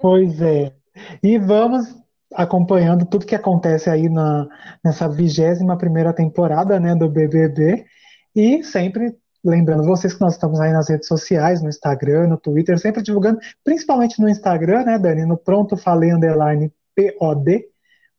Pois 0.00 0.40
é. 0.40 0.76
E 1.22 1.38
vamos 1.38 2.03
acompanhando 2.34 3.06
tudo 3.06 3.26
que 3.26 3.34
acontece 3.34 3.88
aí 3.88 4.08
na, 4.08 4.48
nessa 4.84 5.08
vigésima 5.08 5.78
primeira 5.78 6.12
temporada 6.12 6.78
né, 6.80 6.94
do 6.94 7.08
BBB 7.08 7.86
e 8.34 8.62
sempre 8.64 9.16
lembrando 9.44 9.84
vocês 9.84 10.14
que 10.14 10.20
nós 10.20 10.34
estamos 10.34 10.58
aí 10.60 10.72
nas 10.72 10.88
redes 10.88 11.06
sociais, 11.06 11.62
no 11.62 11.68
Instagram, 11.68 12.28
no 12.28 12.38
Twitter, 12.38 12.78
sempre 12.78 13.02
divulgando, 13.02 13.38
principalmente 13.62 14.20
no 14.20 14.28
Instagram, 14.28 14.84
né, 14.84 14.98
Dani, 14.98 15.24
no 15.26 15.36
Pronto 15.36 15.76
Falei 15.76 16.12
Underline 16.12 16.72
POD, 16.96 17.68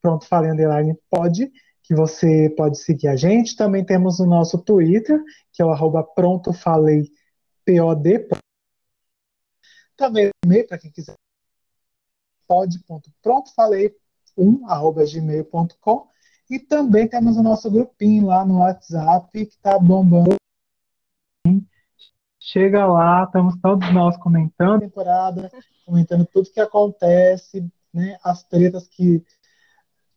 Pronto 0.01 0.25
Falei 0.27 0.51
Underline 0.51 0.95
POD, 1.09 1.51
que 1.83 1.95
você 1.95 2.49
pode 2.55 2.77
seguir 2.77 3.07
a 3.07 3.15
gente. 3.15 3.55
Também 3.55 3.83
temos 3.83 4.19
o 4.19 4.25
nosso 4.25 4.57
Twitter, 4.59 5.21
que 5.51 5.61
é 5.61 5.65
o 5.65 5.71
arroba 5.71 6.03
Pronto 6.03 6.53
Falei 6.53 7.09
POD. 7.65 8.27
Também 9.97 10.29
e-mail 10.45 10.67
para 10.67 10.77
quem 10.77 10.91
quiser 10.91 11.15
pod.prontofalei1 12.47 13.91
arroba 13.91 14.04
gmail.com 14.37 16.07
e 16.49 16.59
também 16.59 17.07
temos 17.07 17.37
o 17.37 17.43
nosso 17.43 17.69
grupinho 17.71 18.27
lá 18.27 18.45
no 18.45 18.59
WhatsApp 18.59 19.29
que 19.31 19.53
está 19.53 19.79
bombando. 19.79 20.35
Chega 22.39 22.85
lá, 22.85 23.23
estamos 23.23 23.55
todos 23.59 23.91
nós 23.91 24.15
comentando. 24.17 24.77
A 24.77 24.87
temporada, 24.87 25.51
comentando 25.85 26.25
tudo 26.25 26.51
que 26.51 26.59
acontece, 26.59 27.67
né, 27.91 28.17
as 28.23 28.43
tretas 28.43 28.87
que, 28.87 29.23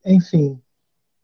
enfim, 0.05 0.61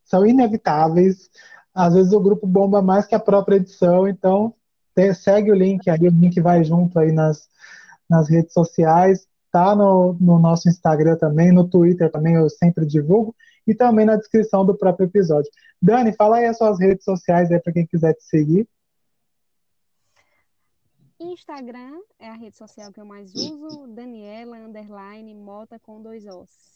são 0.05 0.25
inevitáveis. 0.25 1.31
Às 1.75 1.93
vezes 1.93 2.13
o 2.13 2.21
grupo 2.21 2.47
bomba 2.47 2.81
mais 2.81 3.07
que 3.07 3.15
a 3.15 3.21
própria 3.21 3.57
edição, 3.57 4.09
então 4.09 4.55
segue 5.15 5.51
o 5.51 5.55
link 5.55 5.91
aí, 5.91 6.07
o 6.07 6.11
link 6.11 6.41
vai 6.41 6.63
junto 6.63 6.99
aí 6.99 7.11
nas, 7.11 7.49
nas 8.09 8.29
redes 8.31 8.53
sociais, 8.53 9.29
tá 9.55 9.75
no, 9.75 10.17
no 10.21 10.39
nosso 10.39 10.69
Instagram 10.69 11.17
também, 11.17 11.53
no 11.53 11.69
Twitter 11.69 12.11
também 12.11 12.35
eu 12.35 12.51
sempre 12.51 12.85
divulgo, 12.85 13.35
e 13.67 13.75
também 13.75 14.05
na 14.05 14.17
descrição 14.17 14.67
do 14.67 14.77
próprio 14.77 15.07
episódio. 15.07 15.51
Dani, 15.81 16.13
fala 16.13 16.39
aí 16.39 16.47
as 16.47 16.59
suas 16.59 16.81
redes 16.81 17.05
sociais 17.05 17.51
aí 17.51 17.61
para 17.61 17.73
quem 17.73 17.87
quiser 17.87 18.15
te 18.15 18.25
seguir. 18.25 18.69
Instagram 21.21 22.01
é 22.19 22.29
a 22.29 22.35
rede 22.35 22.57
social 22.57 22.93
que 22.93 23.01
eu 23.01 23.05
mais 23.05 23.33
uso, 23.35 23.87
Daniela 23.89 24.59
underline 24.59 25.35
Mota 25.35 25.79
com 25.79 26.03
dois 26.03 26.27
ossos. 26.27 26.75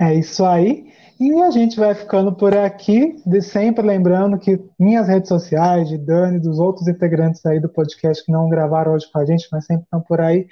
É 0.00 0.14
isso 0.14 0.44
aí. 0.44 0.92
E 1.20 1.40
a 1.42 1.50
gente 1.50 1.78
vai 1.78 1.94
ficando 1.94 2.34
por 2.34 2.56
aqui, 2.56 3.22
de 3.24 3.40
sempre 3.40 3.86
lembrando 3.86 4.38
que 4.38 4.60
minhas 4.78 5.06
redes 5.06 5.28
sociais, 5.28 5.88
de 5.88 5.98
Dani, 5.98 6.40
dos 6.40 6.58
outros 6.58 6.88
integrantes 6.88 7.44
aí 7.46 7.60
do 7.60 7.68
podcast 7.68 8.24
que 8.24 8.32
não 8.32 8.48
gravaram 8.48 8.92
hoje 8.92 9.10
com 9.10 9.18
a 9.18 9.24
gente, 9.24 9.46
mas 9.52 9.66
sempre 9.66 9.84
estão 9.84 10.00
por 10.00 10.20
aí, 10.20 10.48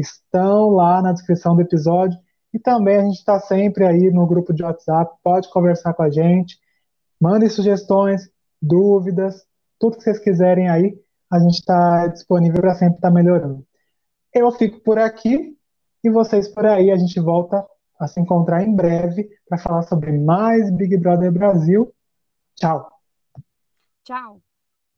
estão 0.00 0.70
lá 0.70 1.02
na 1.02 1.12
descrição 1.12 1.54
do 1.54 1.62
episódio. 1.62 2.18
E 2.52 2.58
também 2.58 2.96
a 2.96 3.02
gente 3.02 3.18
está 3.18 3.38
sempre 3.40 3.84
aí 3.84 4.10
no 4.10 4.26
grupo 4.26 4.52
de 4.54 4.62
WhatsApp, 4.62 5.14
pode 5.22 5.50
conversar 5.50 5.92
com 5.94 6.02
a 6.02 6.10
gente, 6.10 6.56
mandem 7.20 7.48
sugestões, 7.48 8.30
dúvidas, 8.60 9.44
tudo 9.78 9.96
que 9.96 10.02
vocês 10.02 10.18
quiserem 10.18 10.68
aí 10.68 10.98
a 11.30 11.38
gente 11.38 11.58
está 11.58 12.06
disponível 12.06 12.60
para 12.60 12.74
sempre 12.74 12.96
estar 12.96 13.08
tá 13.08 13.14
melhorando. 13.14 13.64
Eu 14.32 14.50
fico 14.52 14.80
por 14.80 14.98
aqui 14.98 15.56
e 16.02 16.10
vocês 16.10 16.48
por 16.48 16.64
aí. 16.64 16.90
A 16.90 16.96
gente 16.96 17.20
volta 17.20 17.64
a 18.00 18.06
se 18.06 18.20
encontrar 18.20 18.62
em 18.62 18.74
breve 18.74 19.28
para 19.48 19.58
falar 19.58 19.82
sobre 19.82 20.12
mais 20.12 20.70
Big 20.70 20.96
Brother 20.96 21.32
Brasil. 21.32 21.92
Tchau. 22.56 22.90
Tchau. 24.04 24.47